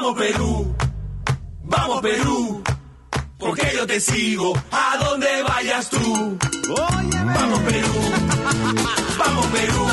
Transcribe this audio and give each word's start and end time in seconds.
Vamos 0.00 0.16
Perú, 0.16 0.76
vamos 1.64 2.00
Perú, 2.00 2.62
porque 3.36 3.68
yo 3.74 3.84
te 3.84 3.98
sigo. 3.98 4.52
A 4.70 4.96
donde 4.96 5.26
vayas 5.42 5.90
tú. 5.90 6.38
Vamos 6.68 7.60
Perú, 7.62 7.88
vamos 9.18 9.46
Perú, 9.46 9.86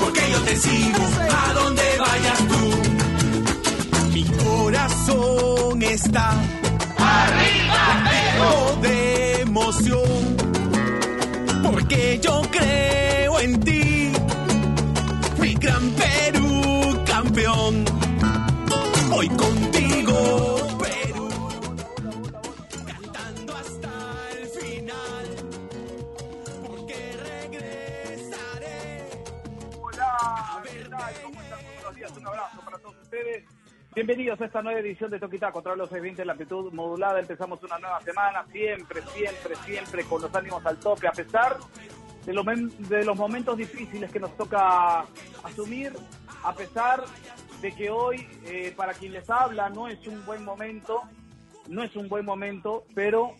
porque 0.00 0.22
yo 0.32 0.40
te 0.40 0.56
sigo. 0.56 1.04
A 1.30 1.52
donde 1.52 1.82
vayas 2.00 2.38
tú. 2.48 4.10
Mi 4.12 4.24
corazón 4.24 5.82
está 5.82 6.32
arriba 6.98 8.10
Perú. 8.10 8.80
De 8.82 9.40
emoción, 9.42 10.36
porque 11.62 12.18
yo 12.20 12.42
creo 12.50 13.38
en 13.38 13.60
ti, 13.60 14.10
mi 15.38 15.54
gran 15.54 15.90
Perú 15.90 17.04
campeón. 17.06 17.85
Bienvenidos 33.96 34.38
a 34.42 34.44
esta 34.44 34.60
nueva 34.60 34.80
edición 34.80 35.10
de 35.10 35.18
Toquita 35.18 35.50
contra 35.50 35.74
los 35.74 35.88
620 35.88 36.20
en 36.20 36.26
la 36.26 36.32
amplitud 36.34 36.70
modulada. 36.74 37.18
Empezamos 37.18 37.62
una 37.62 37.78
nueva 37.78 37.98
semana, 38.02 38.44
siempre, 38.52 39.00
siempre, 39.00 39.56
siempre 39.64 40.04
con 40.04 40.20
los 40.20 40.34
ánimos 40.34 40.66
al 40.66 40.78
tope, 40.78 41.08
a 41.08 41.12
pesar 41.12 41.56
de 42.26 42.34
los, 42.34 42.44
de 42.90 43.04
los 43.06 43.16
momentos 43.16 43.56
difíciles 43.56 44.12
que 44.12 44.20
nos 44.20 44.36
toca 44.36 45.06
asumir, 45.42 45.94
a 46.44 46.52
pesar 46.52 47.04
de 47.62 47.74
que 47.74 47.88
hoy, 47.88 48.28
eh, 48.44 48.74
para 48.76 48.92
quien 48.92 49.14
les 49.14 49.30
habla, 49.30 49.70
no 49.70 49.88
es 49.88 50.06
un 50.06 50.26
buen 50.26 50.44
momento, 50.44 51.00
no 51.70 51.82
es 51.82 51.96
un 51.96 52.10
buen 52.10 52.26
momento, 52.26 52.84
pero 52.94 53.32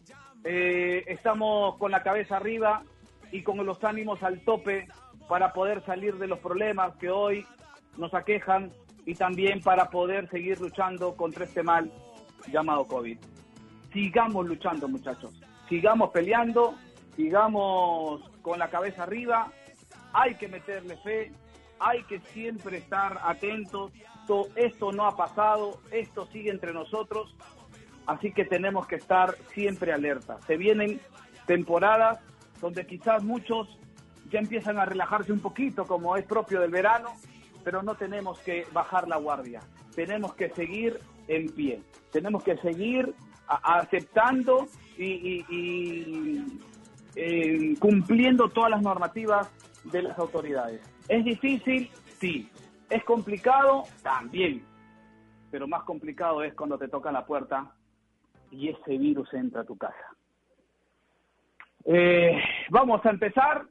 eh, 0.42 1.04
estamos 1.06 1.76
con 1.76 1.90
la 1.90 2.02
cabeza 2.02 2.38
arriba 2.38 2.82
y 3.30 3.42
con 3.42 3.58
los 3.66 3.84
ánimos 3.84 4.22
al 4.22 4.40
tope 4.40 4.88
para 5.28 5.52
poder 5.52 5.84
salir 5.84 6.16
de 6.16 6.28
los 6.28 6.38
problemas 6.38 6.96
que 6.96 7.10
hoy 7.10 7.44
nos 7.98 8.14
aquejan 8.14 8.72
y 9.06 9.14
también 9.14 9.62
para 9.62 9.88
poder 9.88 10.28
seguir 10.28 10.60
luchando 10.60 11.16
contra 11.16 11.44
este 11.44 11.62
mal 11.62 11.90
llamado 12.52 12.84
COVID. 12.86 13.16
Sigamos 13.92 14.46
luchando, 14.46 14.88
muchachos. 14.88 15.32
Sigamos 15.68 16.10
peleando, 16.10 16.74
sigamos 17.16 18.20
con 18.42 18.58
la 18.58 18.68
cabeza 18.68 19.04
arriba. 19.04 19.50
Hay 20.12 20.34
que 20.34 20.48
meterle 20.48 20.96
fe, 20.98 21.32
hay 21.78 22.02
que 22.04 22.20
siempre 22.32 22.78
estar 22.78 23.18
atentos. 23.24 23.92
To- 24.26 24.48
Esto 24.56 24.92
no 24.92 25.06
ha 25.06 25.16
pasado, 25.16 25.80
esto 25.92 26.26
sigue 26.32 26.50
entre 26.50 26.72
nosotros, 26.72 27.34
así 28.06 28.32
que 28.32 28.44
tenemos 28.44 28.86
que 28.88 28.96
estar 28.96 29.34
siempre 29.54 29.92
alerta. 29.92 30.40
Se 30.46 30.56
vienen 30.56 31.00
temporadas 31.46 32.18
donde 32.60 32.86
quizás 32.86 33.22
muchos 33.22 33.68
ya 34.30 34.40
empiezan 34.40 34.78
a 34.78 34.84
relajarse 34.84 35.32
un 35.32 35.38
poquito, 35.40 35.84
como 35.86 36.16
es 36.16 36.24
propio 36.24 36.60
del 36.60 36.72
verano, 36.72 37.10
pero 37.66 37.82
no 37.82 37.96
tenemos 37.96 38.38
que 38.42 38.64
bajar 38.72 39.08
la 39.08 39.16
guardia. 39.16 39.60
Tenemos 39.96 40.34
que 40.34 40.50
seguir 40.50 41.00
en 41.26 41.48
pie. 41.48 41.82
Tenemos 42.12 42.44
que 42.44 42.56
seguir 42.58 43.12
aceptando 43.48 44.68
y, 44.96 45.44
eh, 47.16 47.74
cumpliendo 47.80 48.50
todas 48.50 48.70
las 48.70 48.82
normativas 48.82 49.50
de 49.82 50.02
las 50.02 50.16
autoridades. 50.16 50.80
¿Es 51.08 51.24
difícil? 51.24 51.90
Sí. 52.20 52.48
¿Es 52.88 53.02
complicado? 53.02 53.82
También. 54.00 54.62
Pero 55.50 55.66
más 55.66 55.82
complicado 55.82 56.44
es 56.44 56.54
cuando 56.54 56.78
te 56.78 56.86
toca 56.86 57.10
la 57.10 57.26
puerta 57.26 57.74
y 58.52 58.68
ese 58.68 58.96
virus 58.96 59.34
entra 59.34 59.62
a 59.62 59.64
tu 59.64 59.76
casa. 59.76 60.14
Eh, 61.84 62.40
vamos 62.70 63.04
a 63.04 63.10
empezar, 63.10 63.66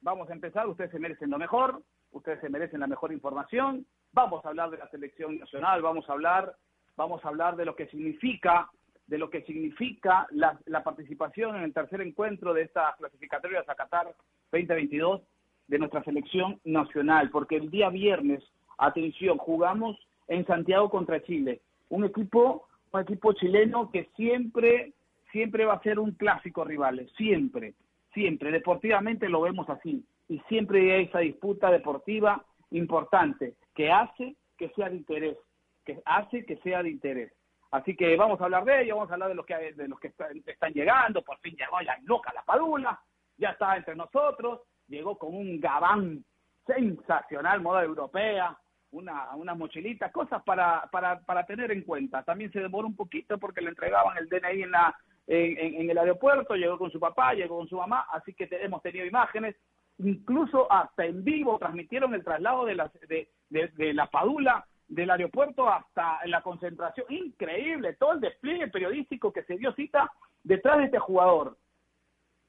vamos 0.00 0.30
a 0.30 0.32
empezar, 0.32 0.66
ustedes 0.66 0.92
se 0.92 0.98
merecen 0.98 1.28
lo 1.28 1.36
mejor, 1.36 1.82
ustedes 2.14 2.40
se 2.40 2.48
merecen 2.48 2.80
la 2.80 2.86
mejor 2.86 3.12
información, 3.12 3.86
vamos 4.12 4.44
a 4.44 4.48
hablar 4.48 4.70
de 4.70 4.78
la 4.78 4.88
selección 4.88 5.38
nacional, 5.38 5.82
vamos 5.82 6.08
a 6.08 6.12
hablar, 6.12 6.56
vamos 6.96 7.24
a 7.24 7.28
hablar 7.28 7.56
de 7.56 7.64
lo 7.64 7.76
que 7.76 7.86
significa, 7.88 8.70
de 9.06 9.18
lo 9.18 9.28
que 9.28 9.42
significa 9.42 10.26
la, 10.30 10.58
la 10.66 10.82
participación 10.82 11.56
en 11.56 11.62
el 11.62 11.74
tercer 11.74 12.00
encuentro 12.00 12.54
de 12.54 12.62
esta 12.62 12.94
clasificatoria 12.96 13.64
a 13.66 13.74
Qatar 13.74 14.14
2022 14.52 15.20
de 15.68 15.78
nuestra 15.78 16.02
selección 16.04 16.60
nacional, 16.64 17.30
porque 17.30 17.56
el 17.56 17.70
día 17.70 17.90
viernes, 17.90 18.42
atención, 18.78 19.38
jugamos 19.38 19.98
en 20.28 20.46
Santiago 20.46 20.88
contra 20.90 21.22
Chile, 21.22 21.60
un 21.90 22.04
equipo, 22.04 22.66
un 22.92 23.00
equipo 23.00 23.32
chileno 23.34 23.90
que 23.90 24.08
siempre 24.16 24.94
siempre 25.34 25.64
va 25.64 25.74
a 25.74 25.82
ser 25.82 25.98
un 25.98 26.12
clásico 26.12 26.64
rivales, 26.64 27.10
siempre, 27.16 27.74
siempre. 28.14 28.52
Deportivamente 28.52 29.28
lo 29.28 29.40
vemos 29.40 29.68
así. 29.68 30.04
Y 30.28 30.38
siempre 30.48 30.92
hay 30.94 31.04
esa 31.04 31.18
disputa 31.20 31.70
deportiva 31.70 32.44
importante 32.70 33.54
que 33.74 33.90
hace 33.90 34.36
que 34.56 34.68
sea 34.70 34.88
de 34.88 34.96
interés, 34.96 35.36
que 35.84 36.00
hace 36.04 36.44
que 36.46 36.56
sea 36.58 36.82
de 36.82 36.90
interés. 36.90 37.32
Así 37.70 37.96
que 37.96 38.16
vamos 38.16 38.40
a 38.40 38.44
hablar 38.44 38.64
de 38.64 38.82
ello, 38.82 38.96
vamos 38.96 39.10
a 39.10 39.14
hablar 39.14 39.28
de 39.30 39.34
los 39.34 39.44
que, 39.44 39.54
de 39.72 39.88
los 39.88 39.98
que 39.98 40.08
están, 40.08 40.72
llegando. 40.72 41.22
Por 41.22 41.38
fin 41.40 41.56
llegó 41.56 41.80
ya 41.82 41.98
loca 42.04 42.32
la 42.32 42.42
Padula, 42.42 43.00
ya 43.36 43.50
está 43.50 43.76
entre 43.76 43.96
nosotros, 43.96 44.60
llegó 44.86 45.18
con 45.18 45.34
un 45.34 45.58
gabán 45.60 46.24
sensacional, 46.66 47.60
moda 47.60 47.82
europea, 47.82 48.56
una, 48.92 49.34
una 49.34 49.54
mochilita, 49.54 50.12
cosas 50.12 50.42
para, 50.44 50.88
para, 50.92 51.20
para 51.20 51.44
tener 51.46 51.72
en 51.72 51.82
cuenta. 51.82 52.22
También 52.22 52.52
se 52.52 52.60
demoró 52.60 52.86
un 52.86 52.96
poquito 52.96 53.38
porque 53.38 53.60
le 53.60 53.70
entregaban 53.70 54.16
el 54.18 54.28
DNI 54.28 54.62
en, 54.62 54.70
la, 54.70 54.94
en 55.26 55.90
el 55.90 55.98
aeropuerto, 55.98 56.54
llegó 56.54 56.78
con 56.78 56.90
su 56.92 57.00
papá, 57.00 57.34
llegó 57.34 57.58
con 57.58 57.68
su 57.68 57.76
mamá, 57.76 58.06
así 58.12 58.34
que 58.34 58.46
te- 58.46 58.64
hemos 58.64 58.82
tenido 58.82 59.04
imágenes, 59.04 59.56
incluso 59.98 60.70
hasta 60.70 61.04
en 61.06 61.22
vivo 61.24 61.58
transmitieron 61.58 62.14
el 62.14 62.24
traslado 62.24 62.64
de 62.64 62.74
la, 62.74 62.90
de, 63.08 63.28
de- 63.50 63.94
la 63.94 64.06
Padula 64.06 64.66
del 64.88 65.10
aeropuerto 65.10 65.68
hasta 65.68 66.18
la 66.26 66.42
concentración. 66.42 67.06
Increíble, 67.10 67.94
todo 67.94 68.12
el 68.12 68.20
despliegue 68.20 68.68
periodístico 68.68 69.32
que 69.32 69.44
se 69.44 69.56
dio 69.56 69.72
cita 69.74 70.10
detrás 70.42 70.78
de 70.78 70.84
este 70.84 70.98
jugador, 70.98 71.56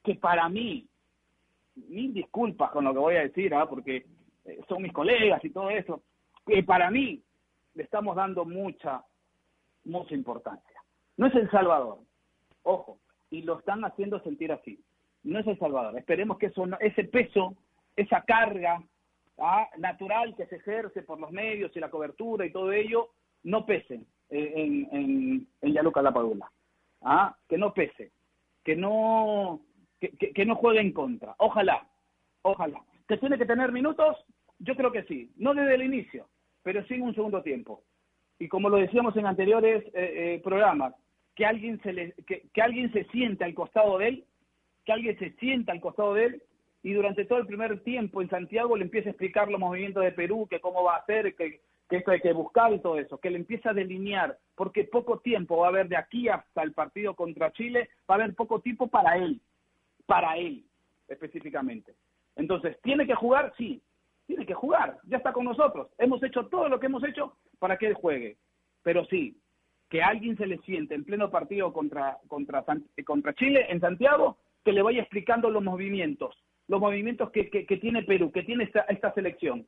que 0.02 0.14
para 0.16 0.48
mí, 0.48 0.86
mil 1.76 2.12
disculpas 2.12 2.70
con 2.70 2.84
lo 2.84 2.92
que 2.92 2.98
voy 2.98 3.16
a 3.16 3.20
decir, 3.22 3.54
¿ah? 3.54 3.68
porque 3.68 4.06
eh, 4.44 4.60
son 4.68 4.82
mis 4.82 4.92
colegas 4.92 5.44
y 5.44 5.50
todo 5.50 5.70
eso, 5.70 6.02
que 6.46 6.62
para 6.62 6.90
mí 6.90 7.22
le 7.74 7.82
estamos 7.82 8.14
dando 8.16 8.44
mucha, 8.44 9.02
mucha 9.84 10.14
importancia. 10.14 10.80
No 11.16 11.26
es 11.26 11.34
El 11.34 11.50
Salvador, 11.50 11.98
ojo, 12.62 12.98
y 13.30 13.42
lo 13.42 13.58
están 13.58 13.84
haciendo 13.84 14.20
sentir 14.20 14.52
así. 14.52 14.78
No 15.26 15.38
es 15.40 15.46
El 15.46 15.58
Salvador. 15.58 15.98
Esperemos 15.98 16.38
que 16.38 16.46
eso 16.46 16.66
no- 16.66 16.78
ese 16.80 17.04
peso, 17.04 17.54
esa 17.96 18.22
carga 18.22 18.82
¿ah? 19.38 19.68
natural 19.78 20.34
que 20.36 20.46
se 20.46 20.56
ejerce 20.56 21.02
por 21.02 21.18
los 21.20 21.30
medios 21.32 21.76
y 21.76 21.80
la 21.80 21.90
cobertura 21.90 22.46
y 22.46 22.52
todo 22.52 22.72
ello, 22.72 23.10
no 23.42 23.66
pese 23.66 24.00
en, 24.30 24.88
en, 24.92 25.46
en 25.62 25.72
Yaluca 25.72 26.02
Lapadula. 26.02 26.50
¿ah? 27.02 27.36
Que 27.48 27.58
no 27.58 27.74
pese, 27.74 28.12
que 28.64 28.76
no, 28.76 29.60
que 30.00 30.44
no 30.44 30.54
juegue 30.56 30.80
en 30.80 30.92
contra. 30.92 31.34
Ojalá, 31.38 31.86
ojalá. 32.42 32.80
¿Que 33.08 33.16
tiene 33.18 33.38
que 33.38 33.46
tener 33.46 33.72
minutos? 33.72 34.16
Yo 34.58 34.74
creo 34.76 34.90
que 34.92 35.04
sí. 35.04 35.30
No 35.36 35.54
desde 35.54 35.74
el 35.74 35.82
inicio, 35.82 36.28
pero 36.62 36.84
sí 36.86 36.94
en 36.94 37.02
un 37.02 37.14
segundo 37.14 37.42
tiempo. 37.42 37.82
Y 38.38 38.48
como 38.48 38.68
lo 38.68 38.76
decíamos 38.76 39.16
en 39.16 39.26
anteriores 39.26 39.84
eh, 39.88 40.34
eh, 40.34 40.40
programas, 40.42 40.94
que 41.34 41.46
alguien 41.46 41.80
se 41.82 41.92
le, 41.92 42.12
que, 42.26 42.48
que 42.52 42.62
alguien 42.62 42.92
se 42.92 43.04
siente 43.04 43.44
al 43.44 43.54
costado 43.54 43.98
de 43.98 44.08
él, 44.08 44.24
que 44.86 44.92
alguien 44.92 45.18
se 45.18 45.32
sienta 45.32 45.72
al 45.72 45.80
costado 45.80 46.14
de 46.14 46.24
él 46.24 46.42
y 46.82 46.92
durante 46.92 47.24
todo 47.24 47.40
el 47.40 47.46
primer 47.46 47.80
tiempo 47.82 48.22
en 48.22 48.30
Santiago 48.30 48.76
le 48.76 48.84
empiece 48.84 49.08
a 49.08 49.10
explicar 49.10 49.50
los 49.50 49.60
movimientos 49.60 50.04
de 50.04 50.12
Perú, 50.12 50.46
que 50.48 50.60
cómo 50.60 50.84
va 50.84 50.94
a 50.94 50.98
hacer, 51.00 51.34
que, 51.34 51.60
que 51.90 51.96
esto 51.96 52.12
hay 52.12 52.20
que 52.20 52.32
buscar 52.32 52.72
y 52.72 52.78
todo 52.78 52.98
eso, 52.98 53.18
que 53.18 53.30
le 53.30 53.38
empiece 53.38 53.68
a 53.68 53.74
delinear, 53.74 54.38
porque 54.54 54.84
poco 54.84 55.18
tiempo 55.18 55.58
va 55.58 55.66
a 55.66 55.70
haber 55.70 55.88
de 55.88 55.96
aquí 55.96 56.28
hasta 56.28 56.62
el 56.62 56.72
partido 56.72 57.14
contra 57.14 57.52
Chile, 57.52 57.90
va 58.08 58.14
a 58.14 58.18
haber 58.18 58.34
poco 58.34 58.60
tiempo 58.60 58.86
para 58.86 59.16
él, 59.16 59.40
para 60.06 60.36
él 60.36 60.64
específicamente. 61.08 61.94
Entonces, 62.36 62.80
¿tiene 62.82 63.06
que 63.06 63.14
jugar? 63.14 63.52
Sí, 63.58 63.82
tiene 64.26 64.46
que 64.46 64.54
jugar, 64.54 64.98
ya 65.08 65.16
está 65.16 65.32
con 65.32 65.44
nosotros. 65.44 65.88
Hemos 65.98 66.22
hecho 66.22 66.46
todo 66.46 66.68
lo 66.68 66.78
que 66.78 66.86
hemos 66.86 67.02
hecho 67.02 67.36
para 67.58 67.76
que 67.76 67.88
él 67.88 67.94
juegue. 67.94 68.36
Pero 68.82 69.04
sí, 69.06 69.36
que 69.88 70.02
alguien 70.02 70.36
se 70.36 70.46
le 70.46 70.58
siente 70.58 70.94
en 70.94 71.04
pleno 71.04 71.30
partido 71.30 71.72
contra, 71.72 72.18
contra, 72.28 72.64
contra 73.04 73.34
Chile 73.34 73.66
en 73.68 73.80
Santiago, 73.80 74.36
que 74.66 74.72
le 74.72 74.82
vaya 74.82 75.00
explicando 75.00 75.48
los 75.48 75.62
movimientos, 75.62 76.36
los 76.66 76.80
movimientos 76.80 77.30
que, 77.30 77.48
que, 77.48 77.64
que 77.64 77.76
tiene 77.76 78.02
Perú, 78.02 78.32
que 78.32 78.42
tiene 78.42 78.64
esta, 78.64 78.80
esta 78.80 79.14
selección. 79.14 79.64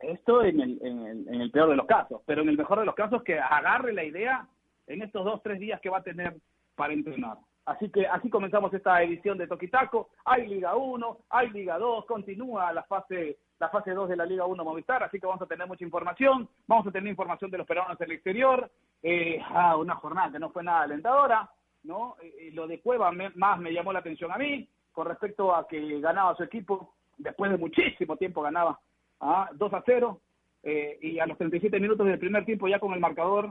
Esto 0.00 0.42
en 0.42 0.60
el, 0.60 0.78
en, 0.82 1.06
el, 1.06 1.28
en 1.28 1.40
el 1.40 1.50
peor 1.52 1.70
de 1.70 1.76
los 1.76 1.86
casos, 1.86 2.20
pero 2.26 2.42
en 2.42 2.48
el 2.48 2.58
mejor 2.58 2.80
de 2.80 2.86
los 2.86 2.96
casos 2.96 3.22
que 3.22 3.38
agarre 3.38 3.92
la 3.92 4.02
idea 4.02 4.48
en 4.88 5.00
estos 5.00 5.24
dos, 5.24 5.40
tres 5.44 5.60
días 5.60 5.80
que 5.80 5.90
va 5.90 5.98
a 5.98 6.02
tener 6.02 6.34
para 6.74 6.92
entrenar. 6.92 7.38
Así 7.66 7.88
que 7.88 8.04
así 8.04 8.28
comenzamos 8.28 8.74
esta 8.74 9.00
edición 9.00 9.38
de 9.38 9.46
Toquitaco. 9.46 10.10
Hay 10.24 10.48
Liga 10.48 10.74
1, 10.74 11.18
hay 11.30 11.50
Liga 11.50 11.78
2, 11.78 12.04
continúa 12.06 12.72
la 12.72 12.82
fase 12.82 13.38
la 13.60 13.68
fase 13.68 13.92
2 13.92 14.08
de 14.08 14.16
la 14.16 14.26
Liga 14.26 14.44
1 14.44 14.64
Movistar, 14.64 15.04
así 15.04 15.20
que 15.20 15.26
vamos 15.26 15.40
a 15.40 15.46
tener 15.46 15.68
mucha 15.68 15.84
información, 15.84 16.48
vamos 16.66 16.86
a 16.88 16.90
tener 16.90 17.08
información 17.08 17.52
de 17.52 17.58
los 17.58 17.66
peruanos 17.66 17.98
en 18.00 18.06
el 18.06 18.16
exterior, 18.16 18.68
eh, 19.00 19.40
ah, 19.48 19.76
una 19.76 19.94
jornada 19.94 20.32
que 20.32 20.40
no 20.40 20.50
fue 20.50 20.64
nada 20.64 20.82
alentadora, 20.82 21.48
¿no? 21.84 22.16
Eh, 22.22 22.50
lo 22.52 22.66
de 22.66 22.80
Cueva 22.80 23.12
más 23.12 23.60
me 23.60 23.72
llamó 23.72 23.92
la 23.92 24.00
atención 24.00 24.32
a 24.32 24.38
mí, 24.38 24.68
con 24.92 25.06
respecto 25.06 25.54
a 25.54 25.66
que 25.68 26.00
ganaba 26.00 26.34
su 26.36 26.42
equipo, 26.42 26.94
después 27.16 27.50
de 27.50 27.56
muchísimo 27.56 28.16
tiempo 28.16 28.42
ganaba 28.42 28.78
ah, 29.20 29.48
2 29.54 29.72
a 29.72 29.82
0, 29.84 30.20
eh, 30.62 30.98
y 31.02 31.18
a 31.18 31.26
los 31.26 31.38
37 31.38 31.78
minutos 31.78 32.06
del 32.06 32.18
primer 32.18 32.44
tiempo 32.44 32.68
ya 32.68 32.78
con 32.78 32.92
el 32.92 33.00
marcador 33.00 33.50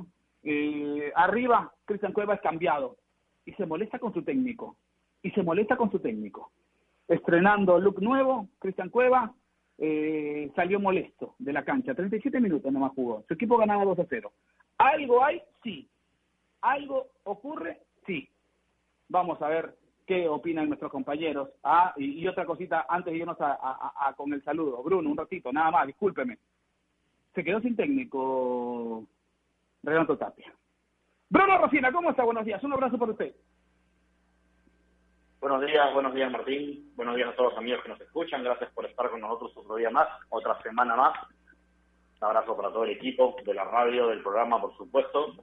arriba, 1.16 1.72
Cristian 1.86 2.12
Cueva 2.12 2.34
es 2.34 2.42
cambiado, 2.42 2.98
y 3.46 3.54
se 3.54 3.66
molesta 3.66 3.98
con 3.98 4.14
su 4.14 4.24
técnico, 4.24 4.76
y 5.22 5.32
se 5.32 5.42
molesta 5.42 5.78
con 5.78 5.90
su 5.90 6.00
técnico. 6.00 6.52
Estrenando 7.08 7.80
look 7.80 8.02
nuevo, 8.02 8.50
Cristian 8.60 8.90
Cueva, 8.90 9.34
eh, 9.78 10.52
salió 10.56 10.80
molesto 10.80 11.36
de 11.40 11.54
la 11.54 11.64
cancha. 11.64 11.96
37 11.96 12.40
minutos 12.40 12.72
nomás 12.72 12.94
jugó. 12.94 13.24
Su 13.28 13.34
equipo 13.34 13.58
ganaba 13.58 13.86
2 13.86 14.00
a 14.00 14.06
0. 14.08 14.32
¿Algo 14.78 15.24
hay? 15.24 15.42
Sí. 15.64 15.88
¿Algo 16.62 17.08
ocurre? 17.24 17.80
Sí. 18.06 18.30
Vamos 19.10 19.42
a 19.42 19.48
ver 19.48 19.76
qué 20.06 20.28
opinan 20.28 20.68
nuestros 20.68 20.92
compañeros. 20.92 21.50
Ah, 21.64 21.94
y, 21.98 22.26
otra 22.28 22.46
cosita 22.46 22.86
antes 22.90 23.14
de 23.14 23.20
irnos 23.20 23.38
a, 23.40 24.14
con 24.18 24.34
el 24.34 24.44
saludo. 24.44 24.84
Bruno, 24.84 25.10
un 25.10 25.18
ratito, 25.18 25.52
nada 25.52 25.72
más, 25.72 25.88
discúlpeme. 25.88 26.38
Se 27.34 27.44
quedó 27.44 27.62
sin 27.62 27.76
técnico 27.76 29.06
Renato 29.82 30.18
Tapia. 30.18 30.54
Bruno 31.30 31.58
Rocina, 31.58 31.92
¿cómo 31.92 32.12
está? 32.12 32.24
Buenos 32.24 32.46
días. 32.46 32.64
Un 32.64 32.74
abrazo 32.74 32.98
por 32.98 33.10
usted. 33.10 33.34
Buenos 35.44 35.66
días, 35.66 35.94
buenos 35.94 36.14
días 36.14 36.32
Martín, 36.32 36.94
buenos 36.96 37.18
días 37.18 37.28
a 37.28 37.36
todos 37.36 37.52
los 37.52 37.60
amigos 37.60 37.84
que 37.84 37.90
nos 37.90 38.00
escuchan, 38.00 38.46
gracias 38.46 38.72
por 38.72 38.86
estar 38.86 39.10
con 39.10 39.20
nosotros 39.20 39.52
otro 39.58 39.76
día 39.76 39.90
más, 39.90 40.08
otra 40.30 40.58
semana 40.62 40.96
más. 40.96 41.20
Un 42.22 42.28
abrazo 42.28 42.56
para 42.56 42.70
todo 42.70 42.86
el 42.86 42.92
equipo 42.92 43.36
de 43.46 43.54
la 43.54 43.66
radio, 43.66 44.08
del 44.08 44.24
programa, 44.24 44.62
por 44.62 44.74
supuesto. 44.78 45.36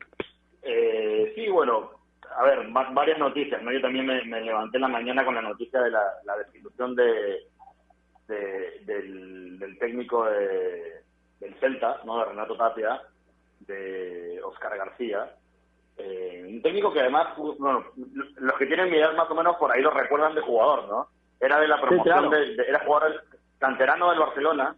Eh, 0.62 1.34
sí, 1.34 1.50
bueno, 1.50 1.99
a 2.36 2.42
ver, 2.44 2.68
varias 2.92 3.18
noticias, 3.18 3.62
¿no? 3.62 3.72
Yo 3.72 3.80
también 3.80 4.06
me, 4.06 4.40
levanté 4.40 4.76
en 4.76 4.82
la 4.82 4.88
mañana 4.88 5.24
con 5.24 5.34
la 5.34 5.42
noticia 5.42 5.80
de 5.80 5.90
la, 5.90 6.36
destitución 6.38 6.94
de, 6.94 7.46
del, 8.28 9.76
técnico 9.78 10.24
del 10.24 11.54
Celta, 11.60 12.00
¿no? 12.04 12.18
De 12.18 12.24
Renato 12.26 12.56
Tapia, 12.56 13.00
de 13.60 14.40
Oscar 14.42 14.76
García 14.76 15.34
eh, 16.02 16.44
un 16.48 16.62
técnico 16.62 16.92
que 16.92 17.00
además, 17.00 17.36
bueno, 17.36 17.84
los 18.36 18.56
que 18.58 18.66
tienen 18.66 18.90
mi 18.90 18.96
edad 18.96 19.14
más 19.14 19.30
o 19.30 19.34
menos 19.34 19.56
por 19.56 19.70
ahí 19.70 19.82
lo 19.82 19.90
recuerdan 19.90 20.34
de 20.34 20.40
jugador, 20.40 20.88
¿no? 20.88 21.08
Era 21.38 21.60
de 21.60 21.68
la 21.68 21.80
promoción, 21.80 22.30
de, 22.30 22.54
era 22.66 22.84
jugador 22.84 23.22
canterano 23.58 24.10
del 24.10 24.18
Barcelona, 24.18 24.76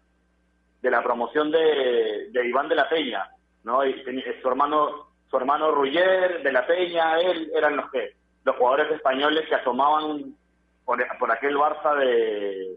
de 0.80 0.90
la 0.90 1.02
promoción 1.02 1.50
de, 1.50 2.28
de 2.30 2.48
Iván 2.48 2.68
de 2.68 2.74
la 2.74 2.88
Peña, 2.88 3.28
¿no? 3.62 3.84
Y 3.84 4.02
su 4.40 4.48
hermano, 4.48 5.11
su 5.32 5.38
hermano 5.38 5.70
Ruller, 5.70 6.42
de 6.42 6.52
la 6.52 6.66
Peña, 6.66 7.18
él, 7.18 7.50
eran 7.56 7.76
los 7.76 7.90
que, 7.90 8.12
los 8.44 8.54
jugadores 8.56 8.92
españoles 8.92 9.48
que 9.48 9.54
asomaban 9.54 10.36
por, 10.84 11.02
por 11.18 11.32
aquel 11.32 11.56
Barça 11.56 11.96
de, 11.96 12.76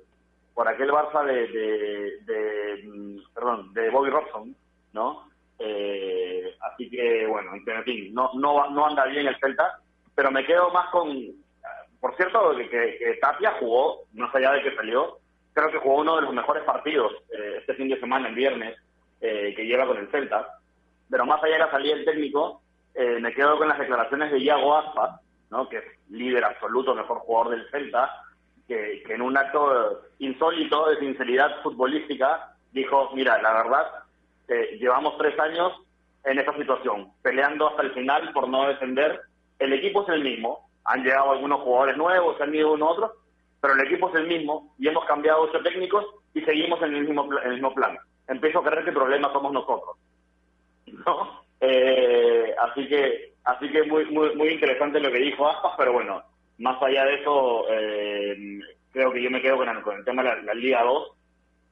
por 0.53 0.65
aquel 0.65 0.89
Barça 0.89 1.25
de, 1.25 2.81
mm, 2.85 3.17
perdón, 3.33 3.73
de 3.73 3.89
Bobby 3.89 4.09
Robson, 4.09 4.55
¿no? 4.93 5.29
Eh, 5.59 6.55
así 6.61 6.89
que, 6.89 7.25
bueno, 7.27 7.51
en 7.53 7.83
fin, 7.83 8.13
no, 8.13 8.31
no, 8.35 8.69
no 8.69 8.85
anda 8.85 9.03
bien 9.07 9.27
el 9.27 9.37
Celta, 9.41 9.81
pero 10.15 10.31
me 10.31 10.45
quedo 10.45 10.71
más 10.71 10.89
con, 10.91 11.13
por 11.99 12.15
cierto, 12.15 12.55
que, 12.55 12.69
que, 12.69 13.17
Tapia 13.19 13.57
jugó, 13.59 14.03
más 14.13 14.33
allá 14.33 14.53
de 14.53 14.63
que 14.63 14.75
salió, 14.77 15.17
creo 15.51 15.71
que 15.71 15.79
jugó 15.79 15.99
uno 15.99 16.15
de 16.15 16.21
los 16.21 16.33
mejores 16.33 16.63
partidos 16.63 17.11
eh, 17.37 17.57
este 17.59 17.73
fin 17.73 17.89
de 17.89 17.99
semana, 17.99 18.29
el 18.29 18.35
viernes, 18.35 18.77
eh, 19.19 19.53
que 19.57 19.65
lleva 19.65 19.85
con 19.85 19.97
el 19.97 20.09
Celta. 20.09 20.59
Pero 21.09 21.25
más 21.25 21.43
allá 21.43 21.53
de 21.53 21.59
la 21.59 21.71
salida 21.71 21.95
del 21.95 22.05
técnico, 22.05 22.61
eh, 22.93 23.19
me 23.19 23.33
quedo 23.33 23.57
con 23.57 23.67
las 23.67 23.79
declaraciones 23.79 24.31
de 24.31 24.39
Iago 24.39 24.75
Aspa, 24.75 25.19
¿no? 25.51 25.69
que 25.69 25.77
es 25.77 25.83
líder 26.09 26.43
absoluto, 26.45 26.95
mejor 26.95 27.19
jugador 27.19 27.51
del 27.51 27.69
Celta, 27.69 28.23
que, 28.67 29.03
que 29.05 29.13
en 29.13 29.21
un 29.21 29.37
acto 29.37 30.01
insólito 30.19 30.89
de 30.89 30.99
sinceridad 30.99 31.61
futbolística 31.61 32.55
dijo, 32.71 33.11
mira, 33.13 33.41
la 33.41 33.53
verdad, 33.53 33.85
llevamos 34.79 35.17
tres 35.17 35.37
años 35.39 35.73
en 36.25 36.39
esta 36.39 36.55
situación, 36.57 37.11
peleando 37.21 37.69
hasta 37.69 37.83
el 37.83 37.93
final 37.93 38.33
por 38.33 38.49
no 38.49 38.67
defender. 38.67 39.21
El 39.59 39.73
equipo 39.73 40.03
es 40.03 40.09
el 40.09 40.23
mismo, 40.23 40.69
han 40.83 41.03
llegado 41.03 41.31
algunos 41.31 41.61
jugadores 41.61 41.97
nuevos, 41.97 42.39
han 42.41 42.53
ido 42.53 42.73
unos 42.73 42.91
otros, 42.91 43.11
pero 43.61 43.73
el 43.73 43.81
equipo 43.85 44.09
es 44.09 44.15
el 44.15 44.27
mismo 44.27 44.73
y 44.77 44.87
hemos 44.87 45.05
cambiado 45.05 45.41
ocho 45.41 45.61
técnicos 45.63 46.05
y 46.33 46.41
seguimos 46.41 46.81
en 46.81 46.95
el 46.95 47.05
mismo, 47.05 47.25
en 47.41 47.47
el 47.47 47.53
mismo 47.53 47.73
plan. 47.73 47.97
Empiezo 48.27 48.59
a 48.59 48.63
creer 48.63 48.83
que 48.83 48.89
el 48.89 48.95
problema 48.95 49.31
somos 49.31 49.53
nosotros. 49.53 49.97
¿No? 50.87 51.43
Eh, 51.61 52.53
así 52.59 52.87
que 52.87 53.33
así 53.43 53.69
que 53.69 53.83
muy, 53.83 54.05
muy 54.05 54.35
muy 54.35 54.49
interesante 54.49 54.99
lo 54.99 55.11
que 55.11 55.19
dijo 55.19 55.47
Aspas, 55.47 55.73
pero 55.77 55.93
bueno, 55.93 56.23
más 56.57 56.81
allá 56.81 57.05
de 57.05 57.15
eso, 57.15 57.65
eh, 57.69 58.59
creo 58.91 59.11
que 59.11 59.21
yo 59.21 59.31
me 59.31 59.41
quedo 59.41 59.57
con 59.57 59.69
el, 59.69 59.81
con 59.81 59.97
el 59.97 60.05
tema 60.05 60.23
de 60.23 60.29
la, 60.29 60.41
la 60.41 60.53
Liga 60.53 60.83
2, 60.83 61.11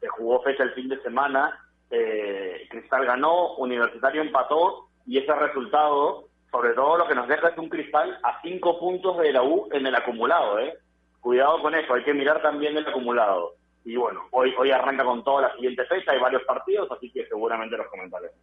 que 0.01 0.07
jugó 0.07 0.41
fecha 0.41 0.63
el 0.63 0.73
fin 0.73 0.89
de 0.89 1.01
semana 1.01 1.59
eh, 1.95 2.65
Cristal 2.71 3.05
ganó, 3.05 3.55
Universitario 3.57 4.23
empató 4.23 4.87
y 5.05 5.19
ese 5.19 5.31
resultado, 5.35 6.25
sobre 6.49 6.73
todo 6.73 6.97
lo 6.97 7.07
que 7.07 7.13
nos 7.13 7.27
deja 7.27 7.49
es 7.49 7.57
un 7.59 7.69
Cristal 7.69 8.17
a 8.23 8.41
cinco 8.41 8.79
puntos 8.79 9.19
de 9.19 9.31
la 9.31 9.43
U 9.43 9.69
en 9.71 9.85
el 9.85 9.93
acumulado, 9.93 10.57
¿eh? 10.57 10.73
Cuidado 11.21 11.61
con 11.61 11.75
eso, 11.75 11.93
hay 11.93 12.03
que 12.03 12.15
mirar 12.15 12.41
también 12.41 12.75
el 12.75 12.87
acumulado. 12.87 13.53
Y 13.85 13.95
bueno, 13.95 14.23
hoy, 14.31 14.55
hoy 14.57 14.71
arranca 14.71 15.03
con 15.03 15.23
toda 15.23 15.43
la 15.43 15.53
siguiente 15.53 15.85
fecha, 15.85 16.13
hay 16.13 16.19
varios 16.19 16.41
partidos, 16.45 16.89
así 16.91 17.11
que 17.11 17.27
seguramente 17.27 17.77
los 17.77 17.87
comentaremos. 17.87 18.35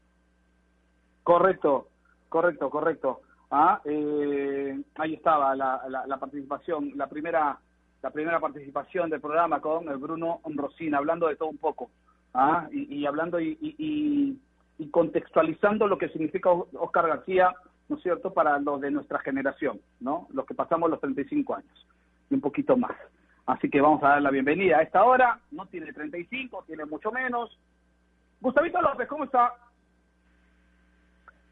Correcto, 1.23 1.89
correcto, 2.29 2.71
correcto. 2.71 3.21
Ah, 3.51 3.81
eh, 3.85 4.81
ahí 4.97 5.15
estaba 5.15 5.55
la, 5.57 5.83
la, 6.07 6.17
participación, 6.19 6.93
la 6.95 7.09
primera, 7.09 7.59
la 8.03 8.11
primera 8.11 8.39
participación 8.39 9.11
del 9.11 9.21
programa 9.21 9.61
con 9.61 9.87
Bruno 10.01 10.41
Rosina, 10.45 10.99
hablando 10.99 11.27
de 11.27 11.37
todo 11.37 11.49
un 11.49 11.59
poco. 11.59 11.91
¿ah? 12.35 12.69
y, 12.71 13.05
hablando 13.07 13.41
y, 13.41 13.59
y, 13.61 14.39
contextualizando 14.91 15.87
lo 15.87 15.99
que 15.99 16.09
significa 16.09 16.51
Oscar 16.51 17.07
García, 17.07 17.53
¿no 17.89 17.97
es 17.97 18.03
cierto?, 18.03 18.33
para 18.33 18.59
los 18.59 18.81
de 18.81 18.91
nuestra 18.91 19.19
generación, 19.19 19.79
¿no? 20.01 20.27
Los 20.33 20.47
que 20.47 20.55
pasamos 20.55 20.89
los 20.89 21.01
35 21.01 21.55
años 21.55 21.87
y 22.31 22.35
un 22.35 22.41
poquito 22.41 22.77
más. 22.77 22.97
Así 23.47 23.69
que 23.69 23.81
vamos 23.81 24.03
a 24.03 24.11
dar 24.11 24.23
la 24.23 24.31
bienvenida 24.31 24.79
a 24.79 24.83
esta 24.83 25.05
hora. 25.05 25.41
No 25.51 25.67
tiene 25.67 25.93
35, 25.93 26.65
tiene 26.67 26.85
mucho 26.87 27.11
menos. 27.11 27.59
Gustavito 28.41 28.81
López, 28.81 29.09
¿cómo 29.09 29.25
está? 29.25 29.53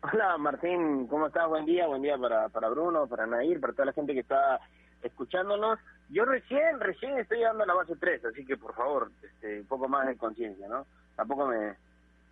Hola 0.00 0.38
Martín, 0.38 1.08
¿cómo 1.08 1.26
estás? 1.26 1.48
Buen 1.48 1.66
día, 1.66 1.88
buen 1.88 2.02
día 2.02 2.16
para, 2.16 2.48
para 2.50 2.68
Bruno, 2.68 3.08
para 3.08 3.26
Nair, 3.26 3.60
para 3.60 3.72
toda 3.72 3.86
la 3.86 3.92
gente 3.92 4.14
que 4.14 4.20
está 4.20 4.60
escuchándonos. 5.02 5.80
Yo 6.08 6.24
recién, 6.24 6.78
recién 6.78 7.18
estoy 7.18 7.38
llegando 7.38 7.64
a 7.64 7.66
la 7.66 7.74
base 7.74 7.96
3, 7.96 8.26
así 8.26 8.46
que 8.46 8.56
por 8.56 8.74
favor, 8.74 9.10
este, 9.24 9.60
un 9.60 9.66
poco 9.66 9.88
más 9.88 10.06
de 10.06 10.16
conciencia, 10.16 10.68
¿no? 10.68 10.86
Tampoco 11.16 11.48
me, 11.48 11.74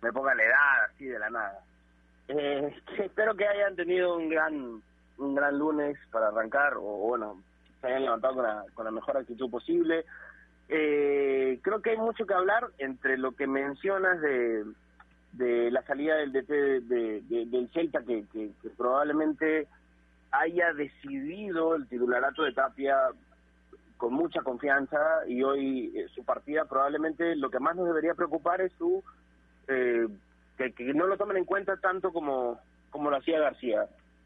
me 0.01 0.13
ponga 0.13 0.33
la 0.33 0.43
edad 0.43 0.85
así 0.85 1.07
de 1.07 1.19
la 1.19 1.29
nada. 1.29 1.59
Eh, 2.29 2.73
espero 2.99 3.35
que 3.35 3.45
hayan 3.45 3.75
tenido 3.75 4.15
un 4.15 4.29
gran 4.29 4.81
un 5.17 5.35
gran 5.35 5.59
lunes 5.59 5.97
para 6.09 6.29
arrancar, 6.29 6.75
o 6.77 6.81
bueno, 6.81 7.41
se 7.81 7.87
hayan 7.87 8.03
levantado 8.03 8.35
con 8.35 8.43
la, 8.43 8.63
con 8.73 8.85
la 8.85 8.91
mejor 8.91 9.17
actitud 9.17 9.51
posible. 9.51 10.05
Eh, 10.69 11.59
creo 11.61 11.81
que 11.81 11.89
hay 11.89 11.97
mucho 11.97 12.25
que 12.25 12.33
hablar 12.33 12.69
entre 12.77 13.17
lo 13.17 13.33
que 13.33 13.45
mencionas 13.45 14.21
de, 14.21 14.63
de 15.37 15.71
la 15.71 15.81
salida 15.83 16.15
del 16.15 16.31
DT 16.31 16.49
de, 16.49 17.21
del 17.45 17.69
Celta, 17.73 18.01
que, 18.03 18.25
probablemente 18.77 19.67
haya 20.31 20.73
decidido 20.73 21.75
el 21.75 21.87
titularato 21.87 22.43
de 22.43 22.51
Tapia 22.51 22.97
con 23.97 24.13
mucha 24.13 24.41
confianza 24.41 24.97
y 25.27 25.41
hoy 25.41 25.93
eh, 25.95 26.07
su 26.13 26.23
partida 26.23 26.65
probablemente 26.65 27.35
lo 27.35 27.49
que 27.49 27.59
más 27.59 27.75
nos 27.75 27.87
debería 27.87 28.13
preocupar 28.13 28.61
es 28.61 28.71
su 28.77 29.03
eh, 29.67 30.07
que, 30.57 30.93
no 30.93 31.07
lo 31.07 31.17
tomen 31.17 31.37
en 31.37 31.45
cuenta 31.45 31.77
tanto 31.77 32.11
como 32.11 32.59
como 32.89 33.09
lo 33.09 33.17
hacía 33.17 33.39
García. 33.39 33.85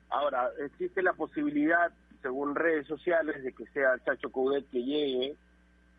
Ahora 0.09 0.49
existe 0.59 1.01
la 1.01 1.13
posibilidad, 1.13 1.91
según 2.21 2.55
redes 2.55 2.85
sociales, 2.87 3.43
de 3.43 3.53
que 3.53 3.65
sea 3.67 3.97
Chacho 4.05 4.31
Coudet 4.31 4.69
que 4.69 4.83
llegue. 4.83 5.35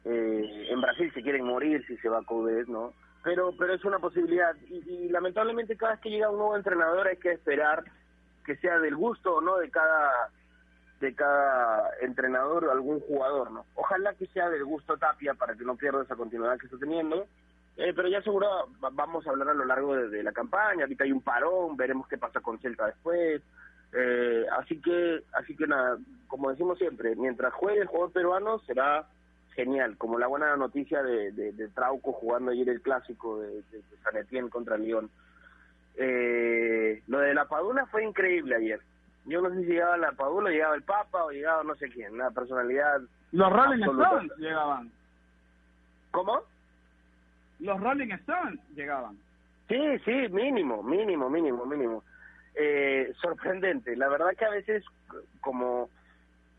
Eh, 0.04 0.68
en 0.70 0.80
Brasil 0.80 1.10
se 1.12 1.22
quieren 1.22 1.44
morir 1.44 1.84
si 1.86 1.96
se 1.98 2.08
va 2.08 2.22
Coudet, 2.22 2.66
¿no? 2.68 2.92
Pero 3.22 3.54
pero 3.58 3.74
es 3.74 3.84
una 3.84 3.98
posibilidad. 3.98 4.54
Y, 4.68 4.82
y 4.88 5.08
lamentablemente 5.08 5.76
cada 5.76 5.92
vez 5.92 6.00
que 6.00 6.10
llega 6.10 6.30
un 6.30 6.38
nuevo 6.38 6.56
entrenador 6.56 7.06
hay 7.06 7.16
que 7.16 7.32
esperar 7.32 7.84
que 8.44 8.56
sea 8.56 8.78
del 8.78 8.96
gusto 8.96 9.40
no 9.40 9.56
de 9.58 9.70
cada 9.70 10.30
de 11.02 11.14
cada 11.14 11.90
entrenador 12.00 12.64
o 12.64 12.70
algún 12.70 13.00
jugador, 13.00 13.50
¿no? 13.50 13.66
Ojalá 13.74 14.14
que 14.14 14.26
sea 14.28 14.48
del 14.48 14.64
gusto 14.64 14.96
Tapia 14.96 15.34
para 15.34 15.54
que 15.56 15.64
no 15.64 15.76
pierda 15.76 16.04
esa 16.04 16.14
continuidad 16.14 16.56
que 16.58 16.66
está 16.66 16.78
teniendo, 16.78 17.26
eh, 17.76 17.92
pero 17.94 18.08
ya 18.08 18.22
seguro 18.22 18.46
vamos 18.92 19.26
a 19.26 19.30
hablar 19.30 19.48
a 19.48 19.54
lo 19.54 19.64
largo 19.64 19.96
de, 19.96 20.22
la 20.22 20.30
campaña, 20.30 20.84
ahorita 20.84 21.02
hay 21.02 21.10
un 21.10 21.20
parón, 21.20 21.76
veremos 21.76 22.06
qué 22.06 22.18
pasa 22.18 22.40
con 22.40 22.60
Celta 22.60 22.86
después, 22.86 23.42
eh, 23.92 24.46
así 24.52 24.80
que 24.80 25.24
así 25.32 25.56
que 25.56 25.66
nada, 25.66 25.98
como 26.28 26.50
decimos 26.50 26.78
siempre, 26.78 27.16
mientras 27.16 27.52
juegue 27.52 27.80
el 27.80 27.88
jugador 27.88 28.12
peruano 28.12 28.58
será 28.60 29.08
genial, 29.54 29.96
como 29.96 30.18
la 30.18 30.26
buena 30.26 30.56
noticia 30.56 31.02
de, 31.02 31.32
de, 31.32 31.52
de 31.52 31.68
Trauco 31.68 32.12
jugando 32.12 32.50
ayer 32.50 32.68
el 32.68 32.80
clásico 32.80 33.40
de, 33.40 33.62
de, 33.70 33.82
San 34.02 34.16
Etienne 34.16 34.50
contra 34.50 34.76
Lyon. 34.76 35.10
Eh, 35.96 37.02
lo 37.06 37.18
de 37.18 37.34
la 37.34 37.46
Padula 37.46 37.86
fue 37.86 38.04
increíble 38.04 38.56
ayer. 38.56 38.80
Yo 39.26 39.40
no 39.40 39.50
sé 39.50 39.60
si 39.60 39.66
llegaba 39.66 39.96
la 39.96 40.12
Padula, 40.12 40.50
llegaba 40.50 40.74
el 40.74 40.82
Papa 40.82 41.24
o 41.24 41.30
llegaba 41.30 41.62
no 41.62 41.74
sé 41.76 41.88
quién, 41.90 42.14
una 42.14 42.30
personalidad. 42.30 43.00
Los 43.32 43.52
Rolling. 43.52 43.82
Stones 43.82 44.32
llegaban. 44.38 44.90
¿Cómo? 46.10 46.42
Los 47.60 47.80
Rolling 47.80 48.12
Stones 48.12 48.60
llegaban. 48.74 49.16
Sí, 49.68 49.98
sí, 50.04 50.28
mínimo, 50.30 50.82
mínimo, 50.82 51.30
mínimo, 51.30 51.64
mínimo. 51.64 52.02
Eh, 52.54 53.12
sorprendente. 53.20 53.96
La 53.96 54.08
verdad 54.08 54.34
que 54.36 54.44
a 54.44 54.50
veces, 54.50 54.84
como 55.40 55.88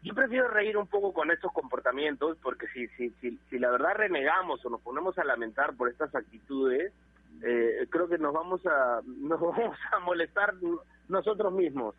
yo 0.04 0.14
prefiero 0.14 0.50
reír 0.50 0.78
un 0.78 0.88
poco 0.88 1.14
con 1.14 1.32
estos 1.32 1.52
comportamientos, 1.54 2.38
porque 2.42 2.68
si, 2.68 2.88
si, 2.90 3.10
si, 3.22 3.40
si 3.50 3.60
la 3.60 3.72
verdad 3.72 3.96
renegamos 3.96 4.64
o 4.66 4.70
nos 4.70 4.82
ponemos 4.82 5.18
a 5.18 5.24
lamentar 5.24 5.74
por 5.76 5.90
estas 5.90 6.14
actitudes, 6.14 6.92
eh, 7.42 7.88
creo 7.90 8.08
que 8.08 8.18
nos 8.18 8.34
vamos 8.34 8.66
a 8.66 9.02
nos 9.06 9.40
vamos 9.40 9.78
a 9.92 10.00
molestar 10.00 10.54
nosotros 11.08 11.54
mismos. 11.54 11.96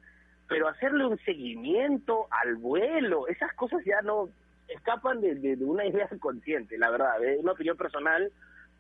Pero 0.46 0.68
hacerle 0.68 1.06
un 1.06 1.18
seguimiento 1.20 2.26
al 2.30 2.56
vuelo, 2.56 3.26
esas 3.28 3.52
cosas 3.54 3.82
ya 3.87 4.02
no 4.02 4.28
escapan 4.68 5.20
de, 5.23 5.34
de, 5.37 5.64
una 5.64 5.87
idea 5.87 6.08
consciente, 6.20 6.76
la 6.76 6.90
verdad. 6.90 7.23
Es 7.25 7.40
una 7.40 7.52
opinión 7.52 7.76
personal, 7.78 8.30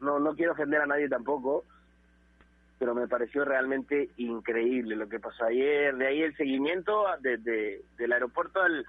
no 0.00 0.18
no 0.20 0.34
quiero 0.36 0.52
ofender 0.52 0.82
a 0.82 0.86
nadie 0.86 1.08
tampoco, 1.08 1.64
pero 2.78 2.94
me 2.94 3.08
pareció 3.08 3.46
realmente 3.46 4.10
increíble 4.18 4.96
lo 4.96 5.08
que 5.08 5.18
pasó 5.20 5.46
ayer. 5.46 5.96
De 5.96 6.06
ahí 6.08 6.22
el 6.22 6.36
seguimiento 6.36 7.06
de, 7.20 7.38
de- 7.38 7.82
del 7.96 8.12
aeropuerto 8.12 8.60
al, 8.60 8.84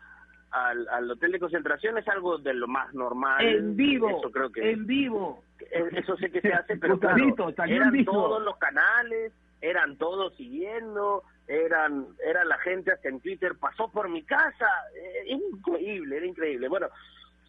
al, 0.55 0.87
al 0.87 1.11
hotel 1.11 1.33
de 1.33 1.39
concentración 1.39 1.97
es 1.97 2.07
algo 2.07 2.37
de 2.37 2.53
lo 2.53 2.67
más 2.67 2.93
normal. 2.93 3.45
En 3.45 3.75
vivo, 3.75 4.09
Eso 4.09 4.31
creo 4.31 4.51
que 4.51 4.71
en 4.71 4.85
vivo. 4.87 5.43
eh, 5.59 5.89
eso 5.93 6.15
sé 6.17 6.31
que 6.31 6.41
se 6.41 6.53
hace, 6.53 6.77
pero 6.81 6.93
Gustavito, 6.93 7.53
claro, 7.53 7.71
eran 7.73 8.05
todos 8.05 8.41
los 8.41 8.57
canales, 8.57 9.33
eran 9.61 9.97
todos 9.97 10.35
siguiendo, 10.35 11.23
eran 11.47 12.07
era 12.25 12.45
la 12.45 12.57
gente 12.59 12.91
hasta 12.91 13.09
en 13.09 13.19
Twitter 13.19 13.55
pasó 13.59 13.89
por 13.89 14.09
mi 14.09 14.23
casa, 14.23 14.67
eh, 14.95 15.23
es 15.27 15.39
increíble, 15.53 16.17
era 16.17 16.25
increíble. 16.25 16.67
Bueno, 16.69 16.87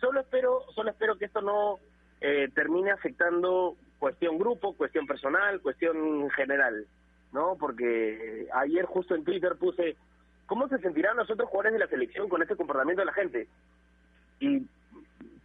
solo 0.00 0.20
espero, 0.20 0.62
solo 0.74 0.90
espero 0.90 1.16
que 1.16 1.26
esto 1.26 1.40
no 1.40 1.78
eh, 2.20 2.48
termine 2.54 2.90
afectando 2.90 3.76
cuestión 3.98 4.38
grupo, 4.38 4.74
cuestión 4.74 5.06
personal, 5.06 5.60
cuestión 5.60 6.28
general, 6.30 6.86
¿no? 7.32 7.56
Porque 7.58 8.42
eh, 8.42 8.48
ayer 8.54 8.84
justo 8.84 9.14
en 9.14 9.24
Twitter 9.24 9.56
puse 9.58 9.96
¿cómo 10.46 10.68
se 10.68 10.78
sentirán 10.78 11.16
nosotros 11.16 11.48
jugadores 11.48 11.74
de 11.74 11.78
la 11.80 11.88
selección 11.88 12.28
con 12.28 12.42
este 12.42 12.56
comportamiento 12.56 13.02
de 13.02 13.06
la 13.06 13.12
gente? 13.12 13.48
Y 14.40 14.66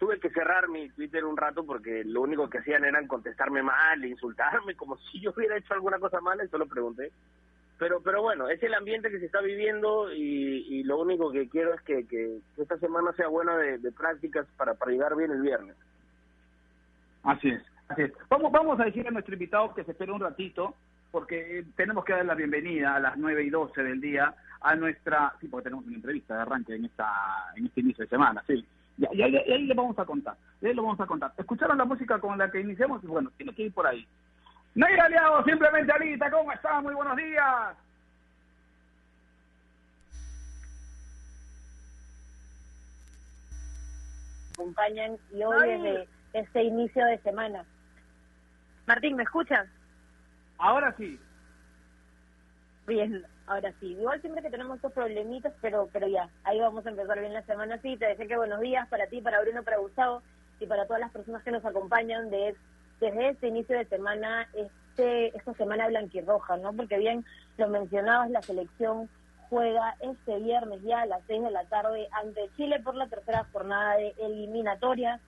tuve 0.02 0.20
que 0.20 0.32
cerrar 0.32 0.68
mi 0.68 0.90
Twitter 0.90 1.24
un 1.24 1.38
rato 1.38 1.64
porque 1.64 2.04
lo 2.04 2.22
único 2.22 2.50
que 2.50 2.58
hacían 2.58 2.84
eran 2.86 3.06
contestarme 3.06 3.62
mal, 3.62 4.04
insultarme, 4.06 4.76
como 4.76 4.98
si 4.98 5.22
yo 5.22 5.32
hubiera 5.36 5.58
hecho 5.58 5.74
alguna 5.76 6.00
cosa 6.00 6.20
mala, 6.22 6.44
eso 6.44 6.58
lo 6.58 6.66
pregunté. 6.66 7.12
Pero 7.78 8.02
pero 8.02 8.22
bueno, 8.22 8.48
es 8.48 8.62
el 8.64 8.74
ambiente 8.74 9.10
que 9.10 9.20
se 9.20 9.26
está 9.26 9.42
viviendo 9.42 10.12
y, 10.14 10.68
y 10.70 10.84
lo 10.84 11.00
único 11.00 11.32
que 11.32 11.50
quiero 11.50 11.74
es 11.74 11.82
que, 11.82 12.40
esta 12.58 12.78
semana 12.78 13.12
sea 13.14 13.28
buena 13.28 13.58
de, 13.58 13.92
prácticas 13.92 14.48
para, 14.58 14.76
llegar 14.88 15.16
bien 15.16 15.32
el 15.32 15.42
viernes. 15.42 15.76
Así 17.24 17.50
es, 17.50 17.62
así 17.88 18.04
es. 18.04 18.14
Vamos, 18.30 18.52
vamos 18.52 18.80
a 18.80 18.86
decirle 18.86 19.10
a 19.10 19.12
nuestro 19.12 19.34
invitado 19.34 19.74
que 19.74 19.84
se 19.84 19.92
espere 19.92 20.12
un 20.12 20.20
ratito, 20.20 20.76
porque 21.12 21.60
eh, 21.60 21.66
tenemos 21.76 22.06
que 22.06 22.14
dar 22.14 22.26
la 22.26 22.36
bienvenida 22.36 22.96
a 22.96 23.00
las 23.00 23.18
9 23.18 23.44
y 23.44 23.50
12 23.50 23.84
del 23.84 24.02
día 24.02 24.34
a 24.62 24.76
nuestra... 24.76 25.34
Sí, 25.40 25.48
porque 25.48 25.66
tenemos 25.66 25.86
una 25.86 25.96
entrevista 25.96 26.36
de 26.36 26.42
arranque 26.42 26.76
en 26.76 26.86
esta 26.86 27.12
en 27.56 27.66
este 27.66 27.82
inicio 27.82 28.04
de 28.04 28.10
semana, 28.10 28.44
sí. 28.48 28.66
Y, 28.98 29.18
y 29.18 29.22
ahí, 29.22 29.36
y 29.48 29.52
ahí 29.52 29.66
le 29.66 29.74
vamos 29.74 29.98
a 30.00 30.06
contar, 30.06 30.36
y 30.62 30.68
ahí 30.68 30.74
lo 30.74 30.84
vamos 30.84 31.00
a 31.00 31.08
contar. 31.08 31.34
¿Escucharon 31.38 31.78
la 31.78 31.86
música 31.86 32.20
con 32.20 32.38
la 32.38 32.50
que 32.52 32.62
iniciamos? 32.62 33.02
Bueno, 33.04 33.32
tiene 33.38 33.54
que 33.54 33.64
ir 33.64 33.74
por 33.74 33.88
ahí. 33.88 34.06
Neira 34.76 35.06
Aliado, 35.06 35.44
simplemente 35.44 35.92
Alita, 35.92 36.32
¿cómo 36.32 36.52
estás? 36.52 36.82
Muy 36.84 36.94
buenos 36.94 37.18
días. 37.18 37.76
acompañan 44.62 45.18
y 45.34 45.44
hoy 45.44 45.70
desde 45.70 46.08
este 46.34 46.64
inicio 46.64 47.06
de 47.06 47.18
semana. 47.20 47.66
Martín, 48.86 49.16
¿me 49.16 49.24
escuchas? 49.24 49.68
Ahora 50.58 50.94
sí. 50.98 51.20
Bien, 52.88 53.24
ahora 53.52 53.74
sí. 53.80 53.88
Igual 53.88 54.22
siempre 54.22 54.42
que 54.42 54.50
tenemos 54.50 54.78
estos 54.78 54.94
problemitas, 54.94 55.54
pero 55.62 55.90
pero 55.92 56.08
ya, 56.08 56.30
ahí 56.44 56.60
vamos 56.60 56.86
a 56.86 56.90
empezar 56.90 57.20
bien 57.20 57.34
la 57.34 57.44
semana. 57.44 57.78
Sí, 57.82 57.98
te 57.98 58.08
decía 58.08 58.28
que 58.28 58.38
buenos 58.38 58.62
días 58.62 58.88
para 58.88 59.08
ti, 59.08 59.22
para 59.22 59.42
Bruno, 59.42 59.64
para 59.64 59.78
Gustavo 59.78 60.22
y 60.60 60.66
para 60.66 60.86
todas 60.86 61.02
las 61.02 61.12
personas 61.12 61.44
que 61.44 61.52
nos 61.52 61.66
acompañan 61.66 62.30
de, 62.30 62.56
desde 63.00 63.30
este 63.30 63.48
inicio 63.48 63.78
de 63.78 63.86
semana, 63.86 64.48
este 64.54 65.36
esta 65.38 65.54
semana 65.54 65.88
blanquirroja, 65.88 66.58
¿no? 66.58 66.74
Porque 66.74 66.98
bien 66.98 67.26
lo 67.58 67.68
mencionabas, 67.68 68.30
la 68.30 68.42
selección 68.42 69.10
juega 69.50 69.96
este 70.00 70.40
viernes 70.40 70.82
ya 70.84 71.02
a 71.02 71.06
las 71.06 71.22
6 71.28 71.44
de 71.44 71.52
la 71.52 71.66
tarde 71.66 72.08
ante 72.12 72.50
Chile 72.56 72.80
por 72.80 72.96
la 72.96 73.08
tercera 73.08 73.46
jornada 73.52 73.98
de 73.98 74.14
eliminatorias. 74.20 75.20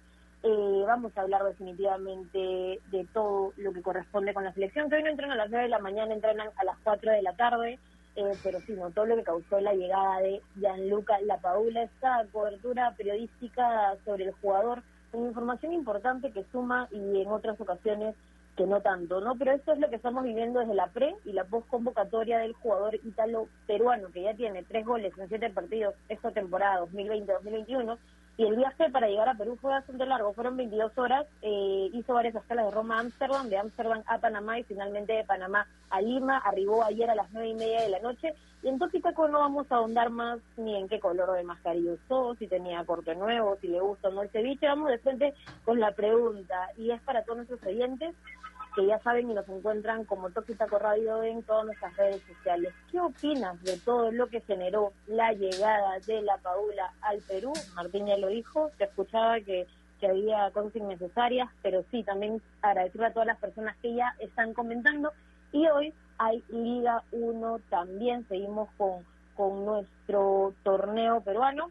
Eh, 0.44 0.84
vamos 0.86 1.18
a 1.18 1.22
hablar 1.22 1.44
definitivamente 1.44 2.80
de 2.92 3.08
todo 3.13 3.53
lo 3.58 3.72
que 3.74 3.82
corresponde 3.82 4.34
con 4.34 4.44
la 4.44 4.53
selección, 4.53 4.89
que 4.89 4.98
hoy 4.98 5.03
no 5.03 5.10
entrenan 5.10 5.34
a 5.34 5.44
las 5.44 5.50
9 5.50 5.63
de 5.63 5.70
la 5.70 5.80
mañana, 5.80 6.13
entrenan 6.13 6.50
a 6.56 6.63
las 6.63 6.77
4 6.84 7.12
de 7.12 7.22
la 7.22 7.34
tarde, 7.34 7.80
eh, 8.15 8.34
pero 8.43 8.60
sí, 8.62 8.74
no, 8.74 8.91
todo 8.91 9.05
lo 9.05 9.15
que 9.15 9.24
causó 9.24 9.60
la 9.60 9.74
llegada 9.74 10.20
de 10.20 10.41
Gianluca 10.55 11.20
Lapaula, 11.22 11.84
esta 11.84 12.25
cobertura 12.32 12.93
periodística 12.96 13.96
sobre 14.05 14.25
el 14.25 14.32
jugador, 14.34 14.84
con 15.12 15.25
información 15.25 15.74
importante 15.74 16.32
que 16.32 16.46
suma 16.51 16.88
y 16.91 17.22
en 17.22 17.27
otras 17.27 17.60
ocasiones 17.60 18.15
que 18.55 18.67
no 18.67 18.82
tanto, 18.82 19.20
¿no? 19.20 19.36
Pero 19.36 19.51
esto 19.51 19.74
es 19.74 19.79
lo 19.79 19.89
que 19.89 19.96
estamos 19.96 20.24
viviendo 20.24 20.60
desde 20.60 20.75
la 20.75 20.88
pre 20.88 21.15
y 21.25 21.32
la 21.32 21.46
post 21.46 21.67
convocatoria 21.70 22.38
del 22.38 22.53
jugador 22.53 22.96
ítalo 23.03 23.48
peruano, 23.65 24.10
que 24.12 24.22
ya 24.22 24.36
tiene 24.36 24.63
tres 24.63 24.86
goles 24.86 25.12
en 25.17 25.27
siete 25.27 25.50
partidos 25.50 25.96
esta 26.08 26.32
temporada 26.32 26.86
2020-2021, 26.86 27.98
y 28.38 28.46
el 28.46 28.56
viaje 28.56 28.90
para 28.90 29.08
llegar 29.08 29.30
a 29.30 29.36
Perú 29.36 29.58
fue 29.62 29.72
bastante 29.72 30.06
largo, 30.06 30.34
fueron 30.34 30.58
22 30.58 30.98
horas, 30.98 31.28
eh, 31.42 31.90
hizo 31.94 32.13
varias 32.13 32.36
escalas 32.36 32.66
de 32.66 32.72
Roma 32.72 32.98
a 32.98 33.02
Ámsterdam, 33.02 33.48
de 33.48 33.58
Ámsterdam 33.58 34.04
a 34.08 34.18
Panamá 34.18 34.60
y 34.60 34.63
finalmente 34.63 35.13
de 35.13 35.24
Panamá 35.24 35.68
a 35.90 36.02
Lima, 36.02 36.40
arribó 36.40 36.84
ayer 36.84 37.10
a 37.10 37.16
las 37.16 37.32
nueve 37.32 37.50
y 37.50 37.54
media 37.54 37.82
de 37.82 37.90
la 37.90 38.00
noche, 38.00 38.34
y 38.63 38.70
en 38.70 38.80
Toquitaco 38.80 39.28
no 39.28 39.40
vamos 39.40 39.72
a 39.72 39.75
ahondar 39.75 40.10
más 40.10 40.40
ni 40.58 40.75
en 40.75 40.88
qué 40.88 41.00
color 41.00 41.34
de 41.34 41.44
mascarilla 41.44 41.94
usó, 41.94 42.34
si 42.36 42.48
tenía 42.48 42.84
corte 42.86 43.13
nuevo, 43.13 43.58
si 43.62 43.68
le 43.68 43.80
gusta 43.80 44.08
o 44.08 44.12
no 44.12 44.24
el 44.24 44.30
ceviche, 44.30 44.68
vamos 44.68 44.90
de 44.90 44.98
frente 44.98 45.34
con 45.63 45.80
la 45.80 45.92
pregunta, 45.92 46.70
y 46.78 46.90
es 46.90 47.02
para 47.02 47.24
todos 47.24 47.38
nuestros 47.38 47.63
oyentes, 47.63 48.16
que 48.75 48.86
ya 48.86 49.00
saben 49.00 49.30
y 49.30 49.34
nos 49.34 49.48
encuentran 49.48 50.06
como 50.06 50.30
Toquitaco 50.30 50.80
Radio 50.80 51.24
en 51.24 51.44
todas 51.44 51.65
nuestras 51.65 51.96
redes 51.96 52.22
sociales. 52.24 52.74
¿Qué 52.92 53.00
opinas 53.00 53.62
de 53.63 53.77
todo 53.77 54.12
lo 54.12 54.27
que 54.27 54.42
generó 54.42 54.94
la 55.08 55.32
llegada 55.34 56.00
de 56.06 56.22
la 56.22 56.38
Paula 56.38 56.94
al 57.01 57.20
Perú? 57.20 57.53
Martín 57.75 58.08
ya 58.08 58.18
lo 58.18 58.27
dijo, 58.27 58.72
te 58.77 58.86
escuchaba 58.86 59.39
que, 59.42 59.68
que 60.00 60.08
había 60.08 60.50
cosas 60.51 60.75
innecesarias, 60.75 61.50
pero 61.62 61.84
sí, 61.92 62.03
también 62.03 62.42
agradecerle 62.62 63.08
a 63.08 63.13
todas 63.13 63.27
las 63.27 63.39
personas 63.39 63.77
que 63.77 63.94
ya 63.94 64.15
están 64.20 64.53
comentando. 64.53 65.12
Y 65.51 65.68
hoy 65.68 65.94
hay 66.18 66.44
Liga 66.50 67.03
1 67.12 67.60
también, 67.70 68.27
seguimos 68.27 68.70
con, 68.77 69.06
con 69.36 69.65
nuestro 69.65 70.53
torneo 70.63 71.22
peruano. 71.22 71.70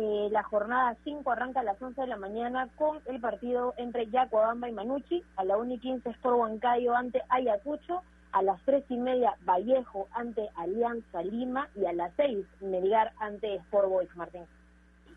Eh, 0.00 0.28
la 0.30 0.44
jornada 0.44 0.96
5 1.02 1.28
arranca 1.28 1.58
a 1.58 1.64
las 1.64 1.82
11 1.82 2.02
de 2.02 2.06
la 2.06 2.16
mañana 2.16 2.68
con 2.76 3.00
el 3.06 3.20
partido 3.20 3.74
entre 3.78 4.06
Yacuabamba 4.06 4.68
y 4.68 4.72
Manucci. 4.72 5.24
A 5.34 5.42
la 5.42 5.56
1 5.56 5.74
y 5.74 5.78
15 5.80 6.10
Sport 6.10 6.38
Huancayo 6.38 6.94
ante 6.94 7.20
Ayacucho. 7.28 8.02
A 8.30 8.42
las 8.42 8.62
3 8.64 8.84
y 8.90 8.96
media 8.96 9.34
Vallejo 9.44 10.06
ante 10.12 10.48
Alianza 10.54 11.22
Lima. 11.24 11.68
Y 11.74 11.84
a 11.84 11.92
las 11.92 12.12
6 12.16 12.46
Melgar 12.60 13.12
ante 13.18 13.56
Sport 13.56 13.88
Boys 13.88 14.16
Martín. 14.16 14.42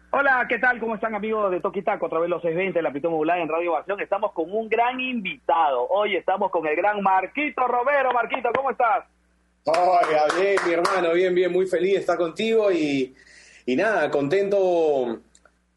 Hola, 0.09 0.47
¿qué 0.49 0.57
tal? 0.57 0.79
¿Cómo 0.79 0.95
están 0.95 1.13
amigos 1.13 1.51
de 1.51 1.59
Toki 1.59 1.83
Taco? 1.83 2.07
A 2.07 2.09
través 2.09 2.25
de 2.25 2.29
los 2.29 2.41
620, 2.41 2.81
la 2.81 2.91
Pitón 2.91 3.11
Modular 3.11 3.37
en 3.37 3.49
Radio 3.49 3.73
Ovación. 3.73 3.99
Estamos 3.99 4.31
con 4.31 4.51
un 4.51 4.67
gran 4.67 4.99
invitado. 4.99 5.87
Hoy 5.89 6.15
estamos 6.15 6.49
con 6.49 6.65
el 6.65 6.75
gran 6.75 7.03
Marquito 7.03 7.67
Romero. 7.67 8.11
Marquito, 8.13 8.49
¿cómo 8.55 8.71
estás? 8.71 9.05
Hola, 9.63 10.25
bien, 10.39 10.55
mi 10.65 10.73
hermano, 10.73 11.13
bien, 11.13 11.35
bien, 11.35 11.51
muy 11.51 11.67
feliz 11.67 11.93
de 11.93 11.99
estar 11.99 12.17
contigo 12.17 12.71
y, 12.71 13.15
y 13.71 13.75
nada, 13.77 14.11
contento, 14.11 15.19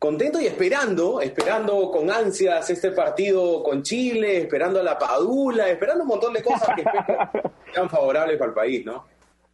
contento 0.01 0.41
y 0.41 0.47
esperando, 0.47 1.21
esperando 1.21 1.93
con 1.93 2.11
ansias 2.11 2.69
este 2.69 2.91
partido 2.91 3.63
con 3.63 3.85
Chile, 3.85 4.39
esperando 4.39 4.81
a 4.81 4.83
la 4.83 4.99
Padula, 4.99 5.69
esperando 5.69 6.03
un 6.03 6.09
montón 6.09 6.33
de 6.33 6.43
cosas 6.43 6.75
que 6.75 6.83
sean 7.73 7.89
favorables 7.89 8.37
para 8.37 8.49
el 8.49 8.55
país, 8.55 8.85
¿no? 8.85 9.05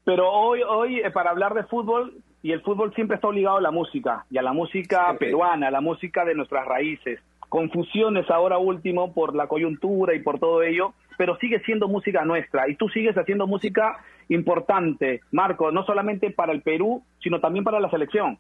Pero 0.06 0.32
hoy, 0.32 0.62
hoy 0.62 1.00
eh, 1.00 1.10
para 1.10 1.32
hablar 1.32 1.52
de 1.52 1.64
fútbol, 1.64 2.14
y 2.42 2.52
el 2.52 2.62
fútbol 2.62 2.94
siempre 2.94 3.16
está 3.16 3.28
obligado 3.28 3.58
a 3.58 3.60
la 3.60 3.70
música, 3.70 4.24
y 4.30 4.38
a 4.38 4.42
la 4.42 4.54
música 4.54 5.14
peruana, 5.18 5.68
a 5.68 5.70
la 5.70 5.82
música 5.82 6.24
de 6.24 6.34
nuestras 6.34 6.64
raíces. 6.64 7.20
Confusiones 7.50 8.30
ahora 8.30 8.56
último 8.56 9.12
por 9.12 9.34
la 9.34 9.46
coyuntura 9.46 10.14
y 10.14 10.20
por 10.20 10.38
todo 10.38 10.62
ello, 10.62 10.94
pero 11.18 11.36
sigue 11.36 11.60
siendo 11.66 11.86
música 11.86 12.24
nuestra, 12.24 12.66
y 12.70 12.76
tú 12.76 12.88
sigues 12.88 13.14
haciendo 13.18 13.46
música 13.46 13.98
importante, 14.30 15.20
Marco, 15.32 15.70
no 15.70 15.84
solamente 15.84 16.30
para 16.30 16.52
el 16.52 16.62
Perú, 16.62 17.02
sino 17.22 17.40
también 17.40 17.64
para 17.64 17.80
la 17.80 17.90
selección. 17.90 18.38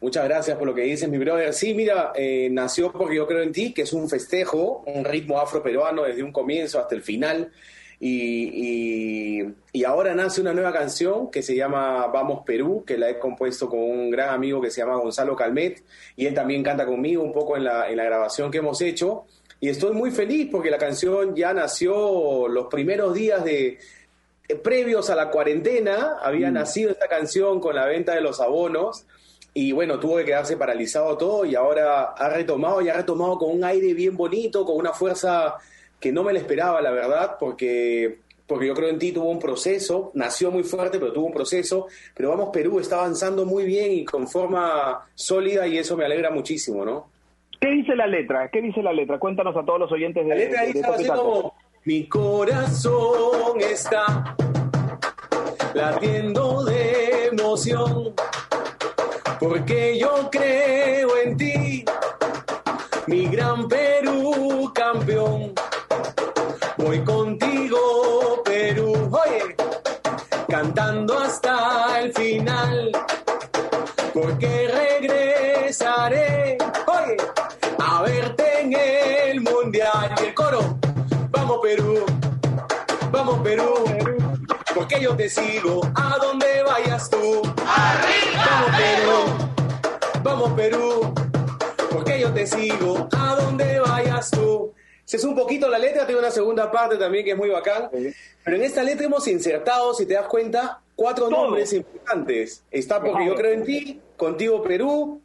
Muchas 0.00 0.24
gracias 0.24 0.58
por 0.58 0.66
lo 0.66 0.74
que 0.74 0.82
dices, 0.82 1.08
mi 1.08 1.16
brother. 1.16 1.54
Sí, 1.54 1.72
mira, 1.72 2.12
eh, 2.14 2.48
nació 2.52 2.92
porque 2.92 3.16
yo 3.16 3.26
creo 3.26 3.42
en 3.42 3.52
ti, 3.52 3.72
que 3.72 3.82
es 3.82 3.92
un 3.94 4.08
festejo, 4.08 4.84
un 4.86 5.04
ritmo 5.04 5.40
afroperuano 5.40 6.02
desde 6.02 6.22
un 6.22 6.32
comienzo 6.32 6.78
hasta 6.78 6.94
el 6.94 7.02
final. 7.02 7.50
Y, 7.98 9.40
y- 9.40 9.54
y 9.72 9.84
ahora 9.84 10.14
nace 10.14 10.40
una 10.40 10.52
nueva 10.52 10.72
canción 10.72 11.30
que 11.30 11.42
se 11.42 11.54
llama 11.54 12.06
Vamos 12.08 12.42
Perú, 12.44 12.84
que 12.86 12.96
la 12.98 13.08
he 13.10 13.18
compuesto 13.18 13.68
con 13.68 13.78
un 13.80 14.10
gran 14.10 14.30
amigo 14.30 14.60
que 14.60 14.70
se 14.70 14.80
llama 14.80 14.96
Gonzalo 14.96 15.34
Calmet, 15.36 15.82
y 16.16 16.26
él 16.26 16.34
también 16.34 16.62
canta 16.62 16.86
conmigo 16.86 17.22
un 17.22 17.32
poco 17.32 17.56
en 17.56 17.64
la, 17.64 17.88
en 17.90 17.96
la 17.96 18.04
grabación 18.04 18.50
que 18.50 18.58
hemos 18.58 18.80
hecho. 18.82 19.24
Y 19.60 19.68
estoy 19.70 19.92
muy 19.94 20.10
feliz 20.10 20.48
porque 20.50 20.70
la 20.70 20.78
canción 20.78 21.34
ya 21.34 21.52
nació 21.54 22.48
los 22.48 22.66
primeros 22.66 23.14
días 23.14 23.42
de, 23.44 23.78
eh, 24.48 24.54
previos 24.56 25.08
a 25.10 25.14
la 25.16 25.30
cuarentena, 25.30 26.16
había 26.22 26.50
nacido 26.50 26.90
esta 26.90 27.08
canción 27.08 27.60
con 27.60 27.74
la 27.74 27.86
venta 27.86 28.14
de 28.14 28.20
los 28.20 28.40
abonos. 28.40 29.06
Y 29.54 29.72
bueno, 29.72 29.98
tuvo 29.98 30.18
que 30.18 30.26
quedarse 30.26 30.58
paralizado 30.58 31.16
todo 31.16 31.46
y 31.46 31.54
ahora 31.54 32.12
ha 32.12 32.28
retomado 32.28 32.82
y 32.82 32.90
ha 32.90 32.94
retomado 32.94 33.38
con 33.38 33.50
un 33.56 33.64
aire 33.64 33.94
bien 33.94 34.14
bonito, 34.14 34.66
con 34.66 34.76
una 34.76 34.92
fuerza 34.92 35.54
que 36.00 36.12
no 36.12 36.22
me 36.22 36.32
la 36.32 36.38
esperaba, 36.40 36.80
la 36.82 36.90
verdad, 36.90 37.36
porque, 37.40 38.18
porque 38.46 38.66
yo 38.66 38.74
creo 38.74 38.88
en 38.90 38.98
ti 38.98 39.12
tuvo 39.12 39.30
un 39.30 39.38
proceso, 39.38 40.10
nació 40.14 40.50
muy 40.50 40.62
fuerte, 40.62 40.98
pero 40.98 41.12
tuvo 41.12 41.26
un 41.26 41.32
proceso. 41.32 41.86
Pero 42.14 42.30
vamos, 42.30 42.50
Perú 42.52 42.78
está 42.80 42.96
avanzando 42.96 43.44
muy 43.46 43.64
bien 43.64 43.92
y 43.92 44.04
con 44.04 44.28
forma 44.28 45.06
sólida 45.14 45.66
y 45.66 45.78
eso 45.78 45.96
me 45.96 46.04
alegra 46.04 46.30
muchísimo, 46.30 46.84
¿no? 46.84 47.08
¿Qué 47.60 47.68
dice 47.70 47.96
la 47.96 48.06
letra? 48.06 48.50
¿Qué 48.52 48.60
dice 48.60 48.82
la 48.82 48.92
letra? 48.92 49.18
Cuéntanos 49.18 49.56
a 49.56 49.64
todos 49.64 49.80
los 49.80 49.90
oyentes 49.92 50.22
de 50.24 50.28
La 50.28 50.34
letra 50.36 50.60
de- 50.60 50.66
dice 50.68 50.80
de 50.80 50.84
algo 50.86 50.94
así 50.98 51.08
como, 51.08 51.54
mi 51.84 52.06
corazón 52.06 53.60
está 53.60 54.36
latiendo 55.74 56.64
de 56.64 57.26
emoción, 57.28 58.14
porque 59.40 59.98
yo 59.98 60.28
creo 60.30 61.08
en 61.24 61.36
ti, 61.36 61.84
mi 63.06 63.26
gran 63.28 63.66
Perú 63.68 64.70
campeón. 64.74 65.52
Voy 66.86 67.00
contigo, 67.00 68.42
Perú, 68.44 69.10
oye, 69.10 69.56
cantando 70.48 71.18
hasta 71.18 71.98
el 71.98 72.12
final, 72.12 72.92
porque 74.14 74.70
regresaré, 74.72 76.56
oye, 76.86 77.16
a 77.80 78.02
verte 78.02 78.60
en 78.60 78.72
el 78.72 79.40
mundial. 79.40 80.14
Y 80.20 80.26
el 80.26 80.34
coro, 80.34 80.78
vamos 81.30 81.58
Perú, 81.60 82.06
vamos 83.10 83.40
Perú, 83.40 83.74
porque 84.72 85.00
yo 85.00 85.16
te 85.16 85.28
sigo. 85.28 85.80
A 85.96 86.18
donde 86.18 86.62
vayas 86.62 87.10
tú. 87.10 87.42
Vamos 87.42 88.76
Perú, 88.78 90.22
vamos 90.22 90.52
Perú, 90.52 91.14
porque 91.90 92.20
yo 92.20 92.32
te 92.32 92.46
sigo. 92.46 93.08
A 93.10 93.34
donde 93.34 93.80
vayas 93.80 94.30
tú. 94.30 94.72
Esa 95.06 95.16
es 95.18 95.24
un 95.24 95.36
poquito 95.36 95.68
la 95.68 95.78
letra, 95.78 96.04
tiene 96.04 96.20
una 96.20 96.30
segunda 96.32 96.70
parte 96.70 96.96
también 96.96 97.24
que 97.24 97.30
es 97.30 97.36
muy 97.36 97.48
bacán. 97.48 97.88
Pero 98.44 98.56
en 98.56 98.62
esta 98.64 98.82
letra 98.82 99.06
hemos 99.06 99.26
insertado, 99.28 99.94
si 99.94 100.04
te 100.06 100.14
das 100.14 100.26
cuenta, 100.26 100.80
cuatro 100.96 101.28
Todo. 101.28 101.44
nombres 101.44 101.72
importantes. 101.72 102.64
Está 102.70 103.00
porque 103.00 103.24
yo 103.26 103.34
creo 103.36 103.52
en 103.52 103.64
ti, 103.64 104.00
contigo 104.16 104.62
Perú, 104.62 105.20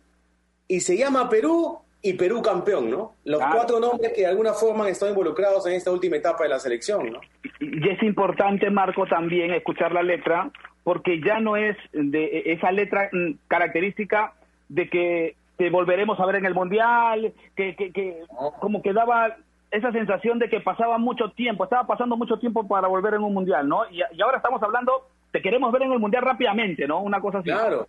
y 0.67 0.79
se 0.81 0.95
llama 0.97 1.29
Perú 1.29 1.79
y 2.03 2.13
Perú 2.13 2.41
campeón, 2.43 2.89
¿no? 2.91 3.15
Los 3.25 3.39
Claro. 3.39 3.55
cuatro 3.55 3.79
nombres 3.79 4.13
que 4.13 4.21
de 4.21 4.27
alguna 4.27 4.53
forma 4.53 4.83
han 4.85 4.91
estado 4.91 5.11
involucrados 5.11 5.65
en 5.67 5.73
esta 5.73 5.91
última 5.91 6.15
etapa 6.17 6.43
de 6.43 6.49
la 6.49 6.59
selección, 6.59 7.11
¿no? 7.11 7.19
Y 7.59 7.89
es 7.89 8.01
importante, 8.03 8.69
Marco, 8.69 9.05
también 9.07 9.51
escuchar 9.51 9.91
la 9.93 10.03
letra, 10.03 10.51
porque 10.83 11.21
ya 11.25 11.39
no 11.39 11.57
es 11.57 11.75
de 11.91 12.43
esa 12.45 12.71
letra 12.71 13.09
mm, 13.11 13.33
característica 13.47 14.33
de 14.69 14.89
que 14.89 15.35
te 15.57 15.69
volveremos 15.69 16.19
a 16.19 16.25
ver 16.25 16.35
en 16.37 16.45
el 16.45 16.53
Mundial, 16.55 17.33
que, 17.55 17.75
que, 17.75 17.91
que 17.91 18.23
como 18.59 18.81
que 18.81 18.93
daba 18.93 19.37
esa 19.71 19.91
sensación 19.91 20.37
de 20.37 20.49
que 20.49 20.59
pasaba 20.59 20.97
mucho 20.97 21.31
tiempo, 21.35 21.63
estaba 21.63 21.87
pasando 21.87 22.17
mucho 22.17 22.37
tiempo 22.37 22.67
para 22.67 22.87
volver 22.87 23.13
en 23.15 23.23
un 23.23 23.33
Mundial, 23.33 23.67
¿no? 23.67 23.89
Y, 23.89 24.01
y 24.15 24.21
ahora 24.21 24.37
estamos 24.37 24.61
hablando, 24.61 25.07
te 25.31 25.41
queremos 25.41 25.71
ver 25.71 25.83
en 25.83 25.93
el 25.93 25.99
Mundial 25.99 26.23
rápidamente, 26.23 26.85
¿no? 26.87 27.01
Una 27.01 27.21
cosa 27.21 27.39
así. 27.39 27.49
Claro, 27.49 27.87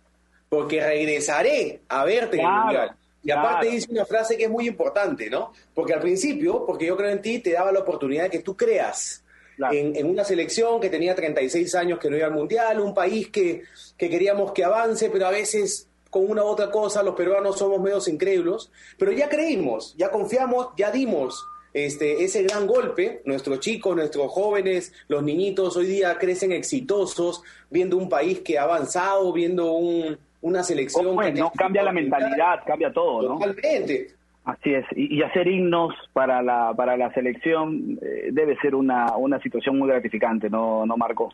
porque 0.49 0.81
regresaré 0.85 1.81
a 1.89 2.05
verte 2.05 2.39
en 2.39 2.45
el 2.45 2.51
Mundial. 2.51 2.91
Y 3.25 3.31
aparte 3.31 3.69
dice 3.69 3.87
una 3.91 4.05
frase 4.05 4.37
que 4.37 4.43
es 4.45 4.49
muy 4.49 4.67
importante, 4.67 5.29
¿no? 5.29 5.53
Porque 5.73 5.93
al 5.93 6.01
principio, 6.01 6.65
porque 6.65 6.85
yo 6.85 6.97
creo 6.97 7.09
en 7.09 7.21
ti, 7.21 7.39
te 7.39 7.53
daba 7.53 7.71
la 7.71 7.79
oportunidad 7.79 8.23
de 8.23 8.29
que 8.29 8.39
tú 8.39 8.55
creas 8.57 9.19
Claro. 9.55 9.75
en, 9.75 9.95
en 9.95 10.09
una 10.09 10.23
selección 10.23 10.81
que 10.81 10.89
tenía 10.89 11.13
36 11.13 11.75
años 11.75 11.99
que 11.99 12.09
no 12.09 12.17
iba 12.17 12.25
al 12.25 12.33
Mundial, 12.33 12.79
un 12.79 12.93
país 12.93 13.29
que, 13.29 13.61
que 13.97 14.09
queríamos 14.09 14.51
que 14.51 14.63
avance, 14.63 15.11
pero 15.11 15.27
a 15.27 15.29
veces 15.29 15.87
con 16.09 16.29
una 16.29 16.43
u 16.43 16.47
otra 16.47 16.71
cosa 16.71 17.03
los 17.03 17.13
peruanos 17.15 17.59
somos 17.59 17.79
medios 17.79 18.07
incrédulos, 18.07 18.71
pero 18.97 19.11
ya 19.11 19.29
creímos, 19.29 19.95
ya 19.95 20.09
confiamos, 20.09 20.69
ya 20.75 20.89
dimos 20.91 21.45
este, 21.73 22.23
ese 22.23 22.43
gran 22.43 22.67
golpe. 22.67 23.21
Nuestros 23.25 23.59
chicos, 23.59 23.95
nuestros 23.95 24.31
jóvenes, 24.31 24.93
los 25.07 25.23
niñitos 25.23 25.75
hoy 25.77 25.87
día 25.87 26.17
crecen 26.17 26.51
exitosos, 26.51 27.43
viendo 27.69 27.97
un 27.97 28.09
país 28.09 28.39
que 28.41 28.57
ha 28.59 28.63
avanzado, 28.63 29.31
viendo 29.33 29.73
un- 29.73 30.17
una 30.41 30.61
selección... 30.63 31.05
¿Cómo 31.05 31.21
que 31.21 31.29
es, 31.29 31.39
no? 31.39 31.51
Cambia 31.51 31.83
la 31.83 31.91
mentalidad, 31.93 32.59
cambia 32.65 32.91
todo, 32.91 33.21
¿no? 33.29 33.39
Totalmente. 33.39 34.11
Así 34.45 34.73
es, 34.73 34.83
y, 34.93 35.15
y 35.19 35.23
hacer 35.23 35.47
himnos 35.47 35.93
para 36.11 36.41
la 36.43 36.73
para 36.75 36.97
la 36.97 37.13
selección 37.13 37.97
eh, 38.01 38.27
debe 38.33 38.57
ser 38.57 38.75
una, 38.75 39.15
una 39.15 39.39
situación 39.41 39.79
muy 39.79 39.87
gratificante, 39.87 40.49
¿no, 40.49 40.85
no 40.85 40.97
Marco? 40.97 41.33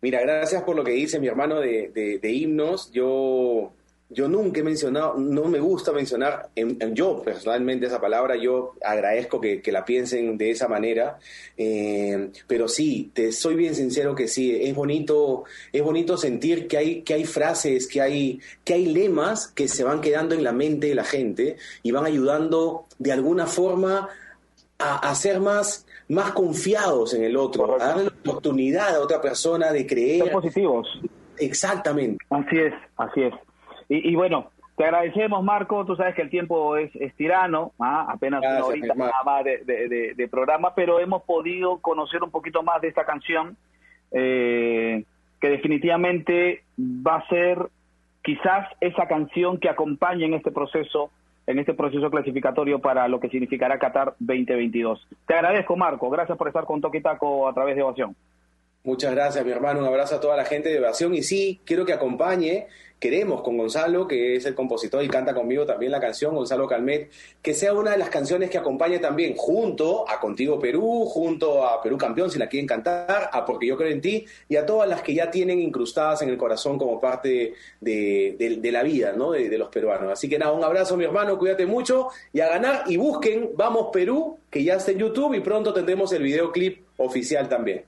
Mira, 0.00 0.20
gracias 0.22 0.62
por 0.62 0.74
lo 0.74 0.82
que 0.84 0.92
dice 0.92 1.20
mi 1.20 1.26
hermano 1.26 1.60
de, 1.60 1.88
de- 1.94 2.18
de 2.18 2.32
himnos. 2.32 2.90
Yo, 2.92 3.72
yo 4.10 4.26
nunca 4.26 4.60
he 4.60 4.62
mencionado, 4.62 5.14
no 5.18 5.44
me 5.44 5.60
gusta 5.60 5.92
mencionar, 5.92 6.48
en, 6.54 6.76
en 6.80 6.94
yo 6.94 7.22
personalmente 7.22 7.86
esa 7.86 8.00
palabra, 8.00 8.36
yo 8.36 8.72
agradezco 8.82 9.40
que, 9.40 9.60
que 9.60 9.70
la 9.70 9.84
piensen 9.84 10.38
de 10.38 10.50
esa 10.50 10.66
manera, 10.66 11.18
eh, 11.56 12.30
pero 12.46 12.68
sí, 12.68 13.10
te 13.12 13.32
soy 13.32 13.54
bien 13.54 13.74
sincero 13.74 14.14
que 14.14 14.26
sí, 14.26 14.58
es 14.62 14.74
bonito, 14.74 15.44
es 15.72 15.82
bonito 15.82 16.16
sentir 16.16 16.66
que 16.68 16.78
hay, 16.78 17.02
que 17.02 17.14
hay 17.14 17.24
frases, 17.24 17.86
que 17.86 18.00
hay, 18.00 18.40
que 18.64 18.74
hay 18.74 18.86
lemas 18.86 19.48
que 19.48 19.68
se 19.68 19.84
van 19.84 20.00
quedando 20.00 20.34
en 20.34 20.42
la 20.42 20.52
mente 20.52 20.86
de 20.88 20.94
la 20.94 21.04
gente 21.04 21.56
y 21.82 21.90
van 21.90 22.06
ayudando 22.06 22.86
de 22.98 23.12
alguna 23.12 23.46
forma 23.46 24.08
a, 24.78 25.10
a 25.10 25.14
ser 25.14 25.40
más, 25.40 25.86
más 26.08 26.32
confiados 26.32 27.12
en 27.12 27.24
el 27.24 27.36
otro, 27.36 27.64
Correcto. 27.66 27.84
a 27.84 27.88
darle 27.88 28.04
la 28.04 28.10
oportunidad 28.30 28.94
a 28.94 29.00
otra 29.00 29.20
persona 29.20 29.70
de 29.72 29.80
Ser 29.80 29.86
creer. 29.88 30.30
positivos. 30.32 30.88
Exactamente. 31.36 32.24
Así 32.30 32.58
es, 32.58 32.72
así 32.96 33.22
es. 33.22 33.34
Y, 33.88 34.10
y 34.10 34.14
bueno, 34.14 34.50
te 34.76 34.84
agradecemos, 34.84 35.42
Marco. 35.42 35.84
Tú 35.84 35.96
sabes 35.96 36.14
que 36.14 36.22
el 36.22 36.30
tiempo 36.30 36.76
es, 36.76 36.94
es 36.96 37.14
tirano, 37.16 37.72
¿ah? 37.80 38.06
apenas 38.08 38.40
Gracias, 38.42 38.60
una 38.62 38.68
horita 38.68 38.94
nada 38.94 39.22
más 39.24 39.44
de, 39.44 39.58
de- 39.64 39.88
de- 39.88 40.14
de 40.14 40.28
programa, 40.28 40.74
pero 40.74 41.00
hemos 41.00 41.22
podido 41.24 41.78
conocer 41.78 42.22
un 42.22 42.30
poquito 42.30 42.62
más 42.62 42.80
de 42.80 42.88
esta 42.88 43.04
canción, 43.04 43.56
eh, 44.12 45.04
que 45.40 45.48
definitivamente 45.48 46.62
va 46.78 47.16
a 47.16 47.28
ser 47.28 47.58
quizás 48.22 48.66
esa 48.80 49.06
canción 49.06 49.58
que 49.58 49.68
acompañe 49.68 50.24
en 50.26 50.34
este 50.34 50.50
proceso 50.50 51.10
en 51.46 51.58
este 51.58 51.72
proceso 51.72 52.10
clasificatorio 52.10 52.78
para 52.78 53.08
lo 53.08 53.20
que 53.20 53.30
significará 53.30 53.78
Qatar 53.78 54.12
2022. 54.18 55.08
Te 55.26 55.32
agradezco, 55.32 55.76
Marco. 55.76 56.10
Gracias 56.10 56.36
por 56.36 56.46
estar 56.46 56.64
con 56.66 56.82
Toque 56.82 56.98
y 56.98 57.00
Taco 57.00 57.48
a 57.48 57.54
través 57.54 57.74
de 57.74 57.82
Ovación. 57.82 58.14
Muchas 58.84 59.14
gracias, 59.14 59.42
mi 59.46 59.50
hermano. 59.52 59.80
Un 59.80 59.86
abrazo 59.86 60.16
a 60.16 60.20
toda 60.20 60.36
la 60.36 60.44
gente 60.44 60.68
de 60.68 60.76
Evasión. 60.76 61.14
Y 61.14 61.22
sí, 61.22 61.58
quiero 61.64 61.86
que 61.86 61.94
acompañe, 61.94 62.66
queremos 62.98 63.42
con 63.42 63.56
Gonzalo, 63.56 64.06
que 64.08 64.36
es 64.36 64.46
el 64.46 64.54
compositor 64.54 65.02
y 65.02 65.08
canta 65.08 65.34
conmigo 65.34 65.64
también 65.64 65.92
la 65.92 66.00
canción, 66.00 66.34
Gonzalo 66.34 66.66
Calmet, 66.66 67.10
que 67.40 67.54
sea 67.54 67.72
una 67.72 67.92
de 67.92 67.98
las 67.98 68.10
canciones 68.10 68.50
que 68.50 68.58
acompañe 68.58 68.98
también 68.98 69.36
junto 69.36 70.08
a 70.08 70.18
Contigo 70.18 70.58
Perú, 70.58 71.04
junto 71.06 71.64
a 71.64 71.80
Perú 71.80 71.96
Campeón, 71.96 72.30
si 72.30 72.38
la 72.38 72.48
quieren 72.48 72.66
cantar, 72.66 73.30
a 73.32 73.44
Porque 73.44 73.66
Yo 73.66 73.76
Creo 73.76 73.90
en 73.90 74.00
Ti, 74.00 74.26
y 74.48 74.56
a 74.56 74.66
todas 74.66 74.88
las 74.88 75.02
que 75.02 75.14
ya 75.14 75.30
tienen 75.30 75.60
incrustadas 75.60 76.22
en 76.22 76.28
el 76.28 76.36
corazón 76.36 76.78
como 76.78 77.00
parte 77.00 77.54
de, 77.80 78.68
la 78.72 78.82
vida, 78.82 79.12
¿no? 79.12 79.32
De 79.32 79.58
los 79.58 79.68
peruanos. 79.68 80.12
Así 80.12 80.28
que 80.28 80.38
nada, 80.38 80.52
un 80.52 80.64
abrazo, 80.64 80.96
mi 80.96 81.04
hermano, 81.04 81.38
cuídate 81.38 81.66
mucho 81.66 82.08
y 82.32 82.40
a 82.40 82.48
ganar. 82.48 82.84
Y 82.86 82.96
busquen 82.96 83.50
Vamos 83.54 83.88
Perú, 83.92 84.38
que 84.50 84.62
ya 84.62 84.74
está 84.74 84.90
en 84.90 84.98
YouTube 84.98 85.34
y 85.34 85.40
pronto 85.40 85.72
tendremos 85.72 86.12
el 86.12 86.22
videoclip 86.22 86.84
oficial 86.96 87.48
también. 87.48 87.84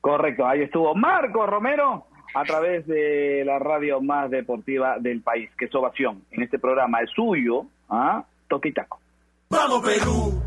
Correcto, 0.00 0.46
ahí 0.46 0.62
estuvo 0.62 0.94
Marco 0.94 1.46
Romero 1.46 2.06
a 2.34 2.44
través 2.44 2.86
de 2.86 3.42
la 3.44 3.58
radio 3.58 4.00
más 4.00 4.30
deportiva 4.30 4.98
del 4.98 5.20
país, 5.22 5.50
que 5.58 5.66
es 5.66 5.74
Ovación. 5.74 6.22
En 6.30 6.42
este 6.42 6.58
programa 6.58 7.00
es 7.00 7.10
suyo, 7.10 7.66
¿ah? 7.88 8.24
Toque 8.48 8.68
y 8.68 8.72
taco. 8.72 9.00
Vamos 9.48 9.82
Perú, 9.82 10.42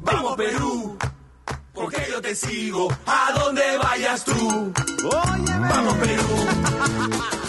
vamos 0.00 0.36
Perú, 0.36 0.98
porque 1.72 1.98
yo 2.10 2.20
te 2.20 2.34
sigo 2.34 2.88
a 3.06 3.32
donde 3.38 3.62
vayas 3.82 4.24
tú. 4.24 4.72
Vamos 5.10 5.94
Perú, 5.98 6.34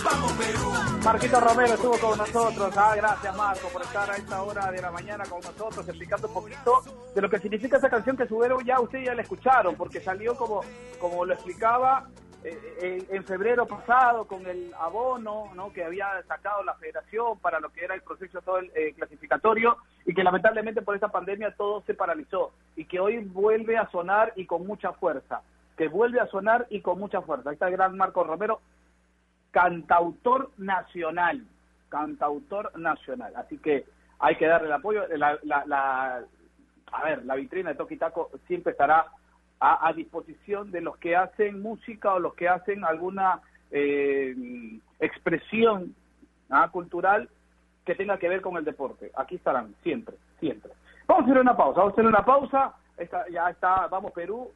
vamos 0.03 0.31
Perú. 0.33 0.59
Marquito 1.03 1.39
Romero 1.39 1.73
estuvo 1.73 1.97
con 1.97 2.17
nosotros. 2.17 2.77
Ah, 2.77 2.93
gracias 2.95 3.35
Marco 3.35 3.67
por 3.69 3.81
estar 3.81 4.11
a 4.11 4.15
esta 4.15 4.43
hora 4.43 4.69
de 4.71 4.81
la 4.81 4.91
mañana 4.91 5.23
con 5.23 5.39
nosotros, 5.39 5.87
explicando 5.87 6.27
un 6.27 6.33
poquito 6.33 6.83
de 7.15 7.21
lo 7.21 7.29
que 7.29 7.39
significa 7.39 7.77
esa 7.77 7.89
canción 7.89 8.15
que 8.15 8.27
subieron 8.27 8.63
ya 8.63 8.79
ustedes 8.79 9.07
ya 9.07 9.15
la 9.15 9.23
escucharon, 9.23 9.75
porque 9.75 10.01
salió 10.01 10.35
como, 10.35 10.61
como 10.99 11.25
lo 11.25 11.33
explicaba 11.33 12.07
en 12.43 13.23
febrero 13.25 13.65
pasado 13.65 14.25
con 14.25 14.45
el 14.47 14.73
abono 14.79 15.51
¿no? 15.55 15.73
que 15.73 15.83
había 15.83 16.07
sacado 16.27 16.63
la 16.63 16.73
federación 16.75 17.37
para 17.39 17.59
lo 17.59 17.69
que 17.69 17.83
era 17.83 17.95
el 17.95 18.01
proceso 18.01 18.41
todo 18.41 18.59
el 18.59 18.71
eh, 18.75 18.93
clasificatorio 18.95 19.77
y 20.05 20.13
que 20.13 20.23
lamentablemente 20.23 20.81
por 20.81 20.95
esta 20.95 21.09
pandemia 21.09 21.53
todo 21.55 21.81
se 21.81 21.93
paralizó 21.93 22.53
y 22.75 22.85
que 22.85 22.99
hoy 22.99 23.19
vuelve 23.19 23.77
a 23.77 23.89
sonar 23.89 24.31
y 24.35 24.45
con 24.45 24.65
mucha 24.65 24.93
fuerza, 24.93 25.41
que 25.77 25.89
vuelve 25.89 26.21
a 26.21 26.27
sonar 26.27 26.65
y 26.69 26.81
con 26.81 26.97
mucha 26.97 27.21
fuerza. 27.21 27.49
Ahí 27.49 27.55
está 27.55 27.67
el 27.67 27.73
gran 27.73 27.97
Marco 27.97 28.23
Romero, 28.23 28.61
cantautor 29.51 30.51
nacional, 30.57 31.45
cantautor 31.89 32.77
nacional. 32.79 33.33
Así 33.35 33.57
que 33.57 33.85
hay 34.19 34.35
que 34.37 34.47
darle 34.47 34.67
el 34.67 34.73
apoyo. 34.73 35.05
La, 35.17 35.37
la, 35.43 36.23
a 36.91 37.03
ver, 37.03 37.25
la 37.25 37.35
vitrina 37.35 37.71
de 37.71 37.75
Toquitaco 37.75 38.31
siempre 38.47 38.71
estará 38.71 39.07
a, 39.59 39.91
disposición 39.93 40.71
de 40.71 40.81
los 40.81 40.97
que 40.97 41.15
hacen 41.15 41.61
música 41.61 42.13
o 42.13 42.19
los 42.19 42.33
que 42.33 42.47
hacen 42.47 42.85
alguna 42.85 43.41
eh, 43.71 44.79
expresión 44.99 45.95
¿ah? 46.49 46.69
cultural 46.71 47.29
que 47.85 47.95
tenga 47.95 48.17
que 48.17 48.29
ver 48.29 48.41
con 48.41 48.55
el 48.57 48.63
deporte. 48.63 49.11
Aquí 49.15 49.35
estarán, 49.35 49.75
siempre, 49.83 50.15
siempre. 50.39 50.71
Vamos 51.07 51.23
a 51.23 51.25
hacer 51.25 51.41
una 51.41 51.57
pausa, 51.57 51.79
vamos 51.79 51.91
a 51.91 51.95
hacer 51.95 52.05
una 52.05 52.25
pausa. 52.25 52.73
ya 53.31 53.49
está, 53.49 53.87
vamos 53.87 54.11
Perú. 54.11 54.49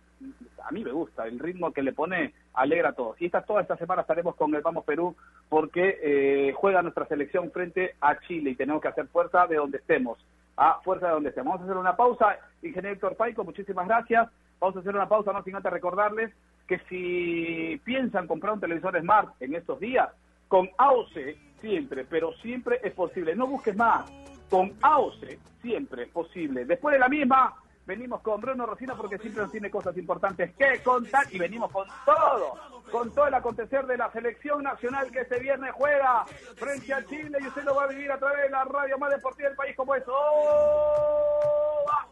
A 0.64 0.72
mí 0.72 0.84
me 0.84 0.92
gusta 0.92 1.28
el 1.28 1.40
ritmo 1.40 1.74
que 1.74 1.82
le 1.82 1.92
pone, 1.92 2.34
alegra 2.54 2.90
a 2.90 2.94
todos. 2.94 3.22
Y 3.22 3.26
esta, 3.26 3.42
toda 3.42 3.62
esta 3.62 3.76
semana 3.76 4.04
estaremos 4.04 4.36
con 4.36 4.56
el 4.56 4.62
Vamos 4.62 4.86
Perú 4.86 5.16
porque 5.50 6.00
eh, 6.02 6.54
juega 6.54 6.82
nuestra 6.82 7.06
selección 7.08 7.52
frente 7.52 7.96
a 8.00 8.18
Chile 8.20 8.52
y 8.52 8.56
tenemos 8.56 8.82
que 8.82 8.88
hacer 8.88 9.08
fuerza 9.08 9.48
de 9.48 9.58
donde 9.58 9.80
estemos. 9.80 10.18
A 10.56 10.70
¿ah? 10.70 10.82
fuerza 10.84 11.08
de 11.08 11.14
donde 11.14 11.30
estemos. 11.30 11.54
Vamos 11.54 11.62
a 11.68 11.72
hacer 11.72 11.78
una 11.78 11.98
pausa. 11.98 12.38
Ingeniero 12.62 12.94
Héctor 12.94 13.18
Paico, 13.18 13.44
muchísimas 13.44 13.86
gracias. 13.86 14.30
Vamos 14.64 14.78
a 14.78 14.80
hacer 14.80 14.96
una 14.96 15.10
pausa, 15.10 15.34
no 15.34 15.44
sin 15.44 15.58
antes 15.58 15.74
recordarles 15.74 16.32
que 16.70 16.80
si 16.88 17.82
piensan 17.84 18.28
comprar 18.28 18.54
un 18.54 18.62
televisor 18.62 18.98
Smart 18.98 19.34
en 19.42 19.56
estos 19.56 19.78
días, 19.78 20.08
con 20.48 20.70
AOC 20.78 21.36
siempre, 21.60 22.06
pero 22.06 22.32
siempre 22.36 22.80
es 22.82 22.94
posible. 22.94 23.36
No 23.36 23.46
busques 23.46 23.76
más. 23.76 24.10
Con 24.50 24.72
AOC 24.82 25.38
siempre 25.62 26.04
es 26.04 26.10
posible. 26.12 26.64
Después 26.64 26.94
de 26.94 27.00
la 27.00 27.10
misma, 27.10 27.54
venimos 27.86 28.22
con 28.22 28.40
Bruno 28.42 28.66
Rocina 28.66 28.96
porque 28.96 29.18
siempre 29.18 29.44
nos 29.44 29.52
tiene 29.52 29.70
cosas 29.70 29.96
importantes 29.98 30.56
que 30.56 30.82
contar 30.84 31.26
y 31.32 31.38
venimos 31.38 31.70
con 31.72 31.88
todo, 32.06 32.56
con 32.92 33.12
todo 33.14 33.28
el 33.28 33.34
acontecer 33.34 33.86
de 33.86 33.98
la 33.98 34.12
selección 34.12 34.64
nacional 34.64 35.12
que 35.12 35.22
este 35.22 35.40
viernes 35.40 35.72
juega 35.74 36.26
frente 36.56 36.94
a 36.94 37.06
Chile 37.06 37.38
y 37.42 37.48
usted 37.48 37.64
lo 37.64 37.76
va 37.76 37.84
a 37.84 37.88
vivir 37.88 38.12
a 38.12 38.18
través 38.18 38.44
de 38.44 38.50
la 38.50 38.64
radio 38.64 38.98
más 38.98 39.10
deportiva 39.12 39.50
del 39.50 39.58
país 39.58 39.76
como 39.76 39.96
es 39.96 40.04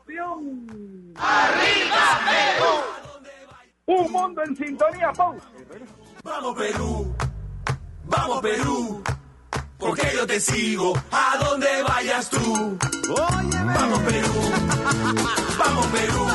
¡Ovación! 0.06 1.14
¡Arriba 1.16 2.20
Perú! 2.26 2.68
Un 3.86 4.12
mundo 4.12 4.44
en 4.44 4.56
sintonía, 4.56 5.12
pausa. 5.12 5.50
Vamos 6.24 6.56
Perú, 6.56 7.16
vamos 8.06 8.42
Perú, 8.42 9.04
porque 9.82 10.08
yo 10.16 10.28
te 10.28 10.40
sigo 10.40 10.94
a 11.12 11.38
donde 11.44 11.68
vayas 11.84 12.30
tú. 12.30 12.78
Vamos 13.66 14.00
Perú, 14.00 14.52
vamos 15.58 15.86
Perú, 15.88 16.26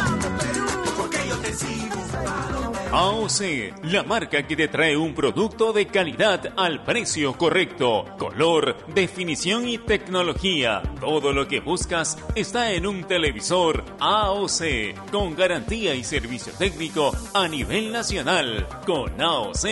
porque 0.97 1.19
yo 1.29 1.37
te 1.39 1.55
sigo 1.55 1.97
a 2.13 2.53
donde 2.53 2.79
AOC, 2.91 3.85
la 3.85 4.03
marca 4.03 4.47
que 4.47 4.57
te 4.57 4.69
trae 4.69 4.97
un 4.97 5.15
producto 5.15 5.73
de 5.73 5.87
calidad 5.87 6.55
al 6.57 6.83
precio 6.83 7.35
correcto, 7.35 8.05
color, 8.19 8.77
definición 8.89 9.69
y 9.69 9.79
tecnología. 9.79 10.83
Todo 11.01 11.33
lo 11.33 11.47
que 11.47 11.61
buscas 11.61 12.19
está 12.35 12.73
en 12.73 12.87
un 12.87 13.05
televisor 13.05 13.85
AOC, 14.01 15.11
con 15.13 15.37
garantía 15.37 15.95
y 15.95 16.03
servicio 16.03 16.53
técnico 16.53 17.13
a 17.33 17.47
nivel 17.47 17.93
nacional. 17.93 18.67
Con 18.85 19.21
AOC 19.21 19.65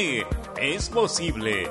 es 0.60 0.88
posible. 0.90 1.70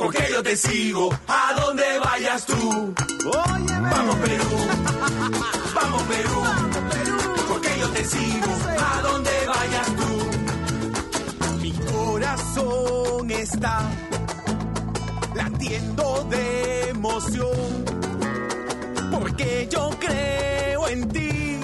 porque 0.00 0.26
yo 0.30 0.42
te 0.42 0.56
sigo 0.56 1.10
a 1.26 1.52
donde 1.60 1.98
vayas 1.98 2.46
tú. 2.46 2.94
Vamos 3.32 4.16
Perú, 4.16 4.44
vamos 5.74 6.02
Perú, 6.04 6.42
porque 7.48 7.78
yo 7.78 7.88
te 7.90 8.04
sigo 8.04 8.52
a 8.78 9.02
donde 9.02 9.30
vayas 9.46 9.86
tú. 9.96 11.58
Mi 11.60 11.72
corazón 11.92 13.30
está 13.30 13.82
latiendo 15.34 16.26
de 16.30 16.88
emoción, 16.88 17.84
porque 19.12 19.68
yo 19.70 19.90
creo 20.00 20.88
en 20.88 21.08
ti. 21.10 21.60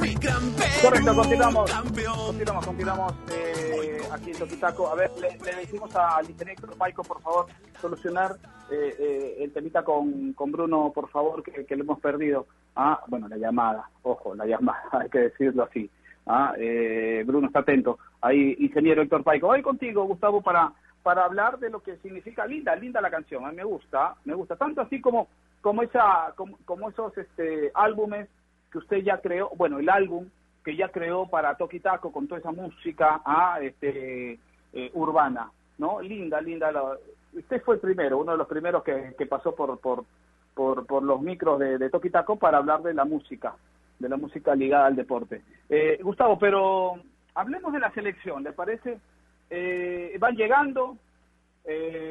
Mi 0.00 0.14
gran 0.14 0.50
Perú, 0.52 0.72
Correcto, 0.82 1.14
continuamos. 1.14 1.70
Continuamos, 1.70 2.66
continuamos. 2.66 3.14
Eh, 3.30 3.71
aquí 4.12 4.30
en 4.30 4.38
Toquitaco. 4.38 4.88
A 4.88 4.94
ver, 4.94 5.10
le, 5.20 5.36
decimos 5.56 5.94
al 5.96 6.28
ingeniero 6.28 6.74
Paico, 6.76 7.02
por 7.02 7.20
favor, 7.20 7.46
solucionar 7.80 8.36
eh, 8.70 8.94
eh, 8.98 9.36
el 9.40 9.52
temita 9.52 9.82
con, 9.82 10.32
con 10.34 10.52
Bruno, 10.52 10.92
por 10.94 11.08
favor, 11.08 11.42
que, 11.42 11.64
que 11.64 11.76
lo 11.76 11.84
hemos 11.84 12.00
perdido. 12.00 12.46
Ah, 12.76 13.02
bueno, 13.08 13.28
la 13.28 13.36
llamada, 13.36 13.88
ojo, 14.02 14.34
la 14.34 14.46
llamada, 14.46 14.82
hay 14.92 15.08
que 15.08 15.18
decirlo 15.18 15.64
así. 15.64 15.90
Ah, 16.26 16.54
eh, 16.56 17.24
Bruno, 17.26 17.48
está 17.48 17.60
atento. 17.60 17.98
Ahí, 18.20 18.56
ingeniero 18.60 19.02
Héctor 19.02 19.24
Paico. 19.24 19.48
Hoy 19.48 19.62
contigo, 19.62 20.04
Gustavo, 20.04 20.40
para, 20.40 20.72
para 21.02 21.24
hablar 21.24 21.58
de 21.58 21.70
lo 21.70 21.80
que 21.82 21.96
significa 21.96 22.46
linda, 22.46 22.76
linda 22.76 23.00
la 23.00 23.10
canción. 23.10 23.44
A 23.44 23.50
mí 23.50 23.56
me 23.56 23.64
gusta, 23.64 24.14
me 24.24 24.34
gusta. 24.34 24.56
Tanto 24.56 24.82
así 24.82 25.00
como, 25.00 25.28
como, 25.60 25.82
esa, 25.82 26.32
como, 26.36 26.58
como 26.64 26.90
esos 26.90 27.16
este, 27.18 27.72
álbumes 27.74 28.28
que 28.70 28.78
usted 28.78 28.98
ya 28.98 29.18
creó, 29.18 29.50
bueno, 29.56 29.80
el 29.80 29.88
álbum 29.88 30.26
que 30.64 30.76
ya 30.76 30.88
creó 30.88 31.26
para 31.26 31.54
Toki 31.56 31.80
Taco 31.80 32.12
con 32.12 32.26
toda 32.26 32.40
esa 32.40 32.52
música 32.52 33.20
ah, 33.24 33.58
este, 33.60 34.38
eh, 34.72 34.90
urbana, 34.94 35.50
¿no? 35.78 36.00
Linda, 36.00 36.40
linda. 36.40 36.70
usted 37.32 37.62
fue 37.62 37.76
el 37.76 37.80
primero, 37.80 38.18
uno 38.18 38.32
de 38.32 38.38
los 38.38 38.46
primeros 38.46 38.82
que, 38.84 39.26
pasó 39.28 39.54
por, 39.54 39.78
por, 39.80 40.04
por, 40.54 40.86
por, 40.86 41.02
los 41.02 41.20
micros 41.20 41.58
de, 41.58 41.78
de 41.78 41.90
Toki 41.90 42.10
Taco 42.10 42.36
para 42.36 42.58
hablar 42.58 42.82
de 42.82 42.94
la 42.94 43.04
música, 43.04 43.54
de 43.98 44.08
la 44.08 44.16
música 44.16 44.54
ligada 44.54 44.86
al 44.86 44.96
deporte. 44.96 45.42
Eh, 45.68 45.98
Gustavo, 46.02 46.38
pero 46.38 46.94
hablemos 47.34 47.72
de 47.72 47.80
la 47.80 47.90
selección, 47.92 48.42
¿le 48.44 48.52
parece? 48.52 48.98
Eh, 49.50 50.16
van 50.18 50.36
llegando, 50.36 50.96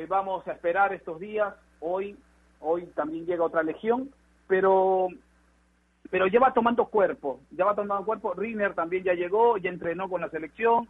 vamos 0.08 0.48
a 0.48 0.52
esperar 0.52 0.94
estos 0.94 1.20
días, 1.20 1.54
hoy, 1.80 2.18
hoy 2.60 2.86
también 2.96 3.26
llega 3.26 3.44
otra 3.44 3.64
legión, 3.64 4.12
pero 4.48 5.08
pero 6.10 6.28
ya 6.28 6.40
va 6.40 6.54
tomando 6.54 6.86
cuerpo, 6.86 7.40
ya 7.52 7.66
va 7.66 7.76
tomando 7.76 8.06
cuerpo. 8.06 8.34
Riner 8.34 8.74
también 8.74 9.04
ya 9.04 9.14
llegó, 9.14 9.58
ya 9.58 9.70
entrenó 9.70 10.10
con 10.10 10.22
la 10.22 10.30
selección, 10.30 10.88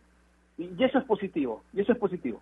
y, 0.58 0.84
eso 0.84 0.98
es 1.00 1.06
positivo, 1.06 1.64
y 1.74 1.82
eso 1.82 1.92
es 1.92 1.98
positivo. 1.98 2.42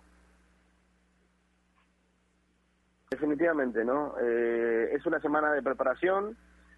Definitivamente, 3.10 3.84
¿no? 3.84 4.14
Eh, 4.20 4.90
es 4.92 5.04
una 5.04 5.20
semana 5.20 5.52
de 5.52 5.62
preparación. 5.62 6.36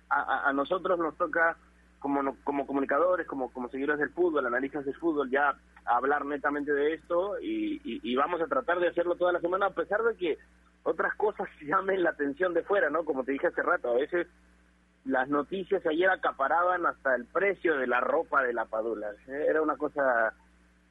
A, 0.08 0.52
nosotros 0.52 0.98
nos 0.98 1.16
toca, 1.16 1.56
como, 1.98 2.36
como 2.44 2.66
comunicadores, 2.66 3.26
como, 3.26 3.50
como 3.50 3.70
seguidores 3.70 3.98
del 3.98 4.10
fútbol, 4.10 4.46
analistas 4.46 4.84
del 4.84 4.96
fútbol, 4.96 5.30
ya 5.30 5.54
hablar 5.86 6.26
netamente 6.26 6.70
de 6.70 6.94
esto 6.94 7.40
y, 7.40 7.80
y 7.82 8.14
vamos 8.14 8.42
a 8.42 8.46
tratar 8.46 8.78
de 8.78 8.88
hacerlo 8.88 9.14
toda 9.14 9.32
la 9.32 9.40
semana, 9.40 9.66
a 9.66 9.70
pesar 9.70 10.02
de 10.02 10.14
que 10.16 10.38
otras 10.82 11.14
cosas 11.14 11.48
llamen 11.62 12.02
la 12.02 12.10
atención 12.10 12.54
de 12.54 12.62
fuera, 12.62 12.90
¿no? 12.90 13.04
Como 13.04 13.24
te 13.24 13.32
dije 13.32 13.46
hace 13.46 13.62
rato, 13.62 13.90
a 13.90 13.94
veces 13.94 14.26
las 15.04 15.28
noticias 15.28 15.84
ayer 15.86 16.08
acaparaban 16.10 16.86
hasta 16.86 17.14
el 17.14 17.24
precio 17.26 17.76
de 17.76 17.86
la 17.86 18.00
ropa 18.00 18.42
de 18.42 18.52
la 18.52 18.66
Padula. 18.66 19.10
Era 19.26 19.60
una 19.60 19.76
cosa 19.76 20.32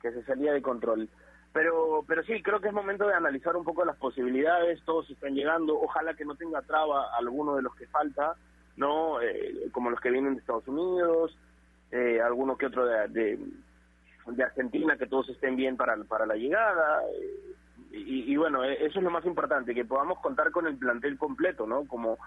que 0.01 0.11
se 0.11 0.23
salía 0.23 0.53
de 0.53 0.61
control. 0.61 1.07
Pero, 1.53 2.03
pero 2.07 2.23
sí, 2.23 2.41
creo 2.41 2.61
que 2.61 2.69
es 2.69 2.73
momento 2.73 3.07
de 3.07 3.13
analizar 3.13 3.55
un 3.55 3.65
poco 3.65 3.83
las 3.83 3.97
posibilidades, 3.97 4.81
todos 4.85 5.09
están 5.09 5.35
llegando, 5.35 5.79
ojalá 5.79 6.13
que 6.13 6.25
no 6.25 6.35
tenga 6.35 6.61
traba 6.61 7.15
alguno 7.17 7.55
de 7.55 7.61
los 7.61 7.75
que 7.75 7.87
falta, 7.87 8.35
¿no? 8.77 9.21
Eh, 9.21 9.69
como 9.73 9.89
los 9.89 9.99
que 9.99 10.11
vienen 10.11 10.35
de 10.35 10.39
Estados 10.39 10.67
Unidos, 10.67 11.37
eh, 11.91 12.21
alguno 12.21 12.57
que 12.57 12.67
otro 12.67 12.85
de, 12.85 13.07
de, 14.27 14.43
Argentina, 14.43 14.97
que 14.97 15.07
todos 15.07 15.27
estén 15.27 15.57
bien 15.57 15.75
para, 15.75 15.97
para 16.05 16.25
la 16.25 16.35
llegada. 16.35 17.01
y, 17.91 18.31
y 18.31 18.37
bueno, 18.37 18.63
eh, 18.63 18.85
eso 18.85 18.99
es 18.99 19.03
lo 19.03 19.11
más 19.11 19.25
importante, 19.25 19.75
que 19.75 19.83
podamos 19.83 20.19
contar 20.19 20.51
con 20.51 20.67
el 20.67 20.77
plantel 20.77 21.17
completo, 21.17 21.67
¿no? 21.67 21.85
Como 21.85 22.17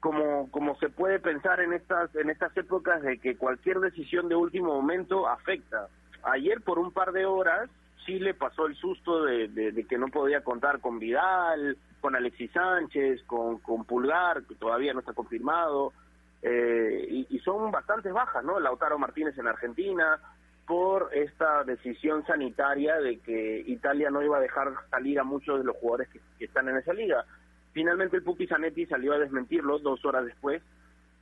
como 0.00 0.50
como 0.50 0.76
se 0.76 0.88
puede 0.88 1.18
pensar 1.18 1.60
en 1.60 1.72
estas 1.72 2.14
en 2.14 2.30
estas 2.30 2.56
épocas 2.56 3.02
de 3.02 3.18
que 3.18 3.36
cualquier 3.36 3.80
decisión 3.80 4.28
de 4.28 4.36
último 4.36 4.74
momento 4.74 5.28
afecta. 5.28 5.88
Ayer 6.22 6.60
por 6.60 6.78
un 6.78 6.92
par 6.92 7.12
de 7.12 7.26
horas 7.26 7.70
Chile 8.08 8.32
pasó 8.32 8.66
el 8.66 8.74
susto 8.76 9.24
de, 9.24 9.48
de, 9.48 9.84
que 9.84 9.98
no 9.98 10.08
podía 10.08 10.42
contar 10.42 10.80
con 10.80 10.98
Vidal, 10.98 11.76
con 12.00 12.16
Alexis 12.16 12.50
Sánchez, 12.52 13.22
con, 13.24 13.58
con 13.58 13.84
Pulgar, 13.84 14.44
que 14.44 14.54
todavía 14.54 14.94
no 14.94 15.00
está 15.00 15.12
confirmado, 15.12 15.92
eh, 16.40 17.26
y, 17.28 17.38
son 17.40 17.70
bastantes 17.70 18.12
bajas, 18.12 18.42
¿no? 18.44 18.60
Lautaro 18.60 18.98
Martínez 18.98 19.36
en 19.36 19.46
Argentina, 19.46 20.18
por 20.66 21.10
esta 21.12 21.64
decisión 21.64 22.24
sanitaria 22.26 22.96
de 22.96 23.18
que 23.18 23.64
Italia 23.66 24.10
no 24.10 24.22
iba 24.22 24.38
a 24.38 24.40
dejar 24.40 24.72
salir 24.90 25.18
a 25.20 25.24
muchos 25.24 25.58
de 25.58 25.64
los 25.64 25.76
jugadores 25.76 26.08
que 26.38 26.44
están 26.44 26.68
en 26.68 26.76
esa 26.76 26.94
liga. 26.94 27.26
Finalmente 27.78 28.16
el 28.16 28.24
Pupi 28.24 28.48
Zanetti 28.48 28.86
salió 28.86 29.12
a 29.12 29.20
desmentirlo 29.20 29.78
dos 29.78 30.04
horas 30.04 30.24
después 30.24 30.60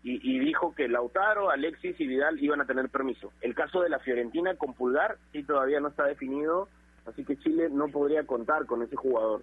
y, 0.03 0.39
dijo 0.39 0.75
que 0.75 0.89
Lautaro, 0.89 1.51
Alexis 1.51 2.01
y 2.01 2.07
Vidal 2.07 2.43
iban 2.43 2.63
a 2.63 2.65
tener 2.65 2.89
permiso. 2.89 3.31
El 3.43 3.55
caso 3.55 3.83
de 3.83 3.91
la 3.91 3.99
Fiorentina 3.99 4.55
con 4.55 4.73
Pulgar 4.73 5.19
sí 5.33 5.43
todavía 5.43 5.81
no 5.81 5.89
está 5.89 6.07
definido, 6.07 6.67
así 7.05 7.27
que 7.27 7.37
Chile 7.37 7.69
no 7.71 7.89
podría 7.89 8.25
contar 8.25 8.65
con 8.65 8.81
ese 8.81 8.97
jugador. 8.97 9.43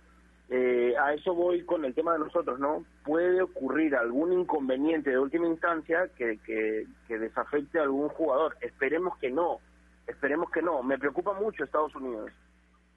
Eh, 0.49 0.95
a 0.99 1.13
eso 1.13 1.35
voy 1.35 1.63
con 1.65 1.85
el 1.85 1.93
tema 1.93 2.13
de 2.13 2.19
nosotros, 2.19 2.59
¿no? 2.59 2.83
Puede 3.05 3.43
ocurrir 3.43 3.95
algún 3.95 4.33
inconveniente 4.33 5.11
de 5.11 5.19
última 5.19 5.45
instancia 5.45 6.09
que, 6.17 6.39
que, 6.43 7.19
desafecte 7.19 7.77
a 7.77 7.83
algún 7.83 8.09
jugador. 8.09 8.57
Esperemos 8.59 9.15
que 9.19 9.29
no, 9.29 9.59
esperemos 10.07 10.49
que 10.49 10.63
no. 10.63 10.81
Me 10.81 10.97
preocupa 10.97 11.33
mucho 11.33 11.63
Estados 11.63 11.93
Unidos. 11.95 12.31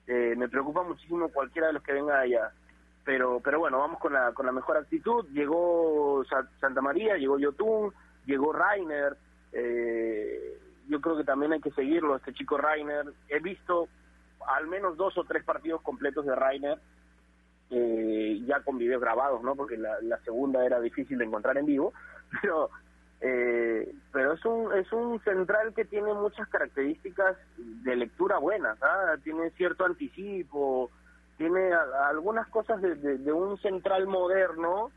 Eh, 0.07 0.33
me 0.39 0.49
preocupa 0.49 0.83
muchísimo 0.85 1.29
cualquiera 1.29 1.67
de 1.67 1.75
los 1.75 1.83
que 1.83 1.93
venga 1.93 2.19
allá. 2.19 2.51
Pero, 3.07 3.41
pero 3.41 3.61
bueno, 3.61 3.79
vamos 3.79 3.99
con 4.01 4.13
la, 4.13 4.33
con 4.33 4.45
la 4.45 4.53
mejor 4.53 4.77
actitud. 4.77 5.25
Llegó 5.33 6.25
Sa- 6.29 6.51
Santa 6.61 6.83
María, 6.83 7.17
llegó 7.17 7.39
Yotun, 7.39 7.95
llegó 8.27 8.53
Rainer. 8.53 9.17
Eh, 9.53 10.59
yo 10.89 11.01
creo 11.01 11.17
que 11.17 11.25
también 11.25 11.53
hay 11.53 11.61
que 11.61 11.71
seguirlo, 11.71 12.17
este 12.17 12.35
chico 12.35 12.59
Rainer. 12.59 13.07
He 13.29 13.39
visto 13.39 13.89
al 14.49 14.67
menos 14.67 14.97
dos 14.97 15.17
o 15.19 15.25
tres 15.25 15.45
partidos 15.45 15.81
completos 15.83 16.27
de 16.27 16.35
Rainer, 16.35 16.79
eh, 17.71 18.41
ya 18.45 18.61
con 18.61 18.77
videos 18.79 19.01
grabados, 19.01 19.43
¿no? 19.43 19.55
Porque 19.55 19.77
la, 19.77 20.01
la 20.03 20.19
segunda 20.19 20.65
era 20.67 20.81
difícil 20.81 21.19
de 21.19 21.25
encontrar 21.25 21.57
en 21.59 21.67
vivo, 21.67 21.93
pero 22.43 22.71
eh, 23.21 23.95
pero 24.13 24.33
es 24.35 24.45
un 24.45 24.73
es 24.75 24.93
un 24.93 25.21
central 25.23 25.73
que 25.75 25.85
tiene 25.85 26.13
muchas 26.13 26.49
características 26.49 27.37
de 27.57 27.97
lectura 27.97 28.39
buenas, 28.39 28.79
¿ah? 28.83 29.17
tiene 29.25 29.51
cierto 29.53 29.85
anticipo, 29.85 30.91
tiene 31.37 31.73
a- 31.73 32.09
algunas 32.09 32.47
cosas 32.49 32.81
de, 32.83 32.95
de- 32.97 33.33
un 33.33 33.59
central 33.59 34.07
moderno 34.07 34.91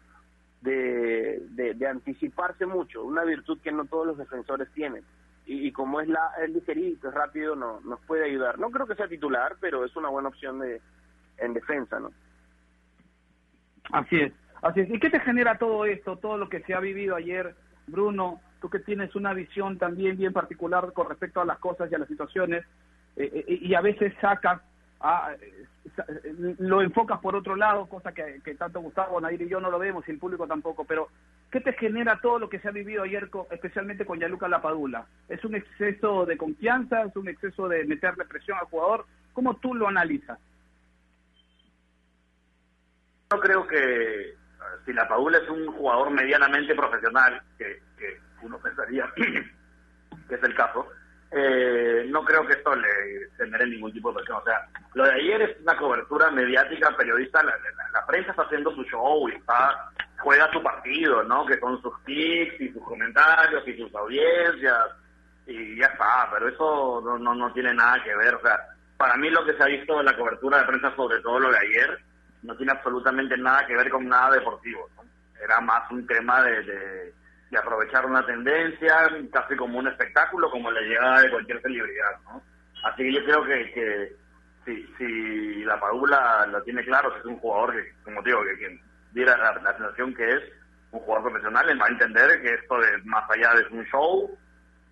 de, 0.62 1.42
de, 1.52 1.88
anticiparse 1.88 2.66
mucho, 2.66 3.04
una 3.04 3.24
virtud 3.24 3.60
que 3.62 3.72
no 3.72 3.86
todos 3.86 4.08
los 4.08 4.18
defensores 4.18 4.70
tienen. 4.74 5.04
Y, 5.46 5.68
y 5.68 5.72
como 5.72 6.02
es 6.02 6.08
la 6.08 6.32
es 6.44 6.50
ligerito, 6.52 7.10
es 7.10 7.14
rápido, 7.14 7.56
no, 7.56 7.80
nos 7.82 8.00
puede 8.02 8.26
ayudar. 8.26 8.60
No 8.60 8.70
creo 8.70 8.86
que 8.86 8.96
sea 8.96 9.08
titular, 9.08 9.56
pero 9.60 9.86
es 9.86 9.96
una 9.96 10.10
buena 10.10 10.30
opción 10.30 10.60
de 10.60 10.82
en 11.38 11.54
defensa, 11.54 12.00
¿no? 12.00 12.12
Así 13.92 14.18
es, 14.20 14.34
así 14.62 14.82
es. 14.82 14.90
¿Y 14.90 15.00
qué 15.00 15.10
te 15.10 15.20
genera 15.22 15.58
todo 15.58 15.86
esto, 15.86 16.18
todo 16.18 16.38
lo 16.38 16.50
que 16.50 16.62
se 16.64 16.74
ha 16.74 16.80
vivido 16.80 17.16
ayer, 17.16 17.56
Bruno? 17.88 18.42
Tú 18.62 18.70
que 18.70 18.80
tienes 18.80 19.16
una 19.16 19.34
visión 19.34 19.78
también 19.78 20.18
bien 20.18 20.34
particular 20.34 20.92
con 20.94 21.08
respecto 21.10 21.42
a 21.42 21.46
las 21.46 21.58
cosas 21.60 21.90
y 21.92 21.96
a 21.96 22.00
las 22.00 22.10
situaciones, 22.10 22.66
eh, 23.16 23.46
eh, 23.48 23.60
y 23.62 23.74
a 23.74 23.82
veces 23.82 24.14
sacas, 24.22 24.62
a, 25.00 25.32
sa- 25.96 26.06
eh, 26.10 26.56
lo 26.60 26.82
enfocas 26.82 27.20
por 27.20 27.36
otro 27.36 27.56
lado, 27.56 27.88
cosa 27.88 28.12
que, 28.14 28.42
que 28.44 28.56
tanto 28.56 28.82
Gustavo, 28.82 29.20
Nair 29.22 29.42
y 29.42 29.50
yo 29.50 29.60
no 29.60 29.70
lo 29.72 29.80
vemos, 29.80 30.08
y 30.08 30.12
el 30.12 30.20
público 30.20 30.46
tampoco, 30.48 30.86
pero 30.86 31.08
¿qué 31.52 31.62
te 31.62 31.74
genera 31.74 32.20
todo 32.22 32.40
lo 32.40 32.50
que 32.50 32.60
se 32.60 32.68
ha 32.68 32.72
vivido 32.72 33.04
ayer, 33.04 33.30
especialmente 33.52 34.06
con 34.06 34.20
Yaluca 34.20 34.48
Lapadula? 34.48 35.06
¿Es 35.28 35.44
un 35.46 35.56
exceso 35.56 36.26
de 36.26 36.38
confianza? 36.38 37.04
¿Es 37.04 37.16
un 37.16 37.28
exceso 37.30 37.68
de 37.68 37.86
meterle 37.86 38.26
presión 38.26 38.58
al 38.58 38.66
jugador? 38.66 39.06
¿Cómo 39.34 39.56
tú 39.58 39.74
lo 39.74 39.88
analizas? 39.88 40.38
Yo 43.32 43.40
creo 43.40 43.68
que 43.68 44.22
eh, 44.30 44.34
si 44.86 44.94
la 44.94 45.08
Padula 45.08 45.38
es 45.38 45.50
un 45.50 45.68
jugador 45.68 46.10
medianamente 46.12 46.74
profesional, 46.76 47.42
que, 47.58 47.82
que 47.98 48.18
uno 48.42 48.58
pensaría 48.60 49.08
que 49.16 50.36
es 50.36 50.44
el 50.44 50.56
caso, 50.56 50.88
eh, 51.32 52.06
no 52.10 52.24
creo 52.26 52.46
que 52.48 52.54
esto 52.54 52.76
le 52.76 53.30
genere 53.38 53.68
ningún 53.68 53.94
tipo 53.94 54.10
de 54.12 54.16
presión. 54.18 54.38
O 54.38 54.44
sea, 54.44 54.66
lo 54.96 55.04
de 55.06 55.12
ayer 55.14 55.42
es 55.44 55.60
una 55.62 55.78
cobertura 55.78 56.32
mediática, 56.32 56.96
periodista, 56.98 57.44
la, 57.44 57.54
la- 57.94 58.06
prensa 58.08 58.32
está 58.32 58.42
haciendo 58.44 58.74
su 58.74 58.84
show 58.86 59.30
y 59.30 59.34
está 59.36 59.92
juega 60.18 60.52
su 60.52 60.62
partido, 60.64 61.24
¿no? 61.24 61.46
Que 61.46 61.60
son 61.60 61.80
sus 61.82 61.94
tics 62.06 62.60
y 62.60 62.70
sus 62.74 62.84
comentarios 62.84 63.66
y 63.68 63.78
sus 63.78 63.94
audiencias 63.94 64.86
y 65.46 65.78
ya 65.78 65.86
está, 65.88 66.28
pero 66.34 66.48
eso 66.50 67.02
no, 67.06 67.18
no, 67.20 67.36
no 67.36 67.54
tiene 67.54 67.74
nada 67.74 68.02
que 68.04 68.16
ver. 68.16 68.34
O 68.36 68.42
sea, 68.42 68.60
para 68.98 69.16
mí 69.18 69.30
lo 69.30 69.46
que 69.46 69.54
se 69.54 69.64
ha 69.64 69.68
visto 69.68 70.00
en 70.00 70.06
la 70.08 70.18
cobertura 70.18 70.58
de 70.60 70.66
prensa, 70.66 70.96
sobre 70.96 71.20
todo 71.22 71.40
lo 71.40 71.52
de 71.52 71.58
ayer, 71.60 72.00
no 72.42 72.56
tiene 72.58 72.72
absolutamente 72.72 73.38
nada 73.38 73.66
que 73.68 73.76
ver 73.76 73.90
con 73.90 74.08
nada 74.08 74.32
deportivo. 74.32 74.90
Era 75.42 75.62
más 75.62 75.90
un 75.92 76.06
tema 76.08 76.42
de, 76.42 76.64
de, 76.64 77.14
de 77.50 77.58
aprovechar 77.58 78.06
una 78.06 78.26
tendencia, 78.26 79.10
casi 79.32 79.56
como 79.56 79.80
un 79.80 79.88
espectáculo, 79.88 80.52
como 80.52 80.72
la 80.72 80.82
llegada 80.82 81.22
de 81.22 81.32
cualquier 81.32 81.62
celebridad. 81.62 82.12
¿no? 82.26 82.42
Así 82.84 83.04
que 83.04 83.14
yo 83.14 83.24
creo 83.24 83.44
que, 83.44 83.72
que 83.72 84.16
si, 84.66 84.86
si 84.98 85.64
la 85.64 85.80
Padula 85.80 86.46
lo 86.48 86.62
tiene 86.64 86.84
claro, 86.84 87.12
que 87.14 87.20
es 87.20 87.26
un 87.26 87.40
jugador 87.40 87.74
que, 87.74 87.94
como 88.04 88.22
digo, 88.22 88.44
que 88.44 88.58
quien 88.58 88.82
diera 89.12 89.36
la, 89.38 89.74
sensación 89.74 90.14
que 90.14 90.30
es 90.30 90.44
un 90.92 91.00
jugador 91.02 91.32
profesional, 91.32 91.70
él 91.70 91.82
va 91.82 91.86
a 91.86 91.90
entender 91.90 92.42
que 92.42 92.54
esto 92.54 92.82
es 92.84 93.06
más 93.06 93.30
allá 93.30 93.54
de 93.56 93.76
un 93.76 93.84
show, 93.86 94.38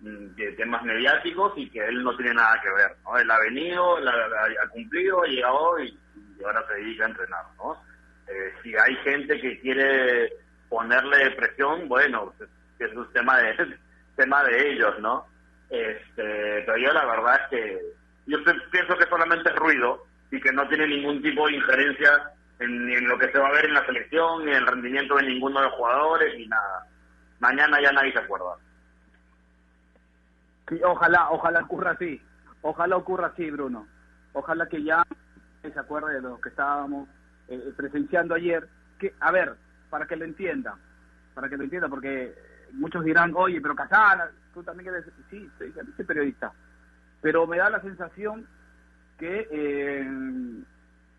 mm, 0.00 0.34
de 0.34 0.52
temas 0.52 0.82
mediáticos 0.82 1.52
y 1.56 1.70
que 1.70 1.86
él 1.86 2.02
no 2.02 2.16
tiene 2.16 2.34
nada 2.34 2.60
que 2.60 2.70
ver, 2.70 2.96
¿no? 3.04 3.18
Él 3.18 3.30
ha 3.30 3.38
venido, 3.38 3.98
él 3.98 4.08
ha 4.08 4.68
cumplido, 4.70 5.22
ha 5.22 5.26
llegado 5.26 5.78
y, 5.80 5.98
y 6.38 6.44
ahora 6.44 6.64
se 6.66 6.74
dedica 6.74 7.04
a 7.04 7.08
entrenar, 7.08 7.44
¿no? 7.56 7.82
Eh, 8.28 8.52
si 8.62 8.76
hay 8.76 8.94
gente 8.96 9.40
que 9.40 9.58
quiere 9.60 10.32
ponerle 10.68 11.30
presión, 11.32 11.88
bueno, 11.88 12.32
pues, 12.36 12.50
es 12.78 12.96
un 12.96 13.10
tema 13.12 13.38
de 13.38 13.78
tema 14.16 14.42
de 14.44 14.72
ellos, 14.72 14.98
¿no? 15.00 15.26
Este, 15.70 16.62
pero 16.66 16.76
yo 16.76 16.92
la 16.92 17.04
verdad 17.04 17.40
es 17.42 17.48
que 17.50 17.82
yo 18.26 18.38
pienso 18.70 18.96
que 18.96 19.08
solamente 19.08 19.50
es 19.50 19.56
ruido 19.56 20.04
y 20.30 20.40
que 20.40 20.52
no 20.52 20.66
tiene 20.68 20.86
ningún 20.86 21.22
tipo 21.22 21.46
de 21.46 21.54
injerencia 21.54 22.32
en 22.58 23.08
lo 23.08 23.18
que 23.18 23.30
se 23.30 23.38
va 23.38 23.48
a 23.48 23.52
ver 23.52 23.66
en 23.66 23.74
la 23.74 23.86
selección, 23.86 24.44
ni 24.44 24.50
en 24.50 24.56
el 24.58 24.66
rendimiento 24.66 25.16
de 25.16 25.22
ninguno 25.24 25.60
de 25.60 25.66
los 25.66 25.74
jugadores, 25.74 26.36
ni 26.36 26.46
nada. 26.46 26.86
Mañana 27.38 27.80
ya 27.80 27.92
nadie 27.92 28.12
se 28.12 28.18
acuerda. 28.18 28.56
Sí, 30.68 30.80
ojalá, 30.84 31.30
ojalá 31.30 31.60
ocurra 31.60 31.92
así. 31.92 32.20
Ojalá 32.62 32.96
ocurra 32.96 33.28
así, 33.28 33.50
Bruno. 33.50 33.86
Ojalá 34.32 34.66
que 34.66 34.82
ya 34.82 35.04
se 35.62 35.78
acuerde 35.78 36.14
de 36.14 36.22
lo 36.22 36.40
que 36.40 36.48
estábamos 36.48 37.08
eh, 37.48 37.72
presenciando 37.76 38.34
ayer. 38.34 38.68
Que, 38.98 39.14
a 39.20 39.30
ver, 39.30 39.54
para 39.90 40.06
que 40.06 40.16
lo 40.16 40.24
entienda, 40.24 40.76
para 41.34 41.48
que 41.48 41.56
lo 41.56 41.64
entienda, 41.64 41.88
porque 41.88 42.34
muchos 42.72 43.04
dirán, 43.04 43.32
oye, 43.34 43.60
pero 43.60 43.74
Casana, 43.74 44.28
tú 44.54 44.62
también 44.62 44.88
eres, 44.94 45.04
sí, 45.30 45.48
soy, 45.58 45.72
soy 45.96 46.04
periodista, 46.04 46.52
pero 47.20 47.46
me 47.46 47.58
da 47.58 47.70
la 47.70 47.80
sensación 47.80 48.46
que 49.18 49.48
eh, 49.50 50.06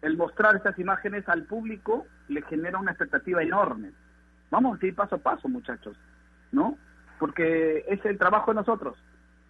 el 0.01 0.17
mostrar 0.17 0.55
estas 0.55 0.77
imágenes 0.79 1.27
al 1.27 1.43
público 1.43 2.05
le 2.29 2.41
genera 2.43 2.77
una 2.79 2.91
expectativa 2.91 3.41
enorme. 3.43 3.91
Vamos 4.51 4.82
a 4.82 4.86
ir 4.86 4.95
paso 4.95 5.15
a 5.15 5.19
paso, 5.19 5.49
muchachos, 5.49 5.97
¿no? 6.51 6.77
Porque 7.19 7.84
es 7.88 8.03
el 8.05 8.17
trabajo 8.17 8.51
de 8.51 8.55
nosotros. 8.55 8.97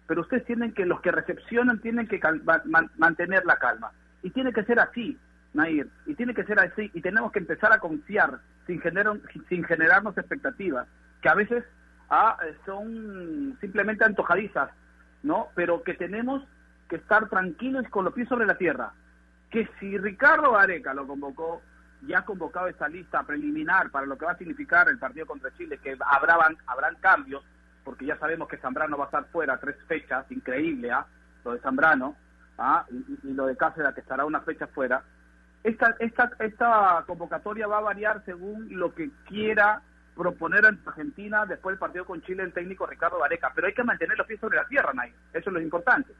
Pero 0.08 0.22
ustedes 0.22 0.44
tienen 0.44 0.72
que, 0.74 0.84
los 0.86 1.00
que 1.00 1.12
recepcionan, 1.12 1.78
tienen 1.78 2.08
que 2.08 2.18
cal- 2.18 2.42
ma- 2.42 2.62
man- 2.64 2.90
mantener 2.98 3.44
la 3.46 3.56
calma. 3.58 3.92
Y 4.22 4.30
tiene 4.30 4.52
que 4.52 4.64
ser 4.64 4.80
así, 4.80 5.16
Nair. 5.52 5.88
Y 6.06 6.14
tiene 6.14 6.34
que 6.34 6.44
ser 6.44 6.58
así. 6.58 6.90
Y 6.94 7.00
tenemos 7.00 7.32
que 7.32 7.40
empezar 7.40 7.72
a 7.72 7.78
confiar 7.78 8.40
sin, 8.66 8.80
generar, 8.80 9.18
sin 9.48 9.64
generarnos 9.64 10.16
expectativas, 10.16 10.86
que 11.22 11.28
a 11.28 11.34
veces 11.34 11.64
ah, 12.08 12.36
eh, 12.46 12.56
son 12.64 13.56
simplemente 13.60 14.04
antojadizas, 14.04 14.70
¿no? 15.22 15.48
Pero 15.54 15.82
que 15.82 15.94
tenemos 15.94 16.44
que 16.88 16.96
estar 16.96 17.28
tranquilos 17.28 17.84
y 17.86 17.90
con 17.90 18.04
los 18.04 18.14
pies 18.14 18.28
sobre 18.28 18.46
la 18.46 18.56
tierra. 18.56 18.92
Que 19.50 19.68
si 19.78 19.98
Ricardo 19.98 20.56
Areca 20.56 20.94
lo 20.94 21.06
convocó, 21.06 21.62
ya 22.06 22.20
ha 22.20 22.24
convocado 22.24 22.68
esta 22.68 22.88
lista 22.88 23.22
preliminar 23.24 23.90
para 23.90 24.06
lo 24.06 24.16
que 24.16 24.24
va 24.24 24.32
a 24.32 24.38
significar 24.38 24.88
el 24.88 24.98
partido 24.98 25.26
contra 25.26 25.52
Chile, 25.56 25.78
que 25.82 25.96
habrán, 26.00 26.56
habrán 26.66 26.96
cambios, 26.96 27.44
porque 27.84 28.06
ya 28.06 28.16
sabemos 28.18 28.48
que 28.48 28.56
Zambrano 28.58 28.96
va 28.96 29.04
a 29.04 29.06
estar 29.06 29.24
fuera 29.26 29.58
tres 29.58 29.76
fechas, 29.86 30.30
increíble, 30.30 30.90
¿ah? 30.90 31.06
Lo 31.44 31.52
de 31.52 31.60
Zambrano, 31.60 32.16
¿ah? 32.58 32.84
Y, 32.90 33.28
y 33.28 33.34
lo 33.34 33.46
de 33.46 33.56
Cáceres, 33.56 33.94
que 33.94 34.00
estará 34.00 34.24
una 34.24 34.40
fecha 34.40 34.66
fuera. 34.68 35.02
Esta, 35.62 35.94
esta, 35.98 36.30
esta 36.38 37.04
convocatoria 37.06 37.66
va 37.66 37.78
a 37.78 37.82
variar 37.82 38.24
según 38.24 38.78
lo 38.78 38.94
que 38.94 39.10
quiera 39.26 39.82
proponer 40.16 40.66
ante 40.66 40.88
Argentina 40.88 41.46
después 41.46 41.74
del 41.74 41.78
partido 41.78 42.04
con 42.04 42.22
Chile 42.22 42.42
el 42.42 42.52
técnico 42.52 42.86
Ricardo 42.86 43.18
Gareca, 43.18 43.52
pero 43.54 43.66
hay 43.66 43.74
que 43.74 43.84
mantener 43.84 44.16
los 44.16 44.26
pies 44.26 44.40
sobre 44.40 44.56
la 44.56 44.66
tierra, 44.66 44.92
Nay. 44.92 45.12
Eso 45.32 45.50
es 45.50 45.54
lo 45.54 45.60
importante. 45.60 46.12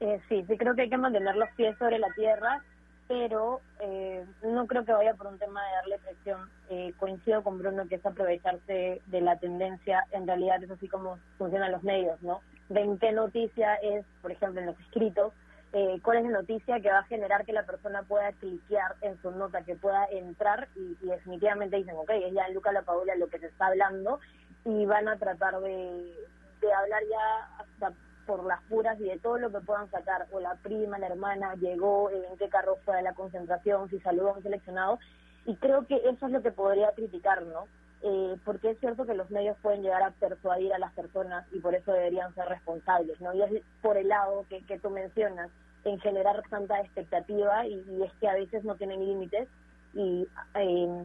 Eh, 0.00 0.20
sí, 0.28 0.44
sí 0.48 0.56
creo 0.56 0.74
que 0.74 0.82
hay 0.82 0.90
que 0.90 0.96
mantener 0.96 1.36
los 1.36 1.50
pies 1.56 1.76
sobre 1.78 1.98
la 1.98 2.12
tierra, 2.14 2.62
pero 3.08 3.60
eh, 3.80 4.24
no 4.42 4.66
creo 4.66 4.84
que 4.84 4.92
vaya 4.92 5.14
por 5.14 5.26
un 5.26 5.38
tema 5.38 5.60
de 5.64 5.72
darle 5.72 5.98
presión. 5.98 6.50
Eh, 6.70 6.92
coincido 6.98 7.42
con 7.42 7.58
Bruno 7.58 7.88
que 7.88 7.96
es 7.96 8.06
aprovecharse 8.06 9.00
de 9.04 9.20
la 9.20 9.38
tendencia, 9.38 10.04
en 10.12 10.26
realidad 10.26 10.62
es 10.62 10.70
así 10.70 10.88
como 10.88 11.18
funcionan 11.38 11.72
los 11.72 11.82
medios, 11.82 12.20
¿no? 12.22 12.40
Ven 12.68 12.98
qué 12.98 13.12
noticia 13.12 13.74
es, 13.76 14.04
por 14.22 14.30
ejemplo, 14.30 14.60
en 14.60 14.66
los 14.66 14.80
escritos, 14.80 15.32
eh, 15.72 16.00
cuál 16.02 16.18
es 16.18 16.24
la 16.24 16.40
noticia 16.40 16.80
que 16.80 16.90
va 16.90 17.00
a 17.00 17.04
generar 17.04 17.44
que 17.44 17.52
la 17.52 17.64
persona 17.64 18.02
pueda 18.02 18.32
cliquear 18.32 18.96
en 19.02 19.20
su 19.20 19.30
nota, 19.30 19.62
que 19.62 19.76
pueda 19.76 20.06
entrar 20.06 20.68
y, 20.74 20.96
y 21.02 21.08
definitivamente 21.08 21.76
dicen, 21.76 21.96
ok, 21.96 22.10
es 22.10 22.32
ya 22.32 22.48
Luca 22.48 22.72
La 22.72 22.82
Paula 22.82 23.14
lo 23.16 23.28
que 23.28 23.38
se 23.38 23.46
está 23.46 23.66
hablando 23.66 24.20
y 24.64 24.86
van 24.86 25.08
a 25.08 25.18
tratar 25.18 25.60
de, 25.60 26.14
de 26.60 26.72
hablar 26.72 27.02
ya 27.10 27.58
hasta 27.58 27.92
por 28.26 28.44
las 28.44 28.60
puras 28.64 29.00
y 29.00 29.04
de 29.04 29.18
todo 29.18 29.38
lo 29.38 29.50
que 29.50 29.60
puedan 29.60 29.90
sacar, 29.90 30.26
o 30.32 30.38
la 30.38 30.54
prima, 30.56 30.98
la 30.98 31.06
hermana, 31.06 31.54
llegó, 31.54 32.10
en 32.10 32.36
qué 32.36 32.50
carro 32.50 32.76
fue 32.84 32.98
a 32.98 33.02
la 33.02 33.14
concentración, 33.14 33.88
si 33.88 33.98
saludó 34.00 34.28
a 34.28 34.32
un 34.34 34.42
seleccionado, 34.42 34.98
y 35.46 35.56
creo 35.56 35.86
que 35.86 35.96
eso 35.96 36.26
es 36.26 36.32
lo 36.32 36.42
que 36.42 36.50
podría 36.50 36.92
criticar, 36.92 37.42
¿no? 37.44 37.66
Eh, 38.02 38.36
porque 38.44 38.70
es 38.70 38.78
cierto 38.78 39.06
que 39.06 39.14
los 39.14 39.30
medios 39.30 39.56
pueden 39.60 39.82
llegar 39.82 40.02
a 40.02 40.12
persuadir 40.12 40.72
a 40.72 40.78
las 40.78 40.92
personas 40.92 41.46
y 41.52 41.58
por 41.58 41.74
eso 41.74 41.92
deberían 41.92 42.32
ser 42.34 42.46
responsables, 42.46 43.20
¿no? 43.20 43.34
Y 43.34 43.42
es 43.42 43.62
por 43.82 43.96
el 43.96 44.08
lado 44.08 44.44
que, 44.48 44.64
que 44.66 44.78
tú 44.78 44.90
mencionas, 44.90 45.50
en 45.84 45.98
generar 46.00 46.42
tanta 46.48 46.80
expectativa 46.80 47.66
y, 47.66 47.84
y 47.88 48.02
es 48.02 48.12
que 48.20 48.28
a 48.28 48.34
veces 48.34 48.64
no 48.64 48.76
tienen 48.76 49.04
límites 49.04 49.48
y, 49.94 50.26
eh, 50.54 51.04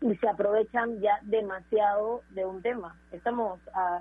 y 0.00 0.16
se 0.16 0.28
aprovechan 0.28 1.00
ya 1.00 1.18
demasiado 1.22 2.22
de 2.30 2.44
un 2.44 2.62
tema. 2.62 2.96
Estamos 3.12 3.60
a, 3.74 4.00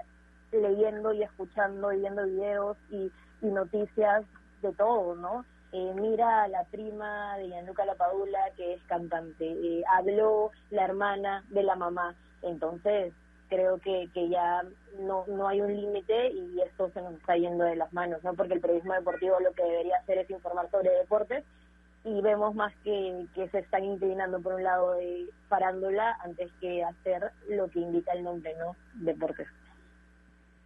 leyendo 0.52 1.14
y 1.14 1.24
escuchando 1.24 1.92
y 1.92 2.00
viendo 2.00 2.26
videos 2.26 2.78
y, 2.90 3.12
y 3.42 3.46
noticias 3.48 4.26
de 4.62 4.74
todo, 4.74 5.16
¿no? 5.16 5.46
Eh, 5.72 5.94
mira 5.96 6.44
a 6.44 6.48
la 6.48 6.64
prima 6.64 7.38
de 7.38 7.50
Gianluca 7.50 7.86
Lapadula, 7.86 8.40
que 8.58 8.74
es 8.74 8.84
cantante, 8.84 9.46
eh, 9.46 9.84
habló 9.92 10.52
la 10.72 10.86
hermana 10.86 11.44
de 11.50 11.62
la 11.62 11.76
mamá, 11.76 12.16
entonces 12.42 13.14
creo 13.50 13.78
que, 13.80 14.10
que 14.14 14.30
ya 14.30 14.64
no, 15.00 15.26
no 15.28 15.48
hay 15.48 15.62
un 15.62 15.76
límite 15.76 16.32
y 16.32 16.60
esto 16.62 16.90
se 16.92 17.02
nos 17.02 17.14
está 17.14 17.36
yendo 17.36 17.66
de 17.66 17.76
las 17.76 17.92
manos, 17.94 18.24
¿no? 18.24 18.34
Porque 18.34 18.54
el 18.54 18.62
periodismo 18.62 18.94
deportivo 18.94 19.40
lo 19.40 19.52
que 19.54 19.64
debería 19.64 19.98
hacer 19.98 20.20
es 20.20 20.30
informar 20.30 20.70
sobre 20.72 20.90
deportes 20.92 21.44
y 22.04 22.22
vemos 22.22 22.56
más 22.56 22.74
que, 22.84 23.26
que 23.36 23.50
se 23.50 23.60
están 23.60 23.84
inclinando 23.84 24.40
por 24.42 24.54
un 24.54 24.64
lado 24.64 24.94
de 24.94 25.28
parándola 25.50 26.18
antes 26.24 26.52
que 26.62 26.84
hacer 26.84 27.32
lo 27.50 27.70
que 27.70 27.80
indica 27.80 28.14
el 28.14 28.24
nombre, 28.24 28.56
¿no? 28.58 28.76
Deportes. 28.94 29.48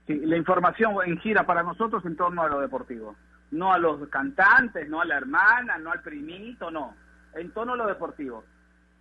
Sí, 0.07 0.19
la 0.25 0.37
información 0.37 0.95
en 1.05 1.17
gira 1.19 1.45
para 1.45 1.63
nosotros 1.63 2.05
en 2.05 2.15
torno 2.15 2.43
a 2.43 2.49
lo 2.49 2.59
deportivo. 2.59 3.15
No 3.53 3.71
a 3.71 3.77
los 3.77 4.07
cantantes, 4.09 4.89
no 4.89 5.01
a 5.01 5.05
la 5.05 5.17
hermana, 5.17 5.77
no 5.77 5.91
al 5.91 6.01
primito, 6.01 6.71
no. 6.71 6.95
En 7.35 7.51
torno 7.51 7.73
a 7.73 7.77
lo 7.77 7.87
deportivo. 7.87 8.43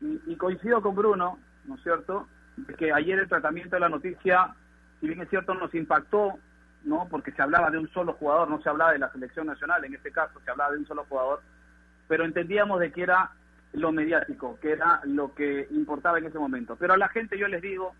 Y, 0.00 0.20
y 0.26 0.36
coincido 0.36 0.82
con 0.82 0.94
Bruno, 0.94 1.38
¿no 1.64 1.74
es 1.76 1.82
cierto?, 1.82 2.28
de 2.56 2.74
que 2.74 2.92
ayer 2.92 3.18
el 3.18 3.28
tratamiento 3.28 3.76
de 3.76 3.80
la 3.80 3.88
noticia, 3.88 4.54
si 5.00 5.08
bien 5.08 5.20
es 5.22 5.30
cierto, 5.30 5.54
nos 5.54 5.74
impactó, 5.74 6.38
¿no? 6.84 7.08
Porque 7.08 7.32
se 7.32 7.42
hablaba 7.42 7.70
de 7.70 7.78
un 7.78 7.88
solo 7.90 8.12
jugador, 8.14 8.48
no 8.50 8.60
se 8.60 8.68
hablaba 8.68 8.92
de 8.92 8.98
la 8.98 9.10
selección 9.12 9.46
nacional, 9.46 9.84
en 9.84 9.94
este 9.94 10.12
caso 10.12 10.40
se 10.44 10.50
hablaba 10.50 10.72
de 10.72 10.78
un 10.78 10.86
solo 10.86 11.06
jugador, 11.08 11.40
pero 12.08 12.24
entendíamos 12.24 12.80
de 12.80 12.92
que 12.92 13.02
era 13.02 13.30
lo 13.72 13.92
mediático, 13.92 14.58
que 14.60 14.72
era 14.72 15.00
lo 15.04 15.34
que 15.34 15.66
importaba 15.70 16.18
en 16.18 16.26
ese 16.26 16.38
momento. 16.38 16.76
Pero 16.76 16.94
a 16.94 16.98
la 16.98 17.08
gente 17.08 17.38
yo 17.38 17.48
les 17.48 17.62
digo, 17.62 17.94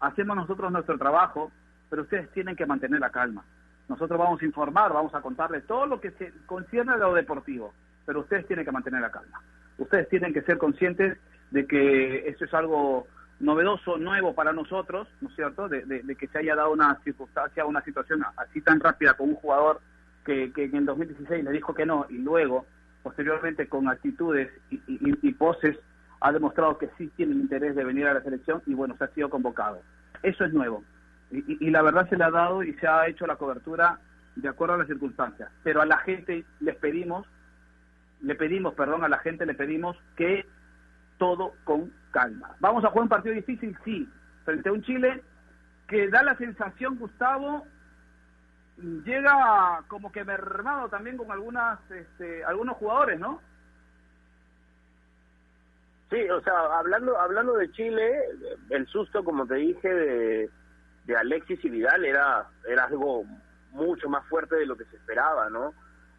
hacemos 0.00 0.36
nosotros 0.36 0.72
nuestro 0.72 0.98
trabajo, 0.98 1.52
pero 1.88 2.02
ustedes 2.02 2.30
tienen 2.32 2.56
que 2.56 2.66
mantener 2.66 3.00
la 3.00 3.10
calma. 3.10 3.44
Nosotros 3.88 4.18
vamos 4.18 4.40
a 4.40 4.44
informar, 4.44 4.92
vamos 4.92 5.14
a 5.14 5.20
contarles 5.20 5.66
todo 5.66 5.86
lo 5.86 6.00
que 6.00 6.10
se 6.12 6.32
concierne 6.46 6.92
a 6.92 6.96
lo 6.96 7.14
deportivo, 7.14 7.72
pero 8.06 8.20
ustedes 8.20 8.46
tienen 8.46 8.64
que 8.64 8.72
mantener 8.72 9.00
la 9.00 9.10
calma. 9.10 9.40
Ustedes 9.78 10.08
tienen 10.08 10.32
que 10.32 10.42
ser 10.42 10.58
conscientes 10.58 11.18
de 11.50 11.66
que 11.66 12.28
esto 12.28 12.44
es 12.44 12.54
algo 12.54 13.06
novedoso, 13.40 13.98
nuevo 13.98 14.34
para 14.34 14.52
nosotros, 14.52 15.08
¿no 15.20 15.28
es 15.28 15.34
cierto?, 15.34 15.68
de, 15.68 15.84
de, 15.84 16.02
de 16.02 16.16
que 16.16 16.28
se 16.28 16.38
haya 16.38 16.54
dado 16.54 16.72
una 16.72 16.98
circunstancia, 17.02 17.66
una 17.66 17.82
situación 17.82 18.22
así 18.36 18.60
tan 18.60 18.80
rápida 18.80 19.14
con 19.14 19.30
un 19.30 19.34
jugador 19.34 19.80
que, 20.24 20.52
que 20.52 20.64
en 20.64 20.76
el 20.76 20.86
2016 20.86 21.44
le 21.44 21.50
dijo 21.50 21.74
que 21.74 21.84
no 21.84 22.06
y 22.08 22.18
luego, 22.18 22.64
posteriormente, 23.02 23.68
con 23.68 23.88
actitudes 23.88 24.50
y, 24.70 24.76
y, 24.86 25.18
y 25.20 25.32
poses, 25.32 25.76
ha 26.20 26.32
demostrado 26.32 26.78
que 26.78 26.88
sí 26.96 27.08
tiene 27.16 27.34
interés 27.34 27.76
de 27.76 27.84
venir 27.84 28.06
a 28.06 28.14
la 28.14 28.22
selección 28.22 28.62
y 28.66 28.74
bueno, 28.74 28.96
se 28.96 29.04
ha 29.04 29.08
sido 29.08 29.28
convocado. 29.28 29.82
Eso 30.22 30.44
es 30.44 30.54
nuevo. 30.54 30.82
Y, 31.34 31.66
y, 31.66 31.70
la 31.70 31.82
verdad 31.82 32.08
se 32.08 32.16
le 32.16 32.24
ha 32.24 32.30
dado 32.30 32.62
y 32.62 32.74
se 32.74 32.86
ha 32.86 33.08
hecho 33.08 33.26
la 33.26 33.36
cobertura 33.36 33.98
de 34.36 34.48
acuerdo 34.48 34.74
a 34.74 34.78
las 34.78 34.86
circunstancias. 34.86 35.50
Pero 35.62 35.82
a 35.82 35.86
la 35.86 35.98
gente 35.98 36.44
les 36.60 36.76
pedimos, 36.76 37.26
le 38.20 38.34
pedimos, 38.34 38.74
perdón, 38.74 39.04
a 39.04 39.08
la 39.08 39.18
gente 39.18 39.44
le 39.44 39.54
pedimos 39.54 39.96
que 40.16 40.46
todo 41.18 41.54
con 41.64 41.92
calma. 42.12 42.54
¿Vamos 42.60 42.84
a 42.84 42.88
jugar 42.88 43.02
un 43.04 43.08
partido 43.08 43.34
difícil? 43.34 43.76
Sí, 43.84 44.08
frente 44.44 44.68
a 44.68 44.72
un 44.72 44.82
Chile 44.82 45.22
que 45.88 46.08
da 46.08 46.22
la 46.22 46.36
sensación, 46.36 46.98
Gustavo, 46.98 47.66
llega 49.04 49.82
como 49.88 50.10
que 50.10 50.24
mermado 50.24 50.88
también 50.88 51.16
con 51.16 51.30
algunas, 51.30 51.78
este, 51.90 52.44
algunos 52.44 52.76
jugadores, 52.76 53.18
¿no? 53.20 53.40
Sí, 56.10 56.28
o 56.30 56.40
sea, 56.42 56.78
hablando 56.78 57.18
hablando 57.18 57.54
de 57.54 57.70
Chile, 57.72 58.12
el 58.70 58.86
susto, 58.86 59.24
como 59.24 59.46
te 59.46 59.56
dije, 59.56 59.88
de, 59.88 60.50
de 61.04 61.16
Alexis 61.16 61.64
y 61.64 61.70
Vidal 61.70 62.04
era 62.04 62.48
era 62.66 62.84
algo 62.84 63.24
mucho 63.74 64.08
más 64.08 64.26
fuerte 64.26 64.56
de 64.56 64.66
lo 64.66 64.76
que 64.76 64.84
se 64.86 64.96
esperaba, 64.96 65.50
¿no? 65.50 65.74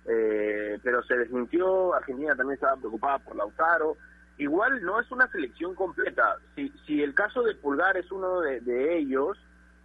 Eh, 0.05 0.77
pero 0.83 1.01
se 1.03 1.17
desmintió, 1.17 1.95
Argentina 1.95 2.35
también 2.35 2.55
estaba 2.55 2.77
preocupada 2.77 3.19
por 3.19 3.35
Lautaro, 3.35 3.97
igual 4.37 4.83
no 4.83 4.99
es 4.99 5.09
una 5.11 5.27
selección 5.31 5.73
completa. 5.73 6.37
Si, 6.55 6.71
si 6.85 7.01
el 7.01 7.15
caso 7.15 7.41
de 7.41 7.55
Pulgar 7.55 7.97
es 7.97 8.11
uno 8.11 8.41
de, 8.41 8.97
ellos, 8.97 9.37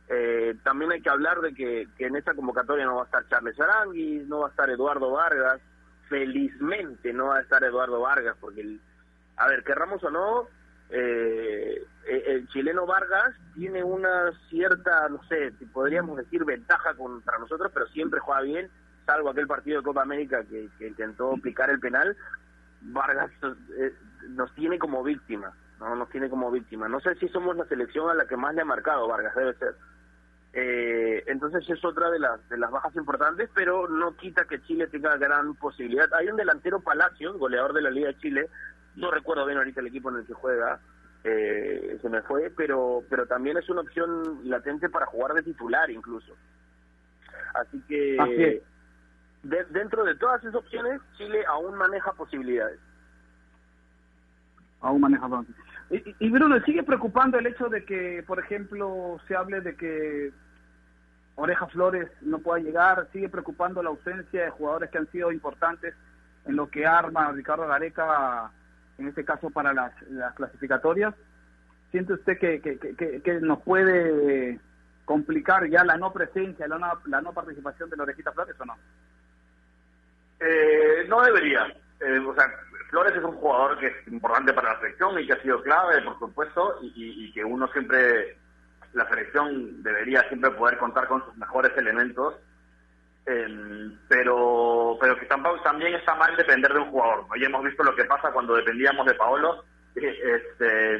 eh, 0.08 0.56
también 0.62 0.92
hay 0.92 1.00
que 1.00 1.08
hablar 1.08 1.40
de 1.40 1.54
que, 1.54 1.88
que, 1.96 2.06
en 2.06 2.16
esta 2.16 2.34
convocatoria 2.34 2.84
no 2.84 2.96
va 2.96 3.02
a 3.02 3.06
estar 3.06 3.28
Charles 3.28 3.58
Aranguis, 3.58 4.26
no 4.26 4.40
va 4.40 4.48
a 4.48 4.50
estar 4.50 4.68
Eduardo 4.68 5.10
Vargas. 5.12 5.60
Felizmente 6.08 7.12
no 7.12 7.26
va 7.26 7.36
a 7.36 7.42
estar 7.42 7.62
Eduardo 7.62 8.00
Vargas, 8.00 8.36
porque, 8.40 8.62
el, 8.62 8.80
a 9.36 9.46
ver, 9.46 9.62
querramos 9.62 10.02
o 10.02 10.10
no, 10.10 10.48
eh, 10.90 11.86
el 12.26 12.48
chileno 12.48 12.86
Vargas 12.86 13.34
tiene 13.54 13.84
una 13.84 14.32
cierta, 14.48 15.08
no 15.08 15.22
sé, 15.24 15.52
podríamos 15.72 16.16
decir 16.16 16.44
ventaja 16.44 16.94
contra 16.94 17.38
nosotros, 17.38 17.70
pero 17.72 17.86
siempre 17.88 18.20
juega 18.20 18.42
bien, 18.42 18.70
salvo 19.06 19.30
aquel 19.30 19.46
partido 19.46 19.78
de 19.78 19.84
Copa 19.84 20.02
América 20.02 20.44
que, 20.44 20.68
intentó 20.86 21.32
aplicar 21.32 21.70
el 21.70 21.80
penal. 21.80 22.16
Vargas 22.82 23.30
eh, 23.78 23.92
nos 24.30 24.52
tiene 24.54 24.78
como 24.78 25.02
víctima, 25.02 25.52
no 25.78 25.94
nos 25.94 26.08
tiene 26.10 26.28
como 26.28 26.50
víctima. 26.50 26.88
No 26.88 27.00
sé 27.00 27.14
si 27.16 27.28
somos 27.28 27.56
la 27.56 27.66
selección 27.66 28.10
a 28.10 28.14
la 28.14 28.26
que 28.26 28.36
más 28.36 28.54
le 28.54 28.62
ha 28.62 28.64
marcado 28.64 29.06
Vargas, 29.06 29.34
debe 29.34 29.54
ser. 29.54 29.74
Eh, 30.52 31.22
entonces 31.28 31.68
es 31.68 31.84
otra 31.84 32.10
de 32.10 32.18
las 32.18 32.48
de 32.48 32.58
las 32.58 32.72
bajas 32.72 32.94
importantes, 32.96 33.48
pero 33.54 33.86
no 33.86 34.16
quita 34.16 34.46
que 34.46 34.60
Chile 34.62 34.88
tenga 34.88 35.16
gran 35.16 35.54
posibilidad. 35.54 36.12
Hay 36.14 36.28
un 36.28 36.36
delantero 36.36 36.80
Palacio, 36.80 37.38
goleador 37.38 37.72
de 37.72 37.82
la 37.82 37.90
Liga 37.90 38.08
de 38.08 38.18
Chile, 38.18 38.48
no 38.96 39.10
recuerdo 39.10 39.46
bien 39.46 39.58
ahorita 39.58 39.80
el 39.80 39.88
equipo 39.88 40.10
en 40.10 40.16
el 40.16 40.26
que 40.26 40.34
juega, 40.34 40.80
eh, 41.24 41.98
se 42.00 42.08
me 42.08 42.22
fue, 42.22 42.50
pero 42.56 43.02
pero 43.08 43.26
también 43.26 43.56
es 43.58 43.68
una 43.68 43.82
opción 43.82 44.40
latente 44.44 44.88
para 44.88 45.06
jugar 45.06 45.34
de 45.34 45.42
titular 45.42 45.90
incluso. 45.90 46.34
Así 47.54 47.82
que 47.88 48.16
Así 48.18 48.60
de, 49.42 49.64
dentro 49.70 50.04
de 50.04 50.14
todas 50.16 50.40
esas 50.42 50.54
opciones, 50.54 51.00
Chile 51.16 51.44
aún 51.46 51.76
maneja 51.76 52.12
posibilidades. 52.12 52.78
Aún 54.80 55.00
maneja 55.00 55.28
y, 55.90 56.14
y 56.20 56.30
Bruno, 56.30 56.60
¿sigue 56.60 56.82
preocupando 56.84 57.38
el 57.38 57.46
hecho 57.46 57.68
de 57.68 57.84
que, 57.84 58.22
por 58.26 58.38
ejemplo, 58.38 59.20
se 59.26 59.34
hable 59.34 59.60
de 59.60 59.76
que 59.76 60.32
Oreja 61.34 61.66
Flores 61.66 62.08
no 62.20 62.38
pueda 62.38 62.62
llegar? 62.62 63.08
¿Sigue 63.12 63.28
preocupando 63.28 63.82
la 63.82 63.90
ausencia 63.90 64.44
de 64.44 64.50
jugadores 64.50 64.88
que 64.90 64.98
han 64.98 65.10
sido 65.10 65.32
importantes 65.32 65.94
en 66.46 66.56
lo 66.56 66.70
que 66.70 66.86
arma 66.86 67.32
Ricardo 67.32 67.66
Gareca, 67.66 68.52
en 69.00 69.08
este 69.08 69.24
caso 69.24 69.50
para 69.50 69.72
las, 69.72 69.92
las 70.10 70.34
clasificatorias? 70.34 71.14
¿Siente 71.90 72.12
usted 72.12 72.38
que, 72.38 72.60
que, 72.60 73.22
que, 73.22 73.40
nos 73.40 73.62
puede 73.62 74.60
complicar 75.04 75.68
ya 75.68 75.84
la 75.84 75.96
no 75.96 76.12
presencia, 76.12 76.68
la 76.68 76.78
no, 76.78 77.00
la 77.06 77.20
no 77.20 77.32
participación 77.32 77.90
de 77.90 77.96
la 77.96 78.32
Flores 78.32 78.54
o 78.60 78.64
no? 78.64 78.76
Eh, 80.38 81.04
no 81.08 81.22
debería. 81.22 81.66
Eh, 82.00 82.18
o 82.18 82.34
sea, 82.34 82.44
Flores 82.90 83.16
es 83.16 83.24
un 83.24 83.36
jugador 83.36 83.78
que 83.78 83.88
es 83.88 84.08
importante 84.08 84.52
para 84.52 84.74
la 84.74 84.80
selección 84.80 85.18
y 85.18 85.26
que 85.26 85.32
ha 85.32 85.42
sido 85.42 85.62
clave, 85.62 86.02
por 86.02 86.18
supuesto, 86.18 86.78
y, 86.82 86.92
y, 86.96 87.32
que 87.32 87.44
uno 87.44 87.66
siempre, 87.68 88.36
la 88.92 89.08
selección 89.08 89.82
debería 89.82 90.22
siempre 90.28 90.50
poder 90.52 90.78
contar 90.78 91.08
con 91.08 91.24
sus 91.24 91.36
mejores 91.36 91.76
elementos, 91.76 92.34
pero 94.08 94.96
pero 95.00 95.16
que 95.18 95.26
también 95.26 95.94
está 95.94 96.14
mal 96.14 96.36
depender 96.36 96.72
de 96.72 96.80
un 96.80 96.90
jugador. 96.90 97.26
¿no? 97.28 97.36
Ya 97.36 97.46
hemos 97.46 97.64
visto 97.64 97.82
lo 97.82 97.94
que 97.94 98.04
pasa 98.04 98.32
cuando 98.32 98.54
dependíamos 98.54 99.06
de 99.06 99.14
Paolo 99.14 99.64
este, 99.94 100.98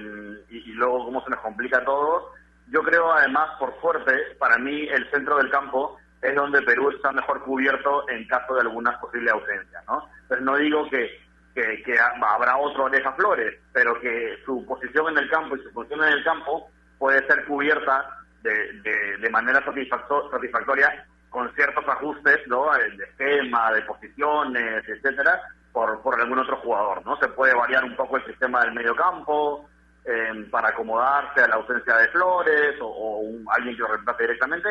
y, 0.51 0.59
y 0.71 0.73
luego 0.73 1.05
cómo 1.07 1.23
se 1.25 1.31
nos 1.31 1.41
complica 1.41 1.79
a 1.79 1.85
todos. 1.85 2.25
Yo 2.69 2.83
creo, 2.83 3.13
además, 3.13 3.51
por 3.59 3.79
suerte, 3.81 4.13
para 4.39 4.57
mí 4.59 4.87
el 4.89 5.11
centro 5.11 5.37
del 5.39 5.51
campo 5.51 5.99
es 6.23 6.35
donde 6.35 6.63
Perú 6.63 6.91
está 6.91 7.11
mejor 7.13 7.43
cubierto 7.43 8.09
en 8.09 8.27
caso 8.29 8.55
de 8.55 8.61
algunas 8.61 8.97
posibles 8.99 9.33
ausencias, 9.33 9.85
¿no? 9.89 10.09
Entonces 10.23 10.45
no 10.45 10.57
digo 10.57 10.89
que, 10.91 11.11
que, 11.55 11.99
habrá 11.99 12.57
otro 12.59 12.87
Aleja 12.87 13.13
Flores, 13.15 13.59
pero 13.73 13.99
que 14.01 14.39
su 14.45 14.65
posición 14.67 15.09
en 15.09 15.19
el 15.19 15.31
campo 15.31 15.57
y 15.57 15.63
su 15.63 15.71
función 15.71 16.03
en 16.05 16.13
el 16.13 16.25
campo 16.25 16.71
puede 16.99 17.27
ser 17.27 17.45
cubierta 17.47 18.09
de, 18.43 18.53
de, 18.83 19.17
de 19.19 19.31
manera 19.31 19.65
satisfacto- 19.65 20.31
satisfactoria 20.31 21.07
con 21.31 21.53
ciertos 21.55 21.87
ajustes, 21.89 22.41
¿no? 22.49 22.71
De 22.73 23.05
esquema, 23.05 23.73
de 23.73 23.83
posiciones, 23.83 24.87
etcétera, 24.87 25.41
por, 25.73 26.03
por 26.03 26.21
algún 26.21 26.41
otro 26.41 26.57
jugador, 26.57 27.07
¿no? 27.07 27.17
Se 27.19 27.29
puede 27.29 27.55
variar 27.55 27.85
un 27.85 27.97
poco 27.97 28.17
el 28.17 28.27
sistema 28.27 28.61
del 28.63 28.75
medio 28.75 28.95
campo 28.97 29.69
eh, 30.05 30.49
para 30.51 30.71
acomodarse 30.71 31.41
a 31.41 31.49
la 31.49 31.55
ausencia 31.55 31.97
de 31.97 32.09
Flores 32.09 32.77
o, 32.81 33.23
alguien 33.57 33.77
que 33.77 33.83
lo 33.83 33.89
reemplace 33.89 34.23
directamente. 34.25 34.69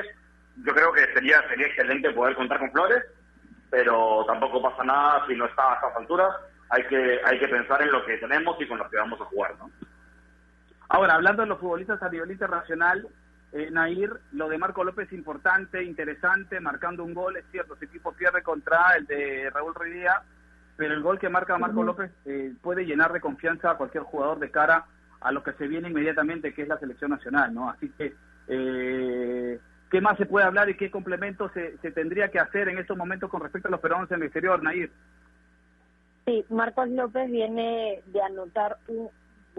Yo 0.57 0.74
creo 0.74 0.91
que 0.91 1.05
sería 1.14 1.41
sería 1.47 1.68
excelente 1.68 2.12
poder 2.12 2.36
contar 2.36 2.60
con 2.60 2.72
Flores, 2.72 3.03
pero 3.70 4.26
tampoco 4.28 4.62
pasa 4.62 4.84
nada 4.84 5.26
si 5.28 5.36
no 5.36 5.45
está 5.45 5.72
a 5.72 5.76
estas 5.76 5.95
alturas. 5.95 6.36
Hay 6.72 6.84
que 6.88 7.22
hay 7.24 7.39
que 7.39 7.47
pensar 7.47 7.82
en 7.82 7.91
lo 7.91 8.05
que 8.05 8.18
tenemos 8.18 8.60
y 8.60 8.68
con 8.68 8.78
lo 8.78 8.89
que 8.89 8.97
vamos 8.97 9.22
a 9.22 9.26
jugar, 9.26 9.55
¿no? 9.57 9.72
Ahora, 10.89 11.14
hablando 11.14 11.43
de 11.43 11.49
los 11.49 11.60
futbolistas 11.60 12.01
a 12.01 12.10
nivel 12.10 12.32
internacional, 12.32 13.07
eh, 13.52 13.70
Nair, 13.72 14.20
lo 14.34 14.47
de 14.47 14.58
Marco 14.58 14.84
López 14.84 15.08
es 15.08 15.14
importante, 15.14 15.84
interesante, 15.84 16.60
marcando 16.60 17.04
un 17.04 17.14
gol, 17.14 17.38
es 17.38 17.45
cierto, 17.52 17.76
su 17.76 17.86
equipo 17.86 18.12
pierde 18.14 18.43
contra 18.43 18.95
el 18.95 19.06
de 19.06 19.50
Raúl 19.50 19.74
Ruiz 19.74 19.93
Díaz, 19.93 20.22
pero 20.78 20.93
el 20.93 21.02
gol 21.02 21.20
que 21.20 21.30
marca 21.30 21.58
Marco 21.58 21.84
López 21.84 22.12
eh, 22.26 22.54
puede 22.62 22.86
llenar 22.86 23.12
de 23.12 23.20
confianza 23.20 23.72
a 23.72 23.78
cualquier 23.78 24.04
jugador 24.04 24.39
de 24.39 24.52
cara 24.52 24.86
a 25.20 25.32
lo 25.32 25.43
que 25.43 25.54
se 25.54 25.68
viene 25.68 25.89
inmediatamente, 25.89 26.54
que 26.54 26.62
es 26.62 26.68
la 26.68 26.78
selección 26.78 27.12
nacional, 27.12 27.54
¿no? 27.54 27.70
Así 27.70 27.89
que, 27.97 28.14
eh, 28.47 29.60
¿qué 29.91 30.00
más 30.00 30.18
se 30.18 30.26
puede 30.26 30.45
hablar 30.45 30.70
y 30.70 30.78
qué 30.78 30.89
complemento 30.89 31.50
se, 31.50 31.78
se 31.80 31.91
tendría 31.91 32.30
que 32.30 32.39
hacer 32.39 32.70
en 32.70 32.78
estos 32.78 32.95
momentos 32.95 33.30
con 33.30 33.41
respecto 33.41 33.68
a 33.68 33.72
los 33.72 33.82
peruanos 33.82 34.10
en 34.12 34.18
el 34.18 34.24
exterior, 34.24 34.64
Nair? 34.64 34.91
Sí, 36.26 36.45
Marcos 36.50 36.88
López 36.89 37.30
viene 37.30 38.02
de 38.06 38.22
anotar 38.22 38.78
un 38.88 39.10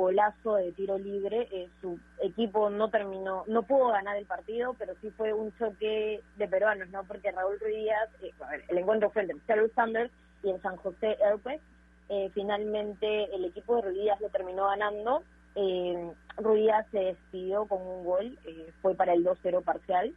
golazo 0.00 0.56
de 0.56 0.72
tiro 0.72 0.98
libre. 0.98 1.48
Eh, 1.52 1.68
su 1.80 1.98
equipo 2.22 2.70
no 2.70 2.88
terminó, 2.88 3.44
no 3.46 3.62
pudo 3.62 3.88
ganar 3.88 4.16
el 4.16 4.26
partido, 4.26 4.74
pero 4.78 4.94
sí 5.00 5.10
fue 5.10 5.32
un 5.32 5.52
choque 5.58 6.20
de 6.36 6.48
peruanos, 6.48 6.88
¿no? 6.90 7.04
Porque 7.04 7.30
Raúl 7.30 7.58
Ruiz 7.60 7.76
Díaz, 7.76 8.08
eh, 8.22 8.32
el 8.68 8.78
encuentro 8.78 9.10
fue 9.10 9.22
entre 9.22 9.38
Seattle 9.46 9.70
Sanders 9.74 10.12
y 10.42 10.50
el 10.50 10.60
San 10.62 10.76
José 10.76 11.16
Airways. 11.24 11.60
Eh, 12.08 12.30
finalmente 12.34 13.34
el 13.34 13.44
equipo 13.44 13.76
de 13.76 13.82
Ruiz 13.82 13.98
Díaz 14.02 14.20
lo 14.20 14.28
terminó 14.30 14.66
ganando. 14.66 15.22
Eh, 15.54 16.12
Ruiz 16.36 16.70
se 16.90 16.98
despidió 16.98 17.66
con 17.66 17.82
un 17.82 18.04
gol, 18.04 18.38
fue 18.82 18.94
para 18.94 19.12
el 19.12 19.24
2-0 19.24 19.62
parcial. 19.62 20.14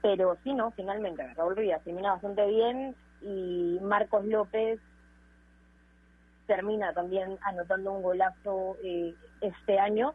Pero 0.00 0.36
sí, 0.44 0.52
no, 0.52 0.70
finalmente 0.72 1.26
Raúl 1.34 1.56
Ruiz 1.56 1.68
Díaz 1.68 1.84
termina 1.84 2.12
bastante 2.12 2.46
bien 2.46 2.94
y 3.22 3.78
Marcos 3.80 4.24
López 4.24 4.80
termina 6.48 6.92
también 6.92 7.38
anotando 7.42 7.92
un 7.92 8.02
golazo 8.02 8.76
eh, 8.82 9.14
este 9.40 9.78
año. 9.78 10.14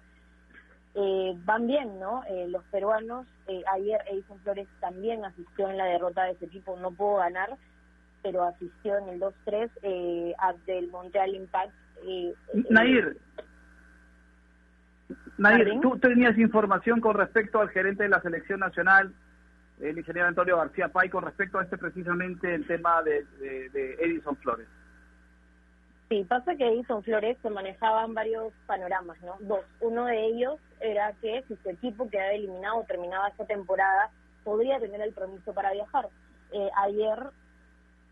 Eh, 0.96 1.34
van 1.46 1.66
bien, 1.66 1.98
¿no? 2.00 2.24
Eh, 2.26 2.48
los 2.50 2.64
peruanos, 2.66 3.26
eh, 3.48 3.64
ayer 3.74 4.02
Edison 4.12 4.38
Flores 4.42 4.68
también 4.82 5.24
asistió 5.24 5.70
en 5.70 5.78
la 5.78 5.86
derrota 5.86 6.24
de 6.26 6.32
ese 6.34 6.46
equipo, 6.46 6.78
no 6.78 6.92
pudo 6.92 7.16
ganar, 7.18 7.56
pero 8.22 8.44
asistió 8.44 8.98
en 8.98 9.10
el 9.10 9.20
2-3 9.20 9.70
eh, 9.82 10.36
del 10.68 10.90
Montreal 10.92 11.34
Impact. 11.34 11.72
eh, 12.06 12.34
Nair, 12.70 13.18
Nair, 15.38 15.58
¿Jardín? 15.64 15.82
tú 15.82 15.98
tenías 15.98 16.38
información 16.38 17.00
con 17.02 17.16
respecto 17.16 17.60
al 17.60 17.70
gerente 17.70 18.04
de 18.04 18.10
la 18.10 18.22
selección 18.22 18.60
nacional, 18.60 19.14
el 19.80 19.98
ingeniero 19.98 20.28
Antonio 20.28 20.58
García 20.58 20.90
Pay, 20.90 21.10
con 21.10 21.24
respecto 21.24 21.58
a 21.58 21.64
este 21.64 21.78
precisamente 21.78 22.54
el 22.54 22.68
tema 22.68 23.02
de, 23.02 23.26
de- 23.40 23.70
de 23.70 23.94
Edison 23.96 24.36
Flores. 24.38 24.68
Sí, 26.14 26.24
pasa 26.26 26.56
que 26.56 26.68
Edison 26.68 27.02
Flores 27.02 27.40
se 27.42 27.50
manejaban 27.50 28.14
varios 28.14 28.54
panoramas, 28.68 29.20
¿no? 29.24 29.36
Dos. 29.40 29.66
Uno 29.82 30.06
de 30.06 30.26
ellos 30.28 30.60
era 30.80 31.12
que 31.14 31.44
si 31.48 31.56
su 31.56 31.70
equipo 31.72 32.08
quedaba 32.08 32.34
eliminado 32.34 32.78
o 32.78 32.84
terminaba 32.84 33.30
esta 33.30 33.46
temporada, 33.46 34.12
podría 34.44 34.80
tener 34.80 35.02
el 35.02 35.12
permiso 35.12 35.56
para 35.56 35.72
viajar. 35.72 36.10
Eh, 36.52 36.70
ayer 36.84 37.18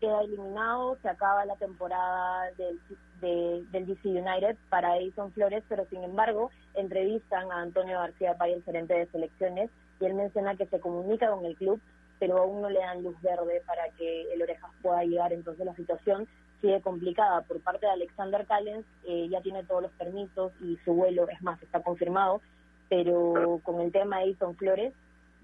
queda 0.00 0.20
eliminado, 0.22 0.96
se 1.00 1.08
acaba 1.10 1.44
la 1.46 1.54
temporada 1.54 2.50
del, 2.58 2.80
de- 3.20 3.62
del 3.70 3.86
DC 3.86 4.08
United 4.08 4.56
para 4.68 4.96
Edison 4.96 5.30
Flores, 5.30 5.62
pero 5.68 5.86
sin 5.88 6.02
embargo 6.02 6.50
entrevistan 6.74 7.52
a 7.52 7.60
Antonio 7.62 8.00
García 8.00 8.34
Pay, 8.36 8.54
el 8.54 8.64
gerente 8.64 8.94
de 8.94 9.06
selecciones, 9.12 9.70
y 10.00 10.06
él 10.06 10.14
menciona 10.14 10.56
que 10.56 10.66
se 10.66 10.80
comunica 10.80 11.30
con 11.30 11.44
el 11.44 11.54
club, 11.54 11.80
pero 12.18 12.38
aún 12.38 12.62
no 12.62 12.68
le 12.68 12.80
dan 12.80 13.04
luz 13.04 13.14
verde 13.22 13.62
para 13.64 13.88
que 13.90 14.32
el 14.32 14.42
Orejas 14.42 14.72
pueda 14.82 15.04
llegar. 15.04 15.32
Entonces 15.32 15.64
la 15.64 15.74
situación 15.76 16.26
sigue 16.62 16.80
complicada. 16.80 17.42
Por 17.42 17.60
parte 17.60 17.84
de 17.84 17.92
Alexander 17.92 18.46
Callens, 18.46 18.86
eh, 19.04 19.28
ya 19.28 19.42
tiene 19.42 19.62
todos 19.64 19.82
los 19.82 19.92
permisos 19.92 20.52
y 20.62 20.78
su 20.84 20.94
vuelo, 20.94 21.28
es 21.28 21.42
más, 21.42 21.62
está 21.62 21.82
confirmado, 21.82 22.40
pero 22.88 23.60
con 23.62 23.82
el 23.82 23.92
tema 23.92 24.18
de 24.20 24.24
Edison 24.24 24.56
Flores 24.56 24.94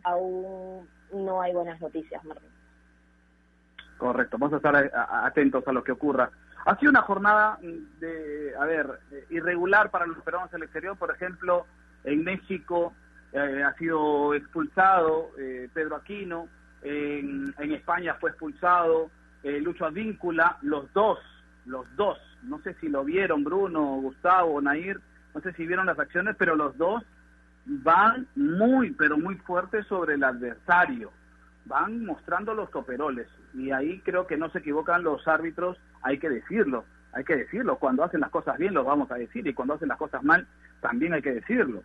aún 0.04 0.88
no 1.12 1.42
hay 1.42 1.52
buenas 1.52 1.78
noticias, 1.80 2.24
Martín. 2.24 2.48
Correcto, 3.98 4.38
vamos 4.38 4.54
a 4.54 4.56
estar 4.58 4.76
a- 4.76 5.26
atentos 5.26 5.66
a 5.66 5.72
lo 5.72 5.82
que 5.82 5.92
ocurra. 5.92 6.30
Ha 6.64 6.76
sido 6.78 6.90
una 6.90 7.02
jornada 7.02 7.58
mm, 7.60 7.98
de, 8.00 8.54
a 8.58 8.64
ver, 8.64 9.00
eh, 9.10 9.26
irregular 9.30 9.90
para 9.90 10.06
los 10.06 10.18
peruanos 10.22 10.50
en 10.52 10.58
el 10.58 10.62
exterior. 10.64 10.96
Por 10.96 11.10
ejemplo, 11.10 11.66
en 12.04 12.22
México 12.22 12.92
eh, 13.32 13.62
ha 13.64 13.74
sido 13.74 14.34
expulsado 14.34 15.30
eh, 15.38 15.68
Pedro 15.74 15.96
Aquino, 15.96 16.48
en 16.82 17.52
España 17.72 18.14
fue 18.20 18.30
expulsado 18.30 19.10
eh, 19.42 19.60
Lucho 19.60 19.86
Advíncula, 19.86 20.58
los 20.62 20.92
dos, 20.92 21.18
los 21.66 21.86
dos, 21.96 22.18
no 22.42 22.60
sé 22.62 22.74
si 22.80 22.88
lo 22.88 23.04
vieron 23.04 23.44
Bruno, 23.44 23.96
Gustavo, 24.00 24.60
Nair, 24.60 25.00
no 25.34 25.40
sé 25.40 25.52
si 25.52 25.66
vieron 25.66 25.86
las 25.86 25.98
acciones, 25.98 26.36
pero 26.38 26.56
los 26.56 26.76
dos 26.76 27.02
van 27.66 28.26
muy, 28.34 28.92
pero 28.92 29.18
muy 29.18 29.36
fuertes 29.36 29.86
sobre 29.86 30.14
el 30.14 30.24
adversario 30.24 31.12
van 31.66 32.04
mostrando 32.04 32.54
los 32.54 32.70
toperoles 32.70 33.28
y 33.54 33.70
ahí 33.70 34.00
creo 34.00 34.26
que 34.26 34.38
no 34.38 34.48
se 34.50 34.58
equivocan 34.58 35.02
los 35.02 35.28
árbitros, 35.28 35.76
hay 36.02 36.18
que 36.18 36.30
decirlo, 36.30 36.84
hay 37.12 37.24
que 37.24 37.36
decirlo, 37.36 37.76
cuando 37.76 38.04
hacen 38.04 38.20
las 38.20 38.30
cosas 38.30 38.56
bien 38.58 38.74
lo 38.74 38.84
vamos 38.84 39.10
a 39.10 39.16
decir 39.16 39.46
y 39.46 39.52
cuando 39.52 39.74
hacen 39.74 39.88
las 39.88 39.98
cosas 39.98 40.22
mal 40.24 40.46
también 40.80 41.12
hay 41.12 41.22
que 41.22 41.34
decirlo. 41.34 41.82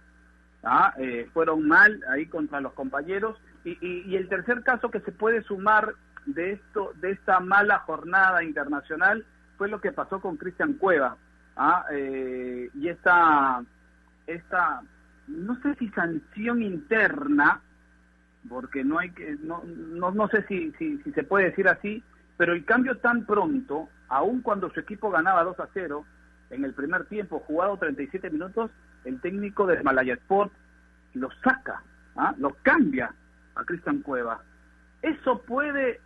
¿ah? 0.63 0.93
Eh, 0.97 1.29
fueron 1.33 1.67
mal 1.67 1.99
ahí 2.09 2.25
contra 2.27 2.61
los 2.61 2.73
compañeros 2.73 3.37
y, 3.65 3.77
y 3.81 4.15
el 4.15 4.29
tercer 4.29 4.63
caso 4.63 4.89
que 4.89 5.01
se 5.01 5.11
puede 5.11 5.43
sumar 5.43 5.93
de 6.25 6.53
esto 6.53 6.93
de 7.01 7.11
esta 7.11 7.39
mala 7.39 7.79
jornada 7.79 8.43
internacional 8.43 9.25
fue 9.57 9.67
lo 9.67 9.81
que 9.81 9.91
pasó 9.91 10.19
con 10.19 10.37
Cristian 10.37 10.73
Cueva 10.73 11.17
¿ah? 11.55 11.85
Eh, 11.91 12.69
y 12.73 12.87
esta 12.87 13.63
esta 14.27 14.81
no 15.27 15.59
sé 15.61 15.75
si 15.75 15.89
sanción 15.89 16.61
interna 16.61 17.61
porque 18.49 18.83
no 18.83 18.99
hay 18.99 19.11
que 19.11 19.37
no 19.41 19.63
no, 19.65 20.11
no 20.11 20.27
sé 20.29 20.45
si, 20.47 20.71
si, 20.73 20.97
si 20.99 21.11
se 21.11 21.23
puede 21.23 21.45
decir 21.45 21.67
así 21.67 22.03
pero 22.37 22.53
el 22.53 22.65
cambio 22.65 22.97
tan 22.97 23.25
pronto 23.25 23.89
aun 24.09 24.41
cuando 24.41 24.69
su 24.71 24.79
equipo 24.79 25.11
ganaba 25.11 25.43
2 25.43 25.59
a 25.59 25.69
0 25.73 26.05
en 26.49 26.65
el 26.65 26.73
primer 26.73 27.05
tiempo 27.05 27.39
jugado 27.39 27.77
37 27.77 28.29
minutos 28.29 28.71
el 29.05 29.19
técnico 29.21 29.65
del 29.65 29.83
Malaya 29.83 30.13
Sport 30.15 30.51
lo 31.13 31.29
saca 31.43 31.83
¿ah? 32.15 32.33
lo 32.37 32.55
cambia 32.63 33.13
a 33.55 33.63
Cristian 33.65 34.01
Cueva 34.01 34.41
eso 35.01 35.41
puede 35.41 35.99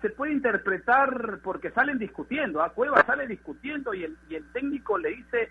se 0.00 0.10
puede 0.10 0.32
interpretar 0.32 1.38
porque 1.42 1.70
salen 1.70 1.98
discutiendo 1.98 2.62
a 2.62 2.70
Cueva 2.72 3.04
sale 3.06 3.26
discutiendo 3.26 3.92
y 3.94 4.04
el 4.04 4.16
y 4.28 4.34
el 4.36 4.44
técnico 4.52 4.98
le 4.98 5.10
dice 5.10 5.50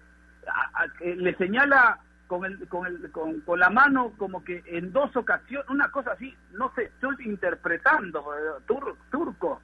a- 0.74 0.86
eh, 1.02 1.16
le 1.16 1.36
señala 1.36 2.00
con, 2.28 2.46
el, 2.46 2.68
con, 2.68 2.86
el, 2.88 3.12
con, 3.12 3.42
con 3.42 3.60
la 3.60 3.70
mano 3.70 4.14
como 4.18 4.44
que 4.44 4.62
en 4.68 4.92
dos 4.92 5.16
ocasiones, 5.16 5.68
una 5.70 5.90
cosa 5.90 6.12
así, 6.12 6.36
no 6.52 6.72
sé, 6.76 6.84
estoy 6.84 7.16
interpretando, 7.26 8.20
eh, 8.36 8.62
tur- 8.68 8.96
turco, 9.12 9.62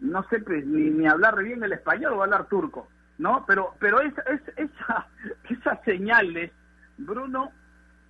no 0.00 0.22
sé 0.30 0.40
pues, 0.40 0.64
ni, 0.66 0.90
ni 0.90 1.06
hablar 1.06 1.36
bien 1.42 1.62
el 1.62 1.72
español 1.72 2.14
o 2.14 2.22
hablar 2.22 2.46
turco, 2.48 2.88
¿no? 3.18 3.44
Pero 3.46 3.74
pero 3.78 4.00
es, 4.00 4.14
es, 4.26 4.40
esa, 4.56 5.06
esas 5.50 5.78
señales, 5.84 6.52
Bruno, 6.98 7.52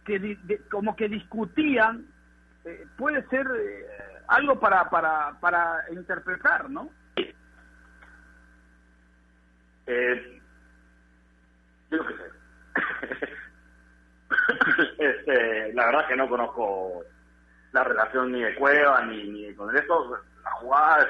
que 0.05 0.19
di- 0.21 0.39
como 0.71 0.95
que 0.95 1.09
discutían, 1.09 2.07
eh, 2.65 2.87
puede 2.97 3.27
ser 3.29 3.47
eh, 3.59 3.87
algo 4.29 4.59
para, 4.59 4.89
para, 4.91 5.39
para 5.41 5.85
interpretar, 5.91 6.69
¿no? 6.71 6.91
Eh, 9.87 10.41
yo 11.91 12.07
qué 12.07 12.15
sé. 12.15 13.29
este, 14.99 15.73
la 15.75 15.87
verdad 15.87 16.09
que 16.09 16.17
no 16.17 16.29
conozco 16.29 17.05
la 17.73 17.85
relación 17.85 18.33
ni 18.33 18.43
de 18.43 18.55
Cueva 18.57 19.03
ni, 19.07 19.25
ni 19.29 19.55
con 19.55 19.75
esto. 19.77 20.19
La 20.43 20.51
jugada, 20.53 21.03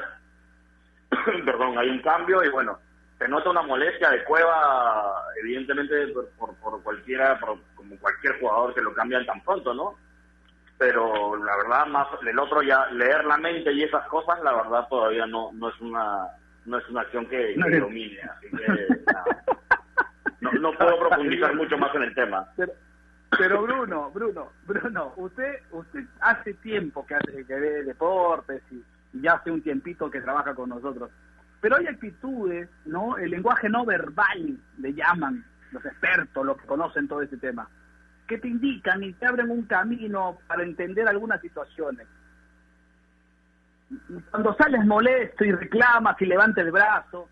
es- 1.10 1.42
perdón, 1.44 1.78
hay 1.78 1.88
un 1.90 2.02
cambio 2.02 2.44
y 2.44 2.50
bueno, 2.50 2.78
se 3.18 3.28
nota 3.28 3.50
una 3.50 3.62
molestia 3.62 4.10
de 4.10 4.24
Cueva, 4.24 5.22
evidentemente 5.40 6.08
por, 6.38 6.54
por, 6.56 6.82
cualquiera, 6.82 7.38
como 7.74 7.98
cualquier 7.98 8.38
jugador 8.40 8.74
que 8.74 8.82
lo 8.82 8.92
cambian 8.92 9.24
tan 9.24 9.40
pronto, 9.42 9.72
¿no? 9.72 9.94
Pero 10.78 11.36
la 11.36 11.56
verdad, 11.56 11.86
más 11.86 12.06
el 12.26 12.38
otro 12.38 12.62
ya 12.62 12.86
leer 12.90 13.24
la 13.24 13.38
mente 13.38 13.72
y 13.72 13.82
esas 13.82 14.06
cosas, 14.08 14.42
la 14.42 14.52
verdad 14.52 14.86
todavía 14.88 15.26
no 15.26 15.50
no 15.52 15.70
es 15.70 15.80
una 15.80 16.28
no 16.66 16.78
es 16.78 16.88
una 16.88 17.00
acción 17.02 17.26
que, 17.26 17.54
domine, 17.80 18.20
así 18.22 18.48
que 18.50 18.88
no, 20.40 20.52
no 20.52 20.72
puedo 20.72 20.98
profundizar 20.98 21.54
mucho 21.56 21.78
más 21.78 21.94
en 21.94 22.02
el 22.02 22.14
tema. 22.14 22.46
Pero 23.38 23.62
Bruno, 23.62 24.10
Bruno, 24.10 24.52
Bruno, 24.66 25.12
usted 25.16 25.60
usted 25.70 26.04
hace 26.20 26.54
tiempo 26.54 27.06
que 27.06 27.14
hace 27.14 27.44
que 27.46 27.54
ve 27.54 27.84
deportes 27.84 28.62
y, 28.70 28.82
ya 29.22 29.32
hace 29.32 29.50
un 29.50 29.62
tiempito 29.62 30.10
que 30.10 30.20
trabaja 30.20 30.54
con 30.54 30.68
nosotros. 30.68 31.10
Pero 31.60 31.76
hay 31.76 31.86
actitudes, 31.86 32.68
¿no? 32.84 33.16
El 33.16 33.30
lenguaje 33.30 33.68
no 33.68 33.86
verbal, 33.86 34.58
le 34.78 34.92
llaman 34.92 35.42
los 35.72 35.84
expertos, 35.86 36.44
los 36.44 36.58
que 36.58 36.66
conocen 36.66 37.08
todo 37.08 37.22
este 37.22 37.38
tema, 37.38 37.66
que 38.26 38.38
te 38.38 38.48
indican 38.48 39.02
y 39.02 39.12
te 39.14 39.26
abren 39.26 39.50
un 39.50 39.62
camino 39.66 40.38
para 40.46 40.62
entender 40.62 41.08
algunas 41.08 41.40
situaciones. 41.40 42.06
Cuando 44.30 44.54
sales 44.56 44.84
molesto 44.84 45.44
y 45.44 45.52
reclamas 45.52 46.20
y 46.20 46.26
levantas 46.26 46.64
el 46.64 46.72
brazo, 46.72 47.28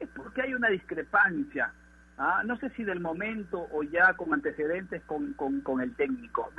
es 0.00 0.08
porque 0.08 0.42
hay 0.42 0.54
una 0.54 0.68
discrepancia 0.68 1.72
¿ah? 2.18 2.42
no 2.44 2.56
sé 2.58 2.70
si 2.70 2.84
del 2.84 3.00
momento 3.00 3.68
o 3.72 3.82
ya 3.82 4.14
con 4.14 4.32
antecedentes 4.32 5.02
con, 5.04 5.34
con, 5.34 5.80
el 5.80 5.94
técnico. 5.96 6.50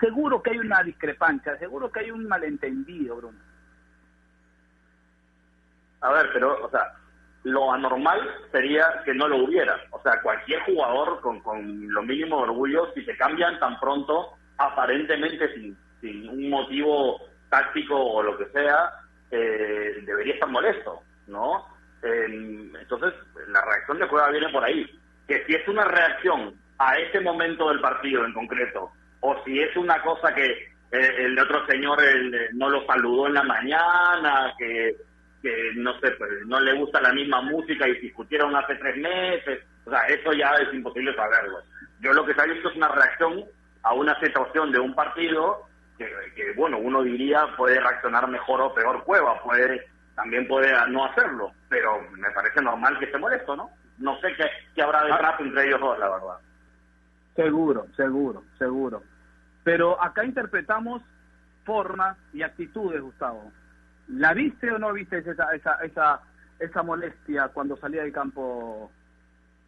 seguro 0.00 0.42
que 0.42 0.50
hay 0.50 0.58
una 0.58 0.82
discrepancia, 0.82 1.58
seguro 1.58 1.90
que 1.90 2.00
hay 2.00 2.10
un 2.10 2.26
malentendido, 2.26 3.16
Bruno. 3.16 3.38
A 6.00 6.12
ver, 6.12 6.28
pero, 6.32 6.64
o 6.64 6.70
sea, 6.70 6.92
lo 7.44 7.72
anormal 7.72 8.20
sería 8.50 9.02
que 9.04 9.14
no 9.14 9.28
lo 9.28 9.44
hubiera. 9.44 9.78
O 9.90 10.00
sea, 10.02 10.20
cualquier 10.22 10.60
jugador 10.62 11.20
con, 11.20 11.40
con 11.40 11.92
lo 11.92 12.02
mínimo 12.02 12.38
de 12.38 12.42
orgullo, 12.44 12.92
si 12.94 13.04
se 13.04 13.16
cambian 13.16 13.58
tan 13.60 13.78
pronto, 13.78 14.32
aparentemente 14.56 15.52
sin, 15.54 15.76
un 16.28 16.50
motivo 16.50 17.20
táctico 17.50 17.96
o 17.96 18.22
lo 18.22 18.36
que 18.36 18.46
sea, 18.46 18.90
eh, 19.30 20.02
debería 20.04 20.34
estar 20.34 20.48
molesto, 20.48 21.00
¿no? 21.26 21.72
entonces, 22.02 23.14
la 23.48 23.64
reacción 23.64 23.98
de 23.98 24.06
Cueva 24.08 24.28
viene 24.28 24.50
por 24.50 24.62
ahí. 24.62 24.86
Que 25.26 25.42
si 25.46 25.54
es 25.54 25.66
una 25.66 25.84
reacción 25.84 26.54
a 26.78 26.98
ese 26.98 27.18
momento 27.20 27.70
del 27.70 27.80
partido 27.80 28.26
en 28.26 28.34
concreto, 28.34 28.92
o 29.20 29.42
si 29.42 29.58
es 29.58 29.74
una 29.74 30.02
cosa 30.02 30.34
que 30.34 30.44
eh, 30.44 31.14
el 31.20 31.38
otro 31.38 31.64
señor 31.66 31.98
no 32.52 32.68
lo 32.68 32.84
saludó 32.84 33.26
en 33.26 33.34
la 33.34 33.42
mañana, 33.42 34.52
que, 34.58 34.94
que 35.44 35.72
no 35.76 35.92
sé, 36.00 36.10
pues, 36.12 36.30
no 36.46 36.58
le 36.58 36.72
gusta 36.72 37.02
la 37.02 37.12
misma 37.12 37.42
música 37.42 37.86
y 37.86 38.00
discutieron 38.00 38.56
hace 38.56 38.76
tres 38.76 38.96
meses, 38.96 39.62
o 39.84 39.90
sea, 39.90 40.00
eso 40.06 40.32
ya 40.32 40.50
es 40.54 40.72
imposible 40.72 41.14
saberlo. 41.14 41.58
Yo 42.00 42.14
lo 42.14 42.24
que 42.24 42.32
he 42.32 42.52
visto 42.54 42.70
es 42.70 42.76
una 42.76 42.88
reacción 42.88 43.44
a 43.82 43.92
una 43.92 44.18
situación 44.20 44.72
de 44.72 44.78
un 44.78 44.94
partido 44.94 45.68
que, 45.98 46.10
que, 46.34 46.52
bueno, 46.56 46.78
uno 46.78 47.02
diría 47.02 47.46
puede 47.58 47.78
reaccionar 47.78 48.26
mejor 48.26 48.62
o 48.62 48.74
peor 48.74 49.04
Cueva, 49.04 49.42
puede 49.42 49.86
también 50.16 50.48
puede 50.48 50.72
no 50.90 51.04
hacerlo, 51.04 51.52
pero 51.68 52.00
me 52.12 52.30
parece 52.30 52.62
normal 52.62 52.98
que 52.98 53.04
esté 53.04 53.18
molesto, 53.18 53.54
¿no? 53.54 53.70
No 53.98 54.18
sé 54.20 54.34
qué, 54.36 54.44
qué 54.74 54.82
habrá 54.82 55.04
de 55.04 55.12
trato 55.12 55.42
entre 55.42 55.66
ellos 55.66 55.80
dos, 55.80 55.98
la 55.98 56.08
verdad. 56.08 56.38
Seguro, 57.36 57.86
seguro, 57.96 58.44
seguro. 58.58 59.02
Pero 59.62 60.02
acá 60.02 60.24
interpretamos 60.24 61.02
formas 61.64 62.16
y 62.32 62.42
actitudes, 62.42 63.02
Gustavo. 63.02 63.52
¿La 64.08 64.34
viste 64.34 64.70
o 64.70 64.78
no 64.78 64.92
viste 64.92 65.18
esa, 65.18 65.54
esa, 65.54 65.74
esa, 65.82 66.20
esa 66.58 66.82
molestia 66.82 67.48
cuando 67.48 67.76
salía 67.76 68.02
del 68.02 68.12
campo 68.12 68.90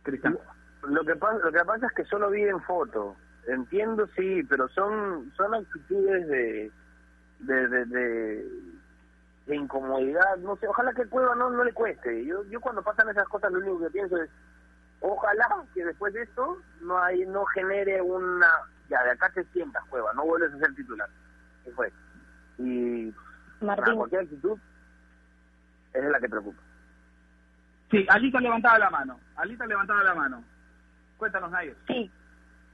Cristian? 0.02 0.38
Lo 0.82 1.04
que, 1.04 1.16
pasa, 1.16 1.38
lo 1.44 1.52
que 1.52 1.64
pasa 1.64 1.86
es 1.86 1.92
que 1.92 2.04
solo 2.04 2.30
vi 2.30 2.42
en 2.42 2.60
foto. 2.62 3.16
Entiendo, 3.48 4.06
sí, 4.16 4.42
pero 4.48 4.68
son, 4.68 5.32
son 5.36 5.54
actitudes 5.54 6.28
de, 6.28 6.70
de, 7.40 7.86
de 9.46 9.56
incomodidad, 9.56 10.36
no 10.38 10.56
sé, 10.56 10.66
ojalá 10.66 10.92
que 10.92 11.06
Cueva 11.06 11.34
no, 11.34 11.50
no 11.50 11.64
le 11.64 11.72
cueste. 11.72 12.24
Yo, 12.24 12.44
yo 12.44 12.60
cuando 12.60 12.82
pasan 12.82 13.08
esas 13.08 13.28
cosas 13.28 13.52
lo 13.52 13.58
único 13.60 13.80
que 13.80 13.90
pienso 13.90 14.16
es, 14.20 14.28
ojalá 15.00 15.46
que 15.72 15.84
después 15.84 16.12
de 16.14 16.22
esto 16.22 16.60
no 16.80 16.98
hay, 16.98 17.24
no 17.26 17.44
genere 17.46 18.02
una, 18.02 18.48
ya 18.88 19.02
de 19.04 19.10
acá 19.12 19.30
te 19.30 19.44
sientas 19.52 19.84
Cueva, 19.88 20.12
no 20.14 20.24
vuelves 20.24 20.52
a 20.52 20.58
ser 20.58 20.74
titular. 20.74 21.08
¿Qué 21.64 21.70
fue? 21.72 21.92
Y 22.58 23.14
Martín. 23.60 23.96
cualquier 23.96 24.22
actitud 24.22 24.58
es 25.94 26.04
la 26.04 26.20
que 26.20 26.28
preocupa. 26.28 26.62
Sí, 27.90 28.04
Alita 28.08 28.40
levantaba 28.40 28.78
la 28.78 28.90
mano, 28.90 29.20
Alita 29.36 29.66
levantaba 29.66 30.02
la 30.02 30.14
mano. 30.14 30.44
Cuéntanos, 31.16 31.50
Nair. 31.50 31.76
Sí, 31.86 32.10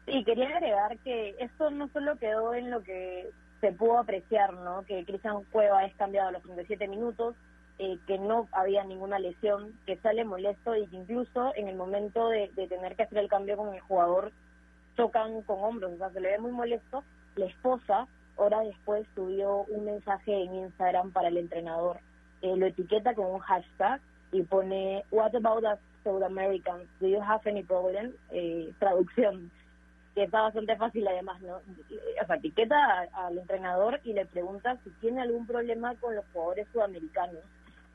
sí, 0.07 0.25
quería 0.25 0.49
agregar 0.57 0.99
que 0.99 1.37
esto 1.39 1.71
no 1.71 1.89
solo 1.89 2.17
quedó 2.17 2.55
en 2.55 2.71
lo 2.71 2.83
que 2.83 3.31
se 3.63 3.73
pudo 3.73 3.99
apreciar 3.99 4.53
¿no? 4.53 4.85
que 4.85 5.05
Cristian 5.05 5.45
Cueva 5.45 5.85
es 5.85 5.95
cambiado 5.95 6.29
a 6.29 6.33
los 6.33 6.43
37 6.43 6.89
minutos, 6.89 7.37
eh, 7.79 7.97
que 8.07 8.19
no 8.19 8.49
había 8.53 8.85
ninguna 8.85 9.21
lesión, 9.21 9.73
que 9.87 9.97
sale 9.99 10.25
molesto 10.25 10.75
y 10.75 10.87
que 10.89 10.97
incluso 10.97 11.53
en 11.55 11.69
el 11.69 11.77
momento 11.77 12.29
de, 12.29 12.49
tener 12.69 12.97
que 12.97 13.05
hacer 13.05 13.19
el 13.19 13.29
cambio 13.29 13.57
con 13.57 13.73
el 13.73 13.81
jugador 13.81 14.33
chocan 14.97 15.43
con 15.43 15.63
hombros, 15.63 15.93
o 15.93 15.97
sea, 15.97 16.11
se 16.11 16.21
le 16.21 16.33
ve 16.33 16.39
muy 16.39 16.51
molesto. 16.51 17.05
La 17.37 17.47
esposa, 17.47 18.09
horas 18.37 18.67
después, 18.67 19.07
subió 19.15 19.65
un 19.65 19.85
mensaje 19.85 20.45
en 20.45 20.55
Instagram 20.55 21.13
para 21.13 21.29
el 21.29 21.37
entrenador, 21.37 21.99
eh, 22.43 22.57
lo 22.57 22.67
etiqueta 22.67 23.15
con 23.15 23.27
un 23.27 23.39
hashtag 23.41 24.01
y 24.33 24.43
pone, 24.43 25.05
What 25.11 25.35
about 25.35 25.65
us 25.65 25.79
South 26.05 26.23
Americans? 26.23 26.89
Do 27.01 27.09
you 27.09 27.21
have 27.21 27.49
any 27.49 27.63
problem? 27.63 28.13
Eh, 28.31 28.73
traducción 28.79 29.51
que 30.15 30.25
está 30.25 30.43
bastante 30.43 30.77
fácil 30.77 31.07
además, 31.09 31.41
¿no? 31.41 31.57
O 31.57 32.27
sea, 32.27 32.37
etiqueta 32.37 33.09
al 33.15 33.39
entrenador 33.39 34.01
y 34.05 34.13
le 34.13 34.27
pregunta 34.27 34.77
si 34.85 34.91
tiene 35.01 35.23
algún 35.23 35.47
problema 35.47 35.95
con 35.97 36.15
los 36.15 36.25
jugadores 36.33 36.69
sudamericanos 36.73 37.43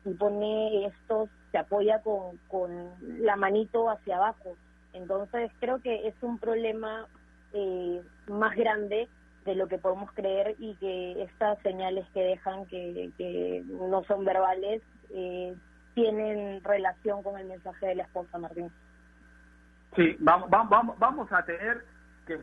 y 0.03 0.13
pone 0.13 0.85
esto, 0.85 1.29
se 1.51 1.57
apoya 1.57 2.01
con, 2.01 2.37
con 2.47 2.91
la 3.19 3.35
manito 3.35 3.89
hacia 3.89 4.17
abajo. 4.17 4.55
Entonces 4.93 5.51
creo 5.59 5.79
que 5.81 6.07
es 6.07 6.15
un 6.21 6.39
problema 6.39 7.07
eh, 7.53 8.01
más 8.27 8.55
grande 8.55 9.07
de 9.47 9.55
lo 9.55 9.67
que 9.69 9.77
podemos 9.77 10.11
creer 10.11 10.55
y 10.59 10.75
que 10.75 11.23
estas 11.23 11.57
señales 11.63 12.05
que 12.13 12.21
dejan 12.21 12.65
que, 12.65 13.11
que 13.17 13.63
no 13.65 14.03
son 14.03 14.25
verbales 14.25 14.83
eh, 15.09 15.55
tienen 15.95 16.61
relación 16.65 17.23
con 17.23 17.39
el 17.39 17.47
mensaje 17.47 17.87
de 17.87 17.95
la 17.95 18.03
esposa 18.03 18.37
Martín. 18.37 18.69
Sí, 19.95 20.17
vamos, 20.19 20.49
vamos, 20.49 20.99
vamos 20.99 21.31
a 21.31 21.43
tener 21.45 21.85
que, 22.27 22.41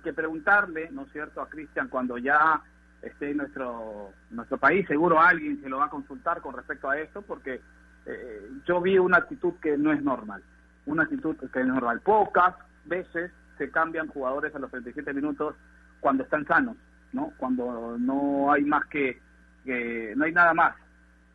que, 0.00 0.12
preguntarle, 0.12 0.88
¿no 0.92 1.02
es 1.02 1.12
cierto?, 1.12 1.40
a 1.40 1.48
Cristian 1.48 1.88
cuando 1.88 2.18
ya 2.18 2.62
esté 3.02 3.32
en 3.32 3.38
nuestro, 3.38 4.12
nuestro 4.30 4.58
país, 4.58 4.86
seguro 4.86 5.20
alguien 5.20 5.60
se 5.60 5.68
lo 5.68 5.78
va 5.78 5.86
a 5.86 5.90
consultar 5.90 6.40
con 6.40 6.54
respecto 6.54 6.88
a 6.88 6.98
esto, 6.98 7.22
porque 7.22 7.60
eh, 8.06 8.48
yo 8.64 8.80
vi 8.80 8.96
una 8.96 9.18
actitud 9.18 9.54
que 9.60 9.76
no 9.76 9.92
es 9.92 10.00
normal, 10.02 10.40
una 10.86 11.02
actitud 11.02 11.36
que 11.36 11.60
es 11.60 11.66
normal. 11.66 12.00
Pocas 12.00 12.54
veces 12.84 13.32
se 13.58 13.72
cambian 13.72 14.06
jugadores 14.06 14.54
a 14.54 14.60
los 14.60 14.70
37 14.70 15.12
minutos 15.12 15.56
cuando 16.00 16.24
están 16.24 16.46
sanos, 16.46 16.76
¿no? 17.12 17.32
Cuando 17.36 17.96
no 17.98 18.52
hay 18.52 18.64
más 18.64 18.84
que, 18.86 19.20
que 19.64 20.14
no 20.16 20.24
hay 20.24 20.32
nada 20.32 20.54
más. 20.54 20.74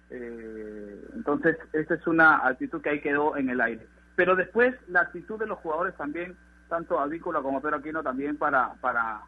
Eh, 0.10 1.08
entonces, 1.16 1.58
esa 1.74 1.96
es 1.96 2.08
una 2.08 2.46
actitud 2.48 2.82
que 2.82 2.90
ahí 2.90 3.02
quedó 3.02 3.38
en 3.38 3.50
el 3.50 3.62
aire. 3.62 3.88
Pero 4.16 4.36
después, 4.36 4.76
la 4.88 5.02
actitud 5.02 5.40
de 5.40 5.48
los 5.48 5.60
jugadores 5.60 5.96
también 5.96 6.36
tanto 6.72 7.00
Avícola 7.00 7.42
como 7.42 7.62
Pedro 7.62 7.78
Aquino 7.78 8.02
también 8.02 8.38
para, 8.38 8.74
para, 8.80 9.22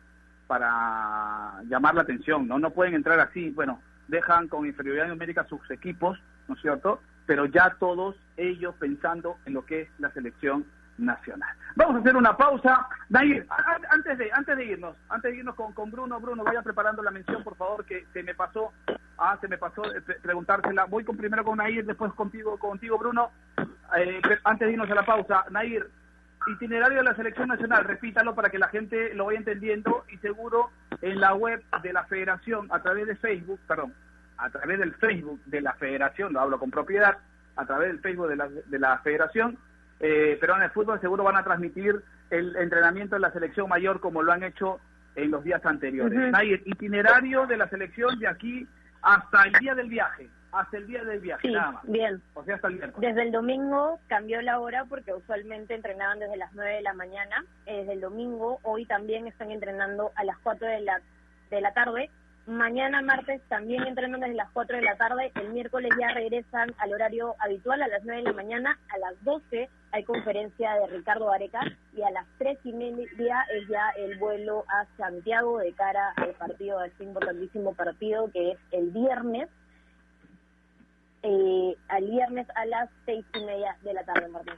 para 0.47 1.61
llamar 1.67 1.93
la 1.93 2.03
atención, 2.03 2.47
¿no? 2.47 2.57
No 2.57 2.71
pueden 2.71 2.93
entrar 2.93 3.19
así, 3.19 3.49
bueno, 3.49 3.81
dejan 4.07 4.47
con 4.47 4.65
inferioridad 4.65 5.09
numérica 5.09 5.45
sus 5.45 5.59
equipos, 5.69 6.17
¿no 6.47 6.55
es 6.55 6.61
cierto? 6.61 7.01
Pero 7.25 7.45
ya 7.45 7.75
todos 7.79 8.15
ellos 8.37 8.75
pensando 8.79 9.37
en 9.45 9.55
lo 9.55 9.65
que 9.65 9.81
es 9.81 9.89
la 9.99 10.09
selección 10.11 10.65
nacional. 10.97 11.55
Vamos 11.75 11.95
a 11.95 11.99
hacer 11.99 12.15
una 12.15 12.35
pausa. 12.35 12.87
Nair, 13.09 13.45
antes 13.89 14.17
de, 14.17 14.31
antes 14.31 14.57
de 14.57 14.65
irnos, 14.65 14.95
antes 15.09 15.31
de 15.31 15.37
irnos 15.37 15.55
con, 15.55 15.73
con 15.73 15.91
Bruno, 15.91 16.19
Bruno, 16.19 16.43
vaya 16.43 16.61
preparando 16.61 17.01
la 17.01 17.11
mención, 17.11 17.43
por 17.43 17.55
favor, 17.55 17.85
que 17.85 18.05
se 18.13 18.23
me 18.23 18.35
pasó, 18.35 18.71
ah, 19.17 19.37
se 19.41 19.47
me 19.47 19.57
pasó 19.57 19.83
eh, 19.93 20.01
preguntársela. 20.21 20.85
Voy 20.85 21.03
con, 21.03 21.17
primero 21.17 21.43
con 21.43 21.57
Nair, 21.57 21.85
después 21.85 22.13
contigo, 22.13 22.57
contigo 22.57 22.97
Bruno. 22.97 23.31
Eh, 23.97 24.21
antes 24.43 24.67
de 24.67 24.73
irnos 24.73 24.89
a 24.89 24.95
la 24.95 25.05
pausa, 25.05 25.45
Nair, 25.49 25.89
itinerario 26.47 26.97
de 26.99 27.03
la 27.03 27.15
selección 27.15 27.47
nacional, 27.47 27.85
repítalo 27.85 28.35
para 28.35 28.49
que 28.49 28.59
la 28.59 28.67
gente 28.67 29.13
lo 29.13 29.25
vaya 29.25 29.39
entendiendo 29.39 30.05
y 30.09 30.17
seguro 30.17 30.71
en 31.01 31.19
la 31.19 31.33
web 31.33 31.63
de 31.81 31.93
la 31.93 32.03
federación, 32.05 32.67
a 32.71 32.81
través 32.81 33.07
de 33.07 33.15
Facebook, 33.15 33.59
perdón, 33.67 33.93
a 34.37 34.49
través 34.49 34.79
del 34.79 34.93
Facebook 34.95 35.41
de 35.45 35.61
la 35.61 35.73
federación, 35.73 36.33
lo 36.33 36.41
hablo 36.41 36.59
con 36.59 36.71
propiedad, 36.71 37.17
a 37.55 37.65
través 37.65 37.89
del 37.89 37.99
Facebook 37.99 38.29
de 38.29 38.35
la, 38.35 38.49
de 38.49 38.79
la 38.79 38.97
federación, 38.99 39.57
eh, 40.05 40.37
pero 40.39 40.55
en 40.57 40.63
el 40.63 40.69
fútbol 40.71 40.99
seguro 40.99 41.23
van 41.23 41.37
a 41.37 41.43
transmitir 41.43 41.95
el 42.29 42.55
entrenamiento 42.57 43.15
de 43.15 43.21
la 43.21 43.31
selección 43.31 43.69
mayor 43.69 44.01
como 44.01 44.21
lo 44.21 44.33
han 44.33 44.43
hecho 44.43 44.79
en 45.15 45.31
los 45.31 45.43
días 45.43 45.65
anteriores. 45.65 46.33
Hay 46.35 46.51
el 46.53 46.61
itinerario 46.65 47.45
de 47.47 47.55
la 47.57 47.69
selección 47.69 48.19
de 48.19 48.27
aquí 48.27 48.67
hasta 49.01 49.43
el 49.43 49.53
día 49.53 49.75
del 49.75 49.87
viaje, 49.89 50.29
hasta 50.51 50.77
el 50.77 50.87
día 50.87 51.03
del 51.05 51.19
viaje, 51.19 51.47
Sí, 51.47 51.53
nada 51.53 51.71
más. 51.71 51.83
bien. 51.87 52.21
O 52.33 52.43
sea, 52.43 52.55
hasta 52.55 52.67
el 52.67 52.75
miércoles. 52.75 53.09
Desde 53.09 53.21
el 53.27 53.31
domingo 53.31 53.99
cambió 54.07 54.41
la 54.41 54.59
hora 54.59 54.83
porque 54.85 55.13
usualmente 55.13 55.73
entrenaban 55.75 56.19
desde 56.19 56.35
las 56.37 56.51
9 56.53 56.73
de 56.75 56.81
la 56.81 56.93
mañana. 56.93 57.45
Eh, 57.65 57.77
Desde 57.79 57.93
el 57.93 58.01
domingo, 58.01 58.59
hoy 58.63 58.85
también 58.85 59.27
están 59.27 59.51
entrenando 59.51 60.11
a 60.15 60.23
las 60.25 60.37
4 60.39 60.67
de 60.67 60.81
la, 60.81 60.99
de 61.49 61.61
la 61.61 61.73
tarde. 61.73 62.09
Mañana, 62.45 63.01
martes, 63.01 63.41
también 63.47 63.87
entrenan 63.87 64.19
desde 64.19 64.33
las 64.33 64.49
4 64.51 64.75
de 64.75 64.83
la 64.83 64.97
tarde. 64.97 65.31
El 65.35 65.53
miércoles 65.53 65.91
ya 65.97 66.09
regresan 66.09 66.73
al 66.77 66.93
horario 66.93 67.35
habitual 67.39 67.81
a 67.81 67.87
las 67.87 68.03
9 68.03 68.21
de 68.21 68.27
la 68.27 68.33
mañana. 68.33 68.79
A 68.93 68.97
las 68.97 69.23
12 69.23 69.69
hay 69.91 70.03
conferencia 70.03 70.73
de 70.73 70.87
Ricardo 70.87 71.31
Areca 71.31 71.61
y 71.95 72.01
a 72.01 72.11
las 72.11 72.27
3 72.39 72.59
y 72.65 72.73
media 72.73 73.45
es 73.53 73.67
ya 73.69 73.91
el 73.97 74.17
vuelo 74.17 74.65
a 74.67 74.85
Santiago 74.97 75.59
de 75.59 75.71
cara 75.73 76.13
al 76.17 76.31
partido, 76.31 76.79
a 76.79 76.87
este 76.87 77.05
importantísimo 77.05 77.73
partido 77.75 78.29
que 78.31 78.51
es 78.51 78.57
el 78.71 78.89
viernes 78.91 79.49
eh, 81.23 81.77
al 81.87 82.03
viernes 82.03 82.47
a 82.55 82.65
las 82.65 82.89
seis 83.05 83.25
y 83.33 83.45
media 83.45 83.77
de 83.81 83.93
la 83.93 84.03
tarde, 84.03 84.27
Martín. 84.27 84.55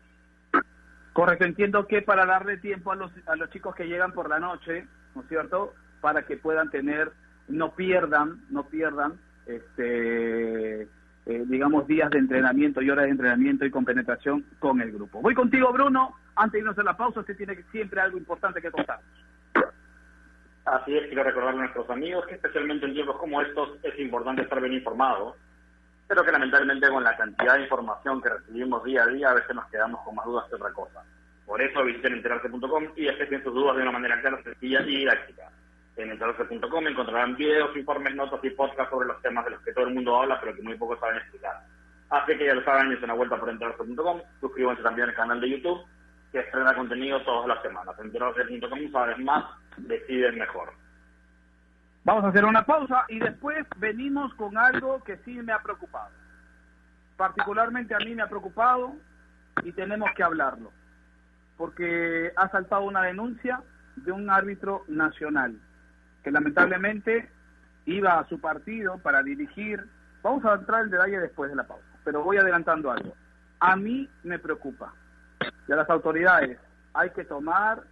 Correcto, 1.14 1.46
entiendo 1.46 1.86
que 1.86 2.02
para 2.02 2.26
darle 2.26 2.58
tiempo 2.58 2.92
a 2.92 2.96
los, 2.96 3.12
a 3.28 3.36
los 3.36 3.50
chicos 3.52 3.76
que 3.76 3.86
llegan 3.86 4.12
por 4.12 4.30
la 4.30 4.40
noche, 4.40 4.88
¿no 5.14 5.22
es 5.22 5.28
cierto? 5.28 5.74
Para 6.02 6.24
que 6.24 6.38
puedan 6.38 6.72
tener, 6.72 7.12
no 7.48 7.76
pierdan, 7.76 8.42
no 8.50 8.64
pierdan, 8.68 9.14
este, 9.46 10.82
eh, 10.82 10.88
digamos, 11.26 11.88
días 11.88 12.10
de 12.10 12.20
entrenamiento 12.20 12.82
y 12.82 12.90
horas 12.90 13.06
de 13.06 13.12
entrenamiento 13.12 13.66
y 13.66 13.72
compenetración 13.72 14.46
con 14.60 14.82
el 14.82 14.92
grupo. 14.92 15.22
Voy 15.22 15.34
contigo, 15.34 15.72
Bruno. 15.72 16.16
Antes 16.36 16.54
de 16.54 16.60
irnos 16.60 16.78
a 16.78 16.84
la 16.84 16.98
pausa, 16.98 17.22
usted 17.22 17.38
tiene 17.38 17.56
siempre 17.72 18.02
algo 18.02 18.18
importante 18.18 18.62
que 18.62 18.72
contar. 18.72 19.00
Así 20.66 20.98
es, 20.98 21.08
quiero 21.08 21.24
recordar 21.24 21.54
a 21.54 21.58
nuestros 21.58 21.88
amigos 21.92 22.26
que 22.26 22.36
especialmente 22.36 22.88
en 22.88 22.94
tiempos 22.94 23.18
como 23.18 23.40
estos 23.42 23.78
es 23.84 24.00
importante 24.00 24.42
estar 24.42 24.60
bien 24.60 24.74
informado, 24.74 25.36
pero 26.08 26.24
que 26.24 26.32
lamentablemente 26.32 26.90
con 26.90 27.04
la 27.04 27.16
cantidad 27.16 27.56
de 27.56 27.64
información 27.64 28.20
que 28.20 28.30
recibimos 28.30 28.84
día 28.84 29.04
a 29.04 29.08
día 29.08 29.30
a 29.30 29.36
veces 29.36 29.56
nos 29.56 29.66
quedamos 29.70 30.02
con 30.02 30.16
más 30.16 30.26
dudas 30.26 30.46
que 30.50 30.56
otra 30.56 30.74
cosa. 30.74 31.04
Por 31.46 31.62
eso 31.62 31.84
visiten 31.84 32.14
enterarse.com 32.14 32.84
y 32.96 33.06
despejen 33.06 33.44
sus 33.44 33.54
dudas 33.54 33.76
de 33.76 33.84
una 33.84 33.92
manera 33.92 34.20
clara, 34.20 34.42
sencilla 34.42 34.82
y 34.82 34.98
didáctica. 34.98 35.52
En 35.98 36.12
enterarse.com 36.12 36.88
encontrarán 36.88 37.38
videos, 37.38 37.76
informes, 37.76 38.16
notas 38.16 38.44
y 38.44 38.50
podcasts 38.50 38.90
sobre 38.92 39.08
los 39.08 39.22
temas 39.22 39.46
de 39.46 39.52
los 39.52 39.62
que 39.62 39.72
todo 39.72 39.88
el 39.88 39.94
mundo 39.94 40.22
habla 40.22 40.40
pero 40.42 40.54
que 40.54 40.62
muy 40.62 40.78
pocos 40.78 41.00
saben 41.00 41.18
explicar. 41.18 41.62
Así 42.10 42.38
que 42.38 42.46
ya 42.46 42.54
lo 42.54 42.64
saben, 42.64 42.92
es 42.92 43.02
una 43.02 43.14
vuelta 43.14 43.40
por 43.40 43.50
enterarse.com, 43.50 44.22
suscríbanse 44.42 44.84
también 44.84 45.10
al 45.10 45.16
canal 45.16 45.40
de 45.40 45.50
YouTube 45.50 45.86
que 46.32 46.40
estrena 46.40 46.76
contenido 46.76 47.22
todas 47.24 47.48
las 47.48 47.62
semanas. 47.62 47.96
Enterarse.com 47.98 48.92
sabes 48.92 49.18
más, 49.20 49.46
decides 49.78 50.36
mejor. 50.36 50.74
Vamos 52.04 52.26
a 52.26 52.28
hacer 52.28 52.44
una 52.44 52.66
pausa 52.66 53.06
y 53.08 53.20
después 53.20 53.66
venimos 53.78 54.34
con 54.36 54.58
algo 54.58 55.02
que 55.04 55.18
sí 55.26 55.32
me 55.42 55.54
ha 55.54 55.60
preocupado. 55.60 56.12
Particularmente 57.16 57.96
a 57.96 58.00
mí 58.00 58.14
me 58.14 58.22
ha 58.22 58.28
preocupado 58.28 58.94
y 59.64 59.72
tenemos 59.72 60.12
que 60.14 60.24
hablarlo. 60.24 60.72
Porque 61.58 62.34
ha 62.36 62.50
saltado 62.50 62.84
una 62.84 63.02
denuncia 63.02 63.62
de 63.96 64.12
un 64.12 64.30
árbitro 64.30 64.84
nacional 64.90 65.58
que 66.26 66.32
lamentablemente 66.32 67.30
iba 67.86 68.18
a 68.18 68.28
su 68.28 68.42
partido 68.42 68.98
para 68.98 69.22
dirigir. 69.22 69.86
Vamos 70.24 70.44
a 70.44 70.56
entrar 70.56 70.84
en 70.84 70.90
detalle 70.90 71.20
después 71.20 71.52
de 71.52 71.56
la 71.56 71.68
pausa, 71.68 71.86
pero 72.04 72.24
voy 72.24 72.38
adelantando 72.38 72.92
algo. 72.92 73.14
A 73.60 73.76
mí 73.76 74.10
me 74.24 74.40
preocupa 74.40 74.92
y 75.68 75.72
a 75.72 75.76
las 75.76 75.88
autoridades 75.88 76.58
hay 76.96 77.12
que 77.12 77.26
tomar 77.26 77.84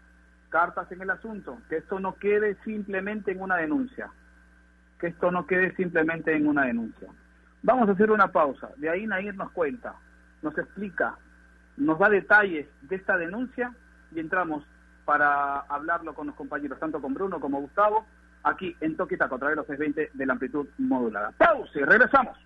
cartas 0.50 0.92
en 0.92 1.04
el 1.04 1.12
asunto, 1.12 1.60
que 1.70 1.78
esto 1.78 2.00
no 2.00 2.16
quede 2.16 2.58
simplemente 2.64 3.32
en 3.32 3.42
una 3.42 3.58
denuncia, 3.58 4.10
que 5.00 5.08
esto 5.08 5.32
no 5.32 5.46
quede 5.46 5.76
simplemente 5.76 6.36
en 6.36 6.48
una 6.48 6.66
denuncia. 6.66 7.10
Vamos 7.62 7.88
a 7.88 7.92
hacer 7.92 8.10
una 8.10 8.30
pausa, 8.30 8.70
de 8.78 8.90
ahí 8.90 9.06
Nair 9.06 9.36
nos 9.36 9.52
cuenta, 9.52 9.94
nos 10.42 10.58
explica, 10.58 11.18
nos 11.78 12.00
da 12.00 12.10
detalles 12.10 12.68
de 12.82 12.96
esta 12.96 13.16
denuncia 13.16 13.76
y 14.12 14.20
entramos 14.20 14.66
para 15.06 15.60
hablarlo 15.60 16.16
con 16.16 16.26
los 16.28 16.36
compañeros, 16.36 16.80
tanto 16.80 17.00
con 17.00 17.14
Bruno 17.14 17.40
como 17.40 17.62
Gustavo, 17.62 18.08
aquí 18.44 18.76
en 18.82 18.96
Toquita 18.96 19.28
contra 19.28 19.54
los 19.56 19.66
620 19.68 20.12
de 20.14 20.26
la 20.26 20.34
amplitud 20.34 20.68
modulada. 20.78 21.32
Pausa 21.38 21.80
y 21.80 21.84
regresamos. 21.84 22.38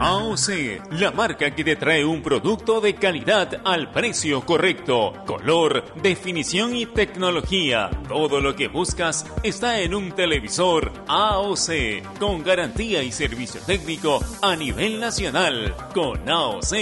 AOC, 0.00 0.98
la 0.98 1.12
marca 1.12 1.54
que 1.54 1.62
te 1.62 1.76
trae 1.76 2.04
un 2.04 2.22
producto 2.22 2.80
de 2.80 2.96
calidad 2.96 3.60
al 3.64 3.92
precio 3.92 4.40
correcto. 4.40 5.12
Color, 5.26 5.94
definición 6.02 6.74
y 6.74 6.86
tecnología. 6.86 7.88
Todo 8.08 8.40
lo 8.40 8.56
que 8.56 8.66
buscas 8.66 9.24
está 9.44 9.78
en 9.80 9.94
un 9.94 10.10
televisor 10.10 10.90
AOC, 11.06 12.18
con 12.18 12.42
garantía 12.42 13.04
y 13.04 13.12
servicio 13.12 13.60
técnico 13.64 14.18
a 14.42 14.56
nivel 14.56 14.98
nacional. 14.98 15.72
Con 15.94 16.28
AOC 16.28 16.72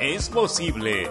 es 0.00 0.30
posible. 0.30 1.10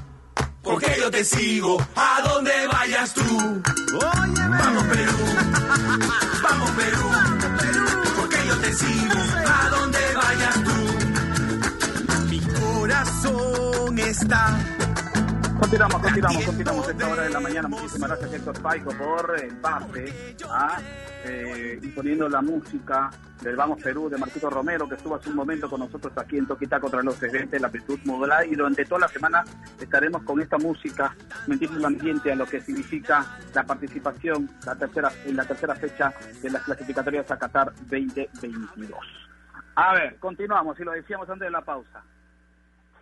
porque 0.61 0.95
yo 0.99 1.09
te 1.11 1.23
sigo 1.23 1.77
a 1.95 2.21
donde 2.27 2.51
vayas 2.67 3.13
tú. 3.13 3.61
Vamos 3.99 4.83
Perú, 4.83 5.17
vamos 6.43 6.71
Perú, 6.71 7.07
porque 8.17 8.37
yo 8.47 8.57
te 8.57 8.73
sigo 8.73 9.19
a 9.47 9.69
donde 9.69 9.99
vayas 10.15 10.63
tú. 10.63 12.29
Mi 12.29 12.39
corazón 12.39 13.99
está 13.99 14.59
Continuamos, 15.61 16.01
continuamos, 16.01 16.45
continuamos 16.45 16.87
a 16.87 16.91
esta 16.91 17.07
hora 17.07 17.21
de 17.21 17.29
la 17.29 17.39
mañana. 17.39 17.67
Muchísimas 17.67 18.09
gracias, 18.09 18.33
Héctor 18.33 18.61
Paico, 18.63 18.91
por 18.97 19.39
el 19.39 19.55
pase, 19.57 20.35
¿ah? 20.49 20.81
eh, 21.23 21.79
imponiendo 21.83 22.27
la 22.27 22.41
música 22.41 23.11
del 23.41 23.55
Vamos 23.55 23.81
Perú 23.81 24.09
de 24.09 24.17
Marquito 24.17 24.49
Romero, 24.49 24.89
que 24.89 24.95
estuvo 24.95 25.15
hace 25.15 25.29
un 25.29 25.35
momento 25.35 25.69
con 25.69 25.81
nosotros 25.81 26.11
aquí 26.17 26.39
en 26.39 26.47
Toquita 26.47 26.79
contra 26.79 27.03
los 27.03 27.15
60 27.15 27.59
la 27.59 27.67
amplitud 27.67 27.99
modular. 28.05 28.45
Y 28.47 28.55
durante 28.55 28.85
toda 28.85 29.01
la 29.01 29.07
semana 29.07 29.43
estaremos 29.79 30.23
con 30.23 30.41
esta 30.41 30.57
música, 30.57 31.15
metiendo 31.45 31.77
el 31.77 31.85
ambiente 31.85 32.31
a 32.31 32.35
lo 32.35 32.47
que 32.47 32.59
significa 32.59 33.23
la 33.53 33.63
participación 33.63 34.49
la 34.65 34.75
tercera, 34.75 35.11
en 35.25 35.35
la 35.35 35.45
tercera 35.45 35.75
fecha 35.75 36.11
de 36.41 36.49
las 36.49 36.63
clasificatorias 36.63 37.29
a 37.29 37.37
Qatar 37.37 37.71
2022. 37.87 38.99
A 39.75 39.93
ver, 39.93 40.17
continuamos, 40.17 40.79
y 40.79 40.83
lo 40.83 40.91
decíamos 40.91 41.29
antes 41.29 41.45
de 41.45 41.51
la 41.51 41.61
pausa. 41.61 42.01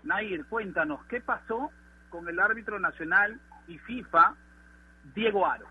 Nair, 0.04 0.46
cuéntanos, 0.46 1.06
¿qué 1.06 1.22
pasó 1.22 1.72
con 2.10 2.28
el 2.28 2.40
árbitro 2.40 2.80
nacional 2.80 3.40
y 3.68 3.78
FIFA, 3.80 4.36
Diego 5.16 5.46
Aro. 5.46 5.68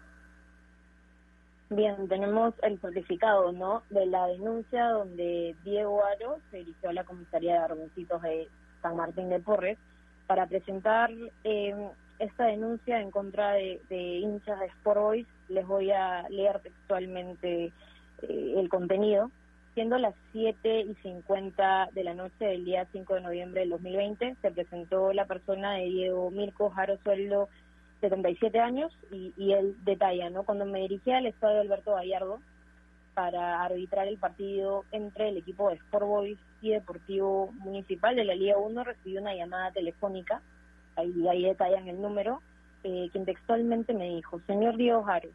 Bien, 1.71 2.09
tenemos 2.09 2.55
el 2.63 2.81
certificado, 2.81 3.53
¿no? 3.53 3.83
De 3.91 4.07
la 4.07 4.27
denuncia 4.29 4.89
donde 4.89 5.55
Diego 5.65 6.03
Aro 6.05 6.39
se 6.51 6.59
dirigió 6.59 6.89
a 6.89 6.95
la 6.95 7.05
comisaría 7.05 7.55
de 7.55 7.59
Arboncitos 7.59 8.23
de 8.23 8.49
San 8.81 8.97
Martín 8.97 9.29
de 9.29 9.41
Porres 9.41 9.77
para 10.27 10.47
presentar 10.47 11.11
eh, 11.45 11.91
esta 12.19 12.47
denuncia 12.47 13.01
en 13.01 13.11
contra 13.11 13.53
de, 13.53 13.83
de, 13.91 13.97
hinchas 13.97 14.59
de 14.61 14.67
Sport 14.67 15.01
Boys. 15.01 15.27
Les 15.49 15.67
voy 15.67 15.91
a 15.91 16.27
leer 16.31 16.59
textualmente 16.61 17.67
eh, 18.23 18.55
el 18.57 18.69
contenido. 18.71 19.31
Siendo 19.79 19.97
las 19.97 20.17
7 20.33 20.81
y 20.81 20.95
50 21.05 21.91
de 21.93 22.03
la 22.03 22.13
noche 22.13 22.45
del 22.45 22.65
día 22.65 22.89
5 22.91 23.15
de 23.15 23.21
noviembre 23.21 23.61
del 23.61 23.71
2020, 23.71 24.35
se 24.43 24.51
presentó 24.51 25.13
la 25.13 25.27
persona 25.27 25.75
de 25.75 25.85
Diego 25.85 26.33
Mirko 26.33 26.71
Jaro 26.71 26.99
Sueldo, 27.05 27.49
77 28.01 28.59
años, 28.59 28.93
y, 29.13 29.53
él 29.53 29.77
detalla, 29.85 30.31
¿no? 30.31 30.43
Cuando 30.43 30.65
me 30.65 30.81
dirigí 30.81 31.13
al 31.13 31.27
estadio 31.27 31.61
Alberto 31.61 31.95
Gallardo 31.95 32.41
para 33.15 33.63
arbitrar 33.63 34.09
el 34.09 34.19
partido 34.19 34.85
entre 34.91 35.29
el 35.29 35.37
equipo 35.37 35.69
de 35.69 35.77
Sport 35.77 36.07
Boys 36.07 36.39
y 36.61 36.71
Deportivo 36.71 37.53
Municipal 37.61 38.17
de 38.17 38.25
la 38.25 38.35
Liga 38.35 38.59
1, 38.59 38.83
recibí 38.83 39.17
una 39.17 39.37
llamada 39.37 39.71
telefónica, 39.71 40.43
ahí, 40.97 41.29
ahí 41.29 41.45
detallan 41.45 41.87
el 41.87 42.03
número, 42.03 42.43
eh, 42.83 43.11
quien 43.13 43.25
textualmente 43.25 43.95
me 43.95 44.09
dijo, 44.09 44.41
señor 44.49 44.77
Diego 44.77 45.05
Jaro, 45.05 45.29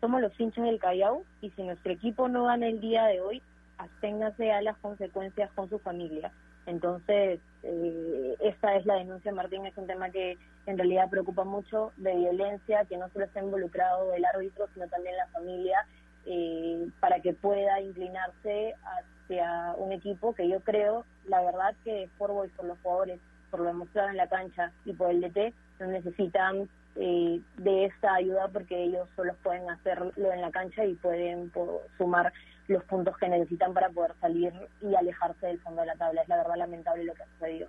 somos 0.00 0.22
los 0.22 0.40
hinchas 0.40 0.64
del 0.64 0.78
Callao 0.78 1.22
y 1.42 1.50
si 1.50 1.62
nuestro 1.64 1.92
equipo 1.92 2.28
no 2.30 2.46
gana 2.46 2.66
el 2.66 2.80
día 2.80 3.04
de 3.04 3.20
hoy, 3.20 3.42
asténgase 3.80 4.52
a 4.52 4.62
las 4.62 4.76
consecuencias 4.78 5.50
con 5.52 5.68
su 5.68 5.78
familia. 5.78 6.32
Entonces, 6.66 7.40
eh, 7.62 8.36
esta 8.40 8.76
es 8.76 8.86
la 8.86 8.96
denuncia, 8.96 9.32
Martín, 9.32 9.66
es 9.66 9.76
un 9.76 9.86
tema 9.86 10.10
que 10.10 10.36
en 10.66 10.76
realidad 10.76 11.10
preocupa 11.10 11.44
mucho 11.44 11.92
de 11.96 12.14
violencia, 12.14 12.84
que 12.84 12.96
no 12.96 13.08
solo 13.10 13.24
está 13.24 13.40
involucrado 13.40 14.12
el 14.14 14.24
árbitro, 14.24 14.68
sino 14.74 14.86
también 14.88 15.16
la 15.16 15.26
familia, 15.28 15.86
eh, 16.26 16.86
para 17.00 17.20
que 17.20 17.32
pueda 17.32 17.80
inclinarse 17.80 18.74
hacia 18.84 19.74
un 19.78 19.92
equipo 19.92 20.34
que 20.34 20.48
yo 20.48 20.60
creo, 20.60 21.04
la 21.26 21.42
verdad, 21.42 21.74
que 21.82 22.08
por 22.18 22.30
y 22.46 22.48
por 22.50 22.66
los 22.66 22.78
jugadores, 22.80 23.20
por 23.50 23.60
lo 23.60 23.66
demostrado 23.66 24.10
en 24.10 24.16
la 24.16 24.28
cancha 24.28 24.70
y 24.84 24.92
por 24.92 25.10
el 25.10 25.22
DT, 25.22 25.54
no 25.80 25.86
necesitan 25.86 26.68
eh, 26.96 27.40
de 27.56 27.84
esta 27.86 28.14
ayuda 28.14 28.48
porque 28.48 28.84
ellos 28.84 29.08
solo 29.16 29.34
pueden 29.42 29.68
hacerlo 29.70 30.32
en 30.32 30.40
la 30.40 30.50
cancha 30.50 30.84
y 30.84 30.94
pueden 30.94 31.50
sumar 31.96 32.32
los 32.70 32.84
puntos 32.84 33.16
que 33.18 33.28
necesitan 33.28 33.74
para 33.74 33.90
poder 33.90 34.14
salir 34.20 34.52
y 34.80 34.94
alejarse 34.94 35.46
del 35.46 35.60
fondo 35.60 35.82
de 35.82 35.88
la 35.88 35.96
tabla. 35.96 36.22
Es 36.22 36.28
la 36.28 36.36
verdad 36.36 36.56
lamentable 36.56 37.04
lo 37.04 37.14
que 37.14 37.22
ha 37.22 37.26
sucedido. 37.26 37.68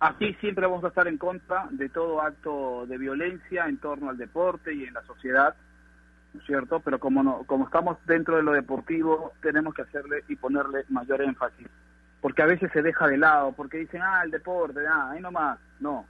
Aquí 0.00 0.34
siempre 0.40 0.66
vamos 0.66 0.84
a 0.84 0.88
estar 0.88 1.06
en 1.06 1.16
contra 1.16 1.68
de 1.70 1.88
todo 1.88 2.20
acto 2.20 2.86
de 2.86 2.98
violencia 2.98 3.66
en 3.66 3.78
torno 3.78 4.10
al 4.10 4.18
deporte 4.18 4.74
y 4.74 4.84
en 4.84 4.94
la 4.94 5.02
sociedad, 5.02 5.54
¿no 6.34 6.40
es 6.40 6.46
cierto? 6.46 6.80
Pero 6.80 6.98
como, 6.98 7.22
no, 7.22 7.44
como 7.44 7.66
estamos 7.66 7.98
dentro 8.04 8.36
de 8.36 8.42
lo 8.42 8.52
deportivo, 8.52 9.32
tenemos 9.40 9.74
que 9.74 9.82
hacerle 9.82 10.24
y 10.28 10.36
ponerle 10.36 10.84
mayor 10.88 11.22
énfasis. 11.22 11.68
Porque 12.20 12.42
a 12.42 12.46
veces 12.46 12.70
se 12.72 12.82
deja 12.82 13.06
de 13.06 13.16
lado, 13.16 13.52
porque 13.52 13.78
dicen, 13.78 14.02
ah, 14.02 14.22
el 14.24 14.32
deporte, 14.32 14.80
ah, 14.88 15.10
ahí 15.10 15.20
nomás. 15.20 15.58
No, 15.78 16.04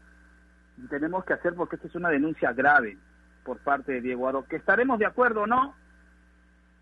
tenemos 0.89 1.25
que 1.25 1.35
hacer 1.35 1.55
porque 1.55 1.77
esta 1.77 1.89
es 1.89 1.95
una 1.95 2.09
denuncia 2.09 2.53
grave 2.53 2.97
por 3.45 3.59
parte 3.59 3.93
de 3.93 4.01
Diego 4.01 4.29
Aro. 4.29 4.45
Que 4.45 4.57
estaremos 4.57 4.99
de 4.99 5.07
acuerdo 5.07 5.47
no, 5.47 5.75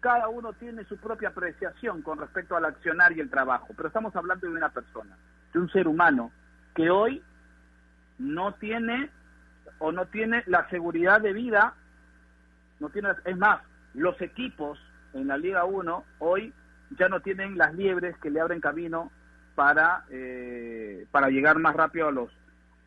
cada 0.00 0.28
uno 0.28 0.52
tiene 0.54 0.84
su 0.84 0.96
propia 0.96 1.28
apreciación 1.28 2.02
con 2.02 2.18
respecto 2.18 2.56
al 2.56 2.64
accionar 2.64 3.12
y 3.12 3.20
el 3.20 3.30
trabajo, 3.30 3.68
pero 3.76 3.88
estamos 3.88 4.14
hablando 4.16 4.46
de 4.46 4.52
una 4.52 4.70
persona, 4.70 5.16
de 5.52 5.58
un 5.58 5.70
ser 5.70 5.86
humano 5.86 6.32
que 6.74 6.90
hoy 6.90 7.22
no 8.18 8.54
tiene 8.54 9.10
o 9.78 9.92
no 9.92 10.06
tiene 10.06 10.42
la 10.46 10.68
seguridad 10.70 11.20
de 11.20 11.32
vida, 11.32 11.74
no 12.80 12.88
tiene, 12.90 13.10
es 13.24 13.36
más, 13.36 13.62
los 13.94 14.20
equipos 14.20 14.78
en 15.12 15.28
la 15.28 15.36
Liga 15.36 15.64
1 15.64 16.04
hoy 16.18 16.52
ya 16.98 17.08
no 17.08 17.20
tienen 17.20 17.56
las 17.56 17.74
liebres 17.74 18.16
que 18.18 18.30
le 18.30 18.40
abren 18.40 18.60
camino 18.60 19.10
para, 19.54 20.04
eh, 20.10 21.06
para 21.10 21.28
llegar 21.28 21.58
más 21.58 21.74
rápido 21.74 22.08
a 22.08 22.12
los, 22.12 22.30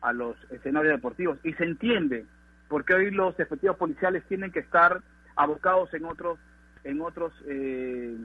a 0.00 0.12
los 0.12 0.36
escenarios 0.50 0.94
deportivos. 0.94 1.38
Y 1.44 1.52
se 1.54 1.64
entiende, 1.64 2.26
porque 2.68 2.94
hoy 2.94 3.10
los 3.10 3.38
efectivos 3.38 3.76
policiales 3.76 4.24
tienen 4.24 4.50
que 4.50 4.60
estar 4.60 5.00
abocados 5.36 5.92
en 5.94 6.04
otros 6.04 6.38
en 6.84 7.00
otros 7.00 7.32
eh, 7.46 8.16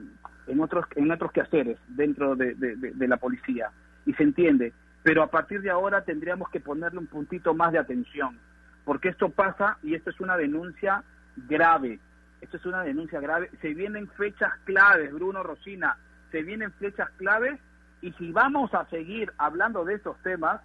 en 0.46 0.60
otros 0.60 0.84
en 0.94 1.10
otros 1.10 1.32
quehaceres 1.32 1.78
dentro 1.88 2.36
de, 2.36 2.54
la 3.08 3.16
policía 3.16 3.70
y 4.06 4.12
se 4.14 4.22
entiende. 4.22 4.72
Pero 5.02 5.22
a 5.22 5.30
partir 5.30 5.62
de 5.62 5.70
ahora 5.70 6.02
tendríamos 6.02 6.50
que 6.50 6.60
ponerle 6.60 6.98
un 6.98 7.06
puntito 7.06 7.54
más 7.54 7.72
de 7.72 7.78
atención 7.78 8.38
porque 8.84 9.08
esto 9.08 9.30
pasa 9.30 9.78
y 9.82 9.94
esto 9.94 10.10
es 10.10 10.20
una 10.20 10.36
denuncia 10.36 11.02
grave. 11.48 11.98
Esto 12.40 12.56
es 12.56 12.66
una 12.66 12.82
denuncia 12.82 13.20
grave. 13.20 13.50
Se 13.60 13.74
vienen 13.74 14.08
fechas 14.08 14.52
claves 14.64 15.12
Bruno 15.12 15.42
Rosina 15.42 15.96
se 16.30 16.42
vienen 16.42 16.72
fechas 16.72 17.10
claves 17.16 17.58
y 18.00 18.12
si 18.12 18.32
vamos 18.32 18.72
a 18.74 18.86
seguir 18.86 19.32
hablando 19.38 19.84
de 19.84 19.94
estos 19.94 20.16
temas 20.22 20.60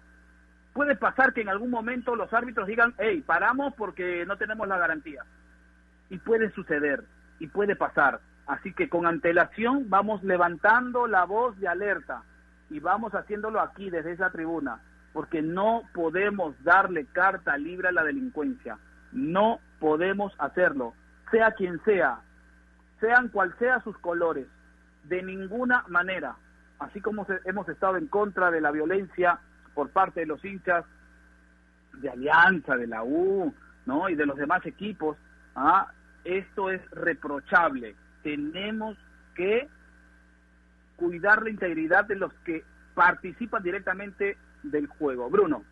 puede 0.72 0.96
pasar 0.96 1.32
que 1.32 1.40
en 1.40 1.48
algún 1.48 1.70
momento 1.70 2.16
los 2.16 2.32
árbitros 2.32 2.66
digan 2.66 2.94
hey 2.98 3.22
paramos 3.26 3.74
porque 3.74 4.24
no 4.26 4.36
tenemos 4.36 4.66
la 4.68 4.78
garantía 4.78 5.24
y 6.08 6.18
puede 6.18 6.50
suceder 6.52 7.02
y 7.38 7.48
puede 7.48 7.76
pasar. 7.76 8.20
Así 8.46 8.72
que 8.72 8.88
con 8.88 9.06
antelación 9.06 9.88
vamos 9.88 10.22
levantando 10.22 11.06
la 11.06 11.24
voz 11.24 11.58
de 11.58 11.68
alerta 11.68 12.22
y 12.70 12.80
vamos 12.80 13.14
haciéndolo 13.14 13.60
aquí 13.60 13.90
desde 13.90 14.12
esa 14.12 14.30
tribuna, 14.30 14.80
porque 15.12 15.42
no 15.42 15.82
podemos 15.94 16.54
darle 16.62 17.06
carta 17.06 17.56
libre 17.56 17.88
a 17.88 17.92
la 17.92 18.04
delincuencia. 18.04 18.78
No 19.12 19.60
podemos 19.80 20.32
hacerlo, 20.38 20.94
sea 21.30 21.52
quien 21.52 21.82
sea, 21.84 22.20
sean 23.00 23.28
cual 23.28 23.54
sea 23.58 23.80
sus 23.80 23.96
colores, 23.98 24.46
de 25.04 25.22
ninguna 25.22 25.84
manera. 25.88 26.36
Así 26.78 27.00
como 27.00 27.26
hemos 27.44 27.68
estado 27.68 27.96
en 27.96 28.06
contra 28.06 28.50
de 28.50 28.60
la 28.60 28.70
violencia 28.70 29.38
por 29.74 29.90
parte 29.90 30.20
de 30.20 30.26
los 30.26 30.44
hinchas 30.44 30.84
de 31.94 32.10
Alianza, 32.10 32.76
de 32.76 32.86
la 32.86 33.02
U, 33.02 33.54
¿no? 33.86 34.08
y 34.08 34.14
de 34.14 34.26
los 34.26 34.36
demás 34.36 34.64
equipos, 34.66 35.16
¿ah? 35.54 35.90
Esto 36.26 36.70
es 36.70 36.80
reprochable. 36.90 37.94
Tenemos 38.22 38.96
que 39.34 39.68
cuidar 40.96 41.42
la 41.42 41.50
integridad 41.50 42.04
de 42.04 42.16
los 42.16 42.32
que 42.44 42.64
participan 42.94 43.62
directamente 43.62 44.36
del 44.62 44.86
juego. 44.86 45.30
Bruno. 45.30 45.64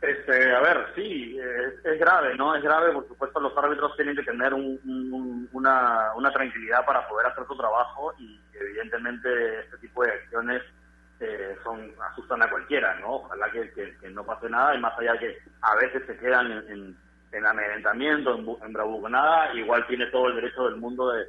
Este, 0.00 0.54
a 0.54 0.60
ver, 0.60 0.86
sí, 0.94 1.38
es, 1.82 1.98
grave, 1.98 2.36
¿no? 2.36 2.54
Es 2.54 2.62
grave, 2.62 2.92
por 2.92 3.08
supuesto, 3.08 3.40
los 3.40 3.56
árbitros 3.56 3.96
tienen 3.96 4.14
que 4.14 4.22
tener 4.22 4.52
una, 4.54 6.12
una, 6.14 6.30
tranquilidad 6.30 6.84
para 6.84 7.08
poder 7.08 7.26
hacer 7.26 7.44
su 7.46 7.56
trabajo 7.56 8.12
y 8.18 8.38
evidentemente 8.52 9.60
este 9.60 9.78
tipo 9.78 10.04
de 10.04 10.12
acciones 10.12 10.62
eh, 11.18 11.56
son 11.64 11.92
asustan 12.12 12.42
a 12.42 12.50
cualquiera, 12.50 12.94
¿no? 13.00 13.14
Ojalá 13.16 13.50
que, 13.50 13.96
no 14.10 14.24
pase 14.24 14.50
nada 14.50 14.74
y 14.74 14.80
más 14.80 14.96
allá 14.98 15.18
que 15.18 15.38
a 15.62 15.74
veces 15.76 16.02
se 16.06 16.16
quedan 16.18 16.52
en 16.52 16.96
amedrentamiento, 17.32 18.38
en, 18.38 18.46
en 18.66 18.72
bravuconada, 18.72 19.54
igual 19.54 19.86
tiene 19.86 20.06
todo 20.06 20.28
el 20.28 20.36
derecho 20.36 20.64
del 20.64 20.76
mundo 20.76 21.12
de, 21.12 21.26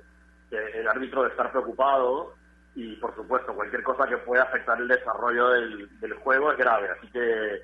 el 0.52 0.88
árbitro 0.88 1.24
de 1.24 1.30
estar 1.30 1.52
preocupado 1.52 2.36
y 2.76 2.96
por 2.96 3.16
supuesto 3.16 3.54
cualquier 3.54 3.84
cosa 3.84 4.08
que 4.08 4.18
pueda 4.18 4.44
afectar 4.44 4.80
el 4.80 4.88
desarrollo 4.88 5.50
del, 5.50 6.14
juego 6.24 6.52
es 6.52 6.58
grave, 6.58 6.90
así 6.90 7.08
que 7.08 7.62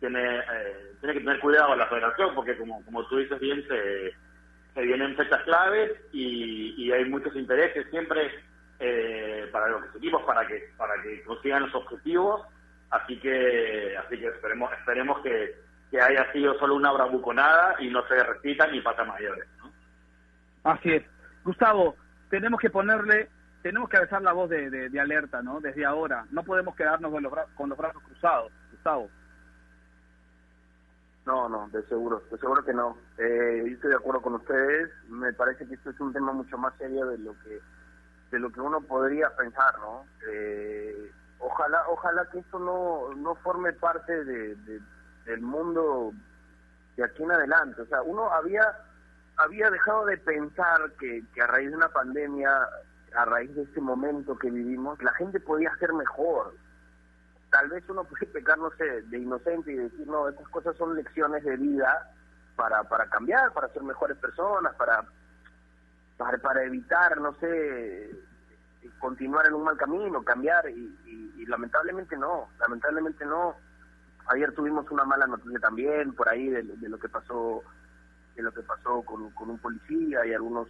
tiene 0.00 0.38
eh, 0.38 0.94
tiene 1.00 1.14
que 1.14 1.20
tener 1.20 1.40
cuidado 1.40 1.74
la 1.74 1.86
federación 1.86 2.34
porque 2.34 2.56
como, 2.56 2.84
como 2.84 3.06
tú 3.06 3.18
dices 3.18 3.38
bien 3.40 3.66
se, 3.66 4.14
se 4.74 4.80
vienen 4.80 5.16
fechas 5.16 5.42
claves 5.42 5.90
y, 6.12 6.74
y 6.76 6.92
hay 6.92 7.04
muchos 7.06 7.34
intereses 7.36 7.86
siempre 7.90 8.30
eh, 8.78 9.48
para 9.52 9.68
los 9.68 9.94
equipos 9.94 10.22
para 10.24 10.46
que 10.46 10.70
para 10.76 11.00
que 11.02 11.22
consigan 11.22 11.62
los 11.64 11.74
objetivos. 11.74 12.42
Así 12.90 13.18
que 13.20 13.96
así 13.96 14.18
que 14.18 14.26
esperemos 14.26 14.72
esperemos 14.72 15.20
que 15.22 15.54
que 15.92 16.00
haya 16.00 16.32
sido 16.32 16.58
solo 16.58 16.74
una 16.74 16.90
bravuconada 16.90 17.76
y 17.78 17.90
no 17.90 18.02
se 18.08 18.14
repita 18.24 18.66
ni 18.66 18.80
pata 18.80 19.04
mayores. 19.04 19.46
¿no? 19.58 19.70
Así 20.64 20.90
es. 20.90 21.04
Gustavo, 21.44 21.96
tenemos 22.30 22.58
que 22.58 22.70
ponerle, 22.70 23.28
tenemos 23.62 23.90
que 23.90 23.98
alzar 23.98 24.22
la 24.22 24.32
voz 24.32 24.48
de, 24.48 24.70
de, 24.70 25.00
alerta, 25.00 25.42
¿no? 25.42 25.60
Desde 25.60 25.84
ahora. 25.84 26.24
No 26.30 26.44
podemos 26.44 26.74
quedarnos 26.74 27.12
con 27.12 27.22
los, 27.22 27.32
con 27.54 27.68
los 27.68 27.76
brazos 27.76 28.02
cruzados, 28.04 28.50
Gustavo. 28.70 29.10
No, 31.26 31.46
no, 31.50 31.68
de 31.68 31.82
seguro, 31.84 32.22
de 32.30 32.38
seguro 32.38 32.64
que 32.64 32.72
no. 32.72 32.96
Eh, 33.18 33.62
yo 33.66 33.74
estoy 33.74 33.90
de 33.90 33.96
acuerdo 33.96 34.22
con 34.22 34.34
ustedes. 34.36 34.90
Me 35.08 35.34
parece 35.34 35.68
que 35.68 35.74
esto 35.74 35.90
es 35.90 36.00
un 36.00 36.14
tema 36.14 36.32
mucho 36.32 36.56
más 36.56 36.72
serio 36.78 37.04
de 37.06 37.18
lo 37.18 37.34
que 37.40 37.60
de 38.30 38.38
lo 38.38 38.50
que 38.50 38.62
uno 38.62 38.80
podría 38.80 39.28
pensar, 39.36 39.78
¿no? 39.78 40.06
Eh, 40.26 41.12
ojalá, 41.38 41.84
ojalá 41.90 42.26
que 42.30 42.38
esto 42.38 42.58
no 42.58 43.14
no 43.14 43.34
forme 43.36 43.74
parte 43.74 44.24
de, 44.24 44.56
del 45.24 45.40
mundo 45.40 46.12
de 46.96 47.04
aquí 47.04 47.22
en 47.22 47.32
adelante. 47.32 47.82
O 47.82 47.86
sea, 47.86 48.02
uno 48.02 48.30
había, 48.32 48.62
había 49.36 49.70
dejado 49.70 50.06
de 50.06 50.18
pensar 50.18 50.92
que, 50.98 51.22
que 51.34 51.42
a 51.42 51.46
raíz 51.46 51.70
de 51.70 51.76
una 51.76 51.88
pandemia, 51.88 52.50
a 53.14 53.24
raíz 53.24 53.54
de 53.54 53.62
este 53.62 53.80
momento 53.80 54.38
que 54.38 54.50
vivimos, 54.50 55.02
la 55.02 55.12
gente 55.14 55.40
podía 55.40 55.74
ser 55.76 55.92
mejor. 55.92 56.54
Tal 57.50 57.68
vez 57.68 57.84
uno 57.88 58.04
puede 58.04 58.26
pecar, 58.26 58.58
no 58.58 58.70
sé, 58.72 59.02
de 59.02 59.18
inocente 59.18 59.72
y 59.72 59.76
decir, 59.76 60.06
no, 60.06 60.28
estas 60.28 60.48
cosas 60.48 60.76
son 60.76 60.94
lecciones 60.96 61.44
de 61.44 61.56
vida 61.56 62.10
para, 62.56 62.82
para 62.84 63.06
cambiar, 63.08 63.52
para 63.52 63.68
ser 63.68 63.82
mejores 63.82 64.16
personas, 64.18 64.74
para, 64.76 65.04
para, 66.16 66.38
para 66.38 66.64
evitar, 66.64 67.20
no 67.20 67.34
sé, 67.34 68.10
continuar 68.98 69.46
en 69.46 69.54
un 69.54 69.64
mal 69.64 69.76
camino, 69.76 70.24
cambiar, 70.24 70.68
y, 70.70 71.34
y 71.36 71.46
lamentablemente 71.46 72.16
no, 72.16 72.48
lamentablemente 72.58 73.26
no 73.26 73.56
Ayer 74.28 74.52
tuvimos 74.54 74.90
una 74.90 75.04
mala 75.04 75.26
noticia 75.26 75.58
también 75.58 76.12
por 76.14 76.28
ahí 76.28 76.48
de, 76.48 76.62
lo 76.88 76.98
que 76.98 77.08
pasó 77.08 77.62
de 78.36 78.42
lo 78.42 78.52
que 78.52 78.62
pasó 78.62 79.02
con, 79.02 79.22
un 79.22 79.58
policía 79.58 80.24
y 80.24 80.32
algunos 80.32 80.68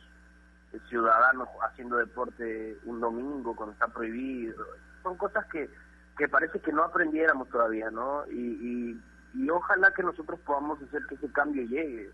ciudadanos 0.89 1.49
haciendo 1.63 1.97
deporte 1.97 2.79
un 2.85 3.01
domingo 3.01 3.55
cuando 3.55 3.75
está 3.75 3.89
prohibido. 3.89 4.65
Son 5.03 5.17
cosas 5.17 5.45
que, 5.47 5.71
que 6.17 6.29
parece 6.29 6.61
que 6.61 6.73
no 6.73 6.83
aprendiéramos 6.83 7.49
todavía, 7.51 7.91
¿no? 7.91 8.25
Y, 8.31 8.99
y, 9.35 9.51
ojalá 9.51 9.93
que 9.93 10.03
nosotros 10.03 10.41
podamos 10.41 10.81
hacer 10.83 11.03
que 11.09 11.15
ese 11.15 11.31
cambio 11.33 11.63
llegue, 11.65 12.11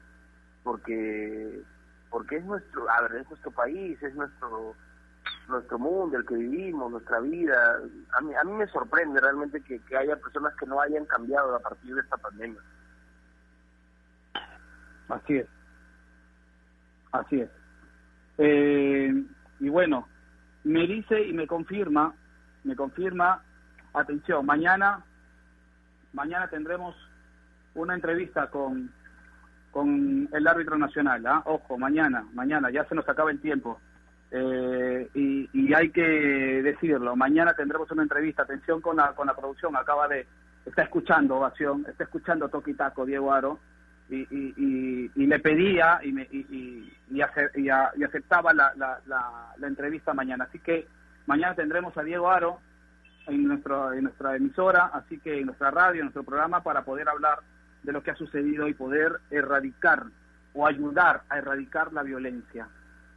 porque 0.65 1.63
porque 2.11 2.37
es 2.37 2.45
nuestro, 2.45 2.89
a 2.91 3.03
ver, 3.03 3.17
es 3.17 3.29
nuestro 3.29 3.51
país, 3.51 4.03
es 4.03 4.15
nuestro 4.15 4.75
nuestro 5.49 5.79
mundo, 5.79 6.19
el 6.19 6.27
que 6.27 6.35
vivimos, 6.35 6.91
nuestra 6.91 7.21
vida. 7.21 7.81
A 8.13 8.21
mí, 8.21 8.35
a 8.35 8.45
mí 8.45 8.53
me 8.53 8.67
sorprende 8.69 9.21
realmente 9.21 9.63
que, 9.63 9.81
haya 9.97 10.17
personas 10.17 10.55
que 10.57 10.67
no 10.67 10.81
hayan 10.81 11.07
cambiado 11.07 11.55
a 11.57 11.61
partir 11.61 11.95
de 11.95 12.01
esta 12.01 12.17
pandemia. 12.17 12.61
Así 15.09 15.37
es. 15.37 15.47
Así 17.13 17.41
es. 17.41 17.51
Eh, 18.39 19.25
y 19.61 19.69
bueno, 19.69 20.07
me 20.65 20.87
dice 20.87 21.21
y 21.23 21.33
me 21.33 21.47
confirma, 21.47 22.15
me 22.65 22.77
confirma, 22.77 23.43
atención, 23.95 24.45
mañana, 24.45 25.05
mañana 26.13 26.49
tendremos 26.49 26.95
una 27.75 27.95
entrevista 27.95 28.49
con, 28.51 28.93
con 29.71 30.29
el 30.33 30.47
árbitro 30.47 30.77
nacional, 30.77 31.27
¿ah? 31.27 31.43
ojo, 31.47 31.79
mañana, 31.79 32.27
mañana, 32.35 32.71
ya 32.71 32.85
se 32.85 32.95
nos 32.95 33.09
acaba 33.09 33.31
el 33.31 33.41
tiempo. 33.41 33.81
Eh, 34.31 35.09
y, 35.15 35.75
hay 35.75 35.91
que 35.91 36.03
decirlo, 36.03 37.15
mañana 37.15 37.55
tendremos 37.55 37.91
una 37.91 38.03
entrevista, 38.03 38.43
atención 38.43 38.81
con 38.81 38.97
la, 38.97 39.13
con 39.13 39.27
la 39.27 39.35
producción, 39.35 39.77
acaba 39.77 40.09
de, 40.09 40.27
está 40.65 40.83
escuchando 40.83 41.37
Ovación, 41.37 41.85
está 41.89 42.05
escuchando 42.05 42.49
Toki 42.49 42.75
Taco, 42.75 43.07
Diego 43.07 43.33
Aro, 43.33 43.59
y, 44.09 44.21
y, 44.31 45.11
y, 45.15 45.27
le 45.27 45.39
pedía 45.39 46.01
y, 46.03 46.13
me, 46.13 46.23
y, 46.31 46.91
y, 47.11 47.21
aceptaba 47.21 48.55
la, 48.55 48.73
la, 48.77 49.01
la, 49.07 49.67
entrevista 49.67 50.15
mañana. 50.15 50.45
Así 50.45 50.59
que 50.59 50.87
mañana 51.27 51.55
tendremos 51.55 51.97
a 51.97 52.03
Diego 52.03 52.31
Aro 52.31 52.59
en, 53.27 53.47
nuestro, 53.47 53.93
en 53.93 54.05
nuestra 54.05 54.37
emisora, 54.37 54.87
así 54.95 55.19
que 55.19 55.41
en 55.41 55.47
nuestra 55.47 55.71
radio, 55.71 56.01
en 56.01 56.07
nuestro 56.07 56.23
programa, 56.23 56.63
para 56.63 56.85
poder 56.85 57.09
hablar 57.09 57.41
de 57.83 57.93
lo 57.93 58.03
que 58.03 58.11
ha 58.11 58.17
sucedido 58.17 58.67
y 58.67 58.75
poder 58.75 59.21
erradicar 59.31 60.05
o 60.55 60.67
ayudar 60.67 61.23
a 61.29 61.39
erradicar 61.39 61.93
la 61.93 62.03
violencia. 62.03 62.67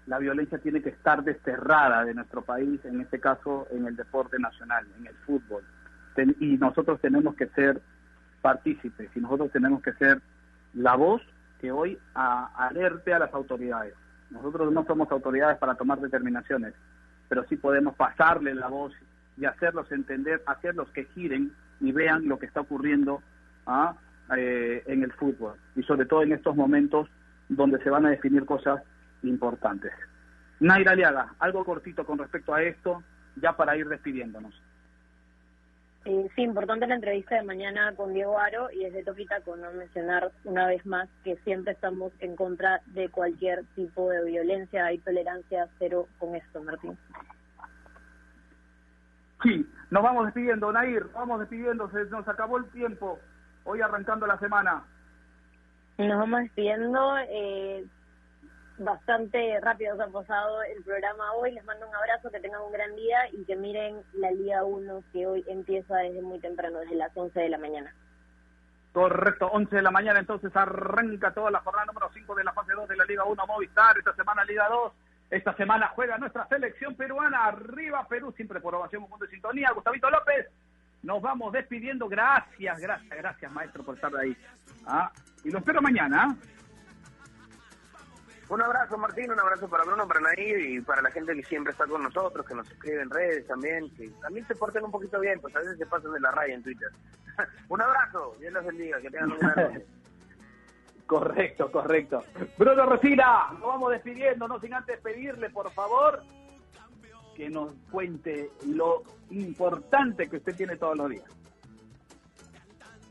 La 0.08 0.18
violencia 0.18 0.58
tiene 0.58 0.82
que 0.82 0.90
estar 0.90 1.24
desterrada 1.24 2.04
de 2.04 2.14
nuestro 2.14 2.42
país, 2.42 2.84
en 2.86 3.02
este 3.02 3.20
caso 3.20 3.68
en 3.72 3.86
el 3.86 3.96
deporte 3.96 4.40
nacional, 4.40 4.86
en 5.00 5.08
el 5.08 5.16
fútbol. 5.26 5.64
y 6.40 6.58
nosotros 6.58 7.00
tenemos 7.00 7.36
que 7.36 7.48
ser 7.48 7.82
partícipes 8.42 9.10
y 9.16 9.20
nosotros 9.20 9.52
tenemos 9.52 9.82
que 9.82 9.94
ser 9.94 10.22
la 10.74 10.96
voz 10.96 11.22
que 11.60 11.72
hoy 11.72 11.98
alerte 12.14 13.14
a 13.14 13.20
las 13.20 13.34
autoridades. 13.34 13.94
Nosotros 14.32 14.74
no 14.74 14.84
somos 14.86 15.12
autoridades 15.12 15.58
para 15.58 15.76
tomar 15.76 16.00
determinaciones, 16.00 16.74
pero 17.30 17.46
sí 17.48 17.56
podemos 17.56 17.96
pasarle 17.96 18.56
la 18.56 18.68
voz 18.68 18.94
y 19.38 19.46
hacerlos 19.46 19.92
entender, 19.92 20.42
hacerlos 20.46 20.90
que 20.90 21.06
giren 21.06 21.54
y 21.80 21.92
vean 21.92 22.28
lo 22.28 22.40
que 22.40 22.46
está 22.46 22.62
ocurriendo 22.62 23.22
¿ah? 23.66 23.96
eh, 24.36 24.84
en 24.88 25.04
el 25.04 25.12
fútbol 25.14 25.56
y 25.76 25.84
sobre 25.84 26.06
todo 26.06 26.24
en 26.24 26.32
estos 26.32 26.56
momentos 26.56 27.10
donde 27.50 27.82
se 27.84 27.90
van 27.90 28.06
a 28.06 28.10
definir 28.10 28.46
cosas 28.46 28.82
importantes. 29.24 29.92
Naira 30.60 30.92
Aliaga, 30.92 31.34
algo 31.40 31.66
cortito 31.66 32.06
con 32.06 32.18
respecto 32.18 32.54
a 32.54 32.62
esto, 32.62 33.04
ya 33.36 33.54
para 33.54 33.76
ir 33.76 33.88
despidiéndonos. 33.88 34.54
Eh, 36.06 36.30
sí, 36.36 36.42
importante 36.42 36.88
la 36.88 36.96
entrevista 36.96 37.36
de 37.36 37.44
mañana 37.44 37.94
con 37.96 38.14
Diego 38.14 38.40
Aro 38.40 38.72
y 38.72 38.84
desde 38.84 39.04
Toquita 39.04 39.42
con 39.42 39.62
no 39.62 39.72
mencionar 39.72 40.32
una 40.46 40.66
vez 40.66 40.84
más 40.84 41.08
que 41.24 41.36
siempre 41.44 41.74
estamos 41.74 42.12
en 42.20 42.36
contra 42.36 42.82
de 42.88 43.10
cualquier 43.10 43.64
tipo 43.76 44.10
de 44.10 44.26
violencia, 44.26 44.86
hay 44.86 44.98
tolerancia 44.98 45.68
cero 45.78 46.08
con 46.18 46.36
esto, 46.36 46.64
Martín. 46.64 46.98
Sí, 49.44 49.68
nos 49.92 50.04
vamos 50.04 50.26
despidiendo, 50.26 50.72
Nair, 50.72 51.06
vamos 51.14 51.40
despidiendo, 51.40 51.90
se 51.92 52.06
nos 52.06 52.28
acabó 52.28 52.58
el 52.58 52.66
tiempo, 52.72 53.20
hoy 53.64 53.82
arrancando 53.82 54.26
la 54.26 54.40
semana. 54.40 54.84
Nos 56.00 56.18
vamos 56.18 56.42
despidiendo, 56.42 57.18
eh, 57.30 57.86
bastante 58.84 59.60
rápido 59.62 59.96
se 59.96 60.04
ha 60.04 60.08
pasado 60.08 60.64
el 60.64 60.84
programa 60.84 61.34
hoy. 61.34 61.52
Les 61.54 61.64
mando 61.66 61.88
un 61.88 61.96
abrazo, 61.96 62.30
que 62.32 62.40
tengan 62.40 62.62
un 62.62 62.72
gran 62.72 62.96
día 62.96 63.18
y 63.32 63.46
que 63.46 63.56
miren 63.56 64.02
la 64.14 64.32
Liga 64.32 64.64
1 64.64 65.04
que 65.14 65.28
hoy 65.28 65.44
empieza 65.48 65.98
desde 65.98 66.22
muy 66.22 66.40
temprano, 66.40 66.80
desde 66.80 66.96
las 66.96 67.16
11 67.16 67.40
de 67.40 67.50
la 67.50 67.58
mañana. 67.58 67.94
Correcto, 68.92 69.48
11 69.48 69.74
de 69.74 69.82
la 69.82 69.92
mañana 69.92 70.20
entonces 70.20 70.52
arranca 70.54 71.34
toda 71.34 71.50
la 71.50 71.62
jornada 71.62 71.86
número 71.86 72.10
5 72.14 72.36
de 72.36 72.44
la 72.44 72.52
fase 72.52 72.74
2 72.74 72.90
de 72.90 72.98
la 72.98 73.06
Liga 73.06 73.24
1 73.24 73.48
Movistar, 73.48 73.98
esta 73.98 74.14
semana 74.16 74.44
Liga 74.44 74.68
2, 74.68 74.94
esta 75.30 75.56
semana 75.56 75.88
juega 75.96 76.18
nuestra 76.18 76.46
selección 76.50 76.96
peruana, 76.96 77.46
arriba 77.46 78.06
Perú, 78.10 78.34
siempre 78.36 78.60
por 78.60 78.76
ovación, 78.76 79.04
un 79.04 79.10
punto 79.10 79.24
de 79.24 79.32
sintonía, 79.32 79.72
Gustavito 79.72 80.10
López, 80.10 80.48
nos 81.04 81.22
vamos 81.22 81.54
despidiendo, 81.54 82.10
gracias, 82.10 82.80
gracias, 82.82 83.18
gracias 83.18 83.52
maestro 83.54 83.82
por 83.82 83.96
estar 83.96 84.14
ahí, 84.14 84.36
¿ah? 84.86 85.10
y 85.46 85.52
lo 85.52 85.60
espero 85.60 85.82
mañana, 85.82 86.28
¿ah? 86.30 86.36
Un 88.52 88.62
abrazo, 88.62 88.98
Martín, 88.98 89.32
un 89.32 89.40
abrazo 89.40 89.70
para 89.70 89.86
Bruno, 89.86 90.06
para 90.06 90.20
Nair 90.20 90.60
y 90.60 90.82
para 90.82 91.02
la 91.02 91.10
gente 91.10 91.34
que 91.34 91.44
siempre 91.44 91.72
está 91.72 91.88
con 91.88 92.04
nosotros, 92.04 92.46
que 92.46 92.54
nos 92.54 92.70
escribe 92.70 93.02
en 93.02 93.10
redes 93.10 93.48
también, 93.48 93.90
que 93.96 94.10
también 94.22 94.46
se 94.46 94.56
porten 94.56 94.84
un 94.84 94.92
poquito 94.92 95.22
bien, 95.22 95.40
pues 95.40 95.56
a 95.56 95.60
veces 95.60 95.78
se 95.78 95.86
pasan 95.86 96.12
de 96.12 96.20
la 96.20 96.32
raya 96.32 96.56
en 96.56 96.62
Twitter. 96.62 96.90
un 97.70 97.82
abrazo, 97.82 98.36
Dios 98.42 98.52
los 98.52 98.66
bendiga, 98.66 99.00
que 99.00 99.10
tengan 99.10 99.32
un 99.32 99.38
gran 99.38 99.84
Correcto, 101.08 101.72
correcto. 101.72 102.26
Bruno 102.58 102.86
Rosina, 102.88 103.52
nos 103.54 103.62
vamos 103.62 103.92
despidiendo, 103.92 104.50
no 104.50 104.60
sin 104.60 104.74
antes 104.74 105.00
pedirle, 105.00 105.50
por 105.50 105.72
favor, 105.72 106.22
que 107.34 107.50
nos 107.50 107.72
cuente 107.90 108.52
lo 108.68 109.04
importante 109.30 110.30
que 110.30 110.38
usted 110.38 110.58
tiene 110.58 110.76
todos 110.76 110.98
los 110.98 111.10
días. 111.10 111.41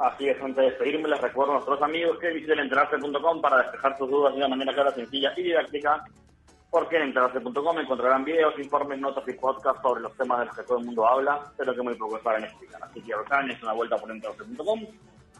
Así 0.00 0.26
es, 0.30 0.40
antes 0.40 0.56
de 0.56 0.70
despedirme 0.70 1.10
les 1.10 1.20
recuerdo 1.20 1.52
a 1.52 1.54
nuestros 1.56 1.82
amigos 1.82 2.18
que 2.18 2.30
visiten 2.30 2.58
enterarse.com 2.58 3.42
para 3.42 3.58
despejar 3.58 3.98
sus 3.98 4.08
dudas 4.08 4.32
de 4.32 4.38
una 4.38 4.48
manera 4.48 4.72
clara, 4.72 4.92
sencilla 4.92 5.30
y 5.36 5.42
didáctica, 5.42 6.02
porque 6.70 6.96
en 6.96 7.02
enterarse.com 7.02 7.78
encontrarán 7.78 8.24
videos, 8.24 8.58
informes, 8.58 8.98
notas 8.98 9.28
y 9.28 9.34
podcasts 9.34 9.82
sobre 9.82 10.00
los 10.00 10.16
temas 10.16 10.38
de 10.38 10.46
los 10.46 10.56
que 10.56 10.62
todo 10.62 10.78
el 10.78 10.86
mundo 10.86 11.06
habla, 11.06 11.52
pero 11.54 11.74
que 11.74 11.82
muy 11.82 11.94
pocos 11.96 12.22
saben 12.22 12.44
explicar. 12.44 12.82
Así 12.82 13.02
que 13.02 13.12
es 13.12 13.62
una 13.62 13.74
vuelta 13.74 13.98
por 13.98 14.10
enterarse.com 14.10 14.80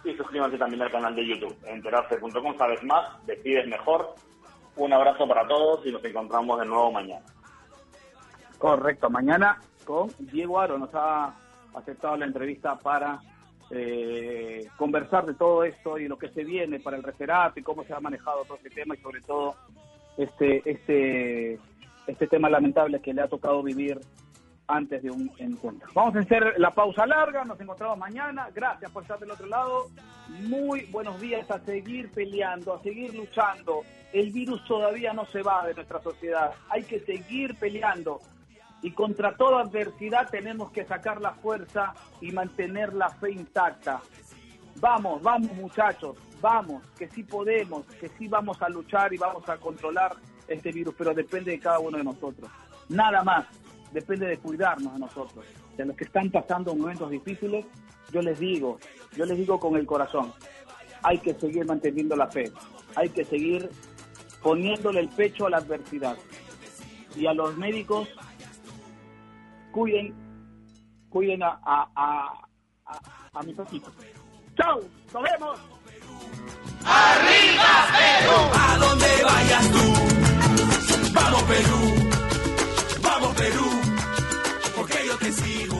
y 0.04 0.14
suscríbanse 0.14 0.58
también 0.58 0.82
al 0.82 0.90
canal 0.90 1.16
de 1.16 1.26
YouTube. 1.26 1.56
Enterarse.com 1.64 2.58
sabes 2.58 2.82
más, 2.84 3.24
decides 3.24 3.66
mejor. 3.66 4.14
Un 4.76 4.92
abrazo 4.92 5.26
para 5.26 5.48
todos 5.48 5.86
y 5.86 5.90
nos 5.90 6.04
encontramos 6.04 6.60
de 6.60 6.66
nuevo 6.66 6.92
mañana. 6.92 7.24
Correcto, 8.58 9.08
mañana 9.08 9.58
con 9.86 10.10
Diego 10.18 10.60
Aro 10.60 10.76
nos 10.76 10.94
ha 10.94 11.34
aceptado 11.74 12.18
la 12.18 12.26
entrevista 12.26 12.76
para 12.76 13.20
eh, 13.70 14.66
conversar 14.76 15.26
de 15.26 15.34
todo 15.34 15.64
esto 15.64 15.98
y 15.98 16.08
lo 16.08 16.18
que 16.18 16.28
se 16.30 16.44
viene 16.44 16.80
para 16.80 16.96
el 16.96 17.02
referato 17.02 17.60
y 17.60 17.62
cómo 17.62 17.84
se 17.84 17.94
ha 17.94 18.00
manejado 18.00 18.44
todo 18.44 18.56
este 18.56 18.70
tema 18.70 18.94
y 18.96 18.98
sobre 18.98 19.20
todo 19.20 19.54
este 20.16 20.62
este 20.68 21.58
este 22.06 22.26
tema 22.26 22.50
lamentable 22.50 23.00
que 23.00 23.14
le 23.14 23.22
ha 23.22 23.28
tocado 23.28 23.62
vivir 23.62 24.00
antes 24.66 25.02
de 25.02 25.10
un 25.10 25.30
encuentro. 25.38 25.88
Vamos 25.94 26.14
a 26.16 26.20
hacer 26.20 26.54
la 26.58 26.70
pausa 26.70 27.06
larga, 27.06 27.44
nos 27.44 27.60
encontramos 27.60 27.98
mañana. 27.98 28.48
Gracias 28.54 28.90
por 28.90 29.02
estar 29.02 29.18
del 29.18 29.30
otro 29.32 29.46
lado. 29.46 29.86
Muy 30.28 30.82
buenos 30.92 31.20
días 31.20 31.50
a 31.50 31.58
seguir 31.60 32.10
peleando, 32.12 32.74
a 32.74 32.82
seguir 32.82 33.14
luchando. 33.14 33.82
El 34.12 34.30
virus 34.30 34.64
todavía 34.64 35.12
no 35.12 35.26
se 35.26 35.42
va 35.42 35.66
de 35.66 35.74
nuestra 35.74 36.00
sociedad. 36.00 36.52
Hay 36.68 36.82
que 36.84 37.00
seguir 37.00 37.56
peleando 37.56 38.20
y 38.82 38.92
contra 38.92 39.36
toda 39.36 39.62
adversidad 39.62 40.28
tenemos 40.30 40.70
que 40.70 40.84
sacar 40.84 41.20
la 41.20 41.32
fuerza 41.34 41.94
y 42.20 42.32
mantener 42.32 42.94
la 42.94 43.10
fe 43.10 43.32
intacta. 43.32 44.00
Vamos, 44.76 45.22
vamos 45.22 45.52
muchachos, 45.54 46.16
vamos, 46.40 46.82
que 46.98 47.08
sí 47.08 47.22
podemos, 47.22 47.84
que 48.00 48.08
sí 48.08 48.28
vamos 48.28 48.60
a 48.62 48.68
luchar 48.68 49.12
y 49.12 49.18
vamos 49.18 49.46
a 49.48 49.58
controlar 49.58 50.16
este 50.48 50.72
virus, 50.72 50.94
pero 50.96 51.12
depende 51.14 51.52
de 51.52 51.60
cada 51.60 51.78
uno 51.78 51.98
de 51.98 52.04
nosotros. 52.04 52.50
Nada 52.88 53.22
más, 53.22 53.46
depende 53.92 54.26
de 54.26 54.38
cuidarnos 54.38 54.94
a 54.94 54.98
nosotros. 54.98 55.44
De 55.76 55.84
los 55.84 55.96
que 55.96 56.04
están 56.04 56.30
pasando 56.30 56.74
momentos 56.74 57.10
difíciles, 57.10 57.66
yo 58.10 58.22
les 58.22 58.38
digo, 58.38 58.78
yo 59.16 59.26
les 59.26 59.36
digo 59.36 59.60
con 59.60 59.76
el 59.76 59.86
corazón, 59.86 60.32
hay 61.02 61.18
que 61.18 61.34
seguir 61.34 61.66
manteniendo 61.66 62.16
la 62.16 62.26
fe, 62.26 62.50
hay 62.96 63.10
que 63.10 63.24
seguir 63.24 63.70
poniéndole 64.42 65.00
el 65.00 65.08
pecho 65.08 65.46
a 65.46 65.50
la 65.50 65.58
adversidad. 65.58 66.16
Y 67.16 67.26
a 67.26 67.34
los 67.34 67.56
médicos 67.56 68.08
cuiden, 69.72 70.14
cuiden 71.08 71.42
a, 71.42 71.58
a, 71.64 71.88
a, 71.96 72.42
a, 73.32 73.42
mi 73.42 73.52
papito. 73.54 73.90
¡Chao! 74.56 74.80
¡Nos 75.12 75.22
vemos! 75.22 75.60
¡Arriba 76.84 77.70
Perú! 77.98 78.36
A 78.54 78.78
donde 78.78 79.06
vayas 79.24 79.70
tú. 79.70 80.00
Vamos 81.12 81.42
Perú, 81.42 81.80
vamos 83.02 83.34
Perú, 83.34 83.66
porque 84.76 85.06
yo 85.06 85.16
te 85.18 85.32
sigo. 85.32 85.79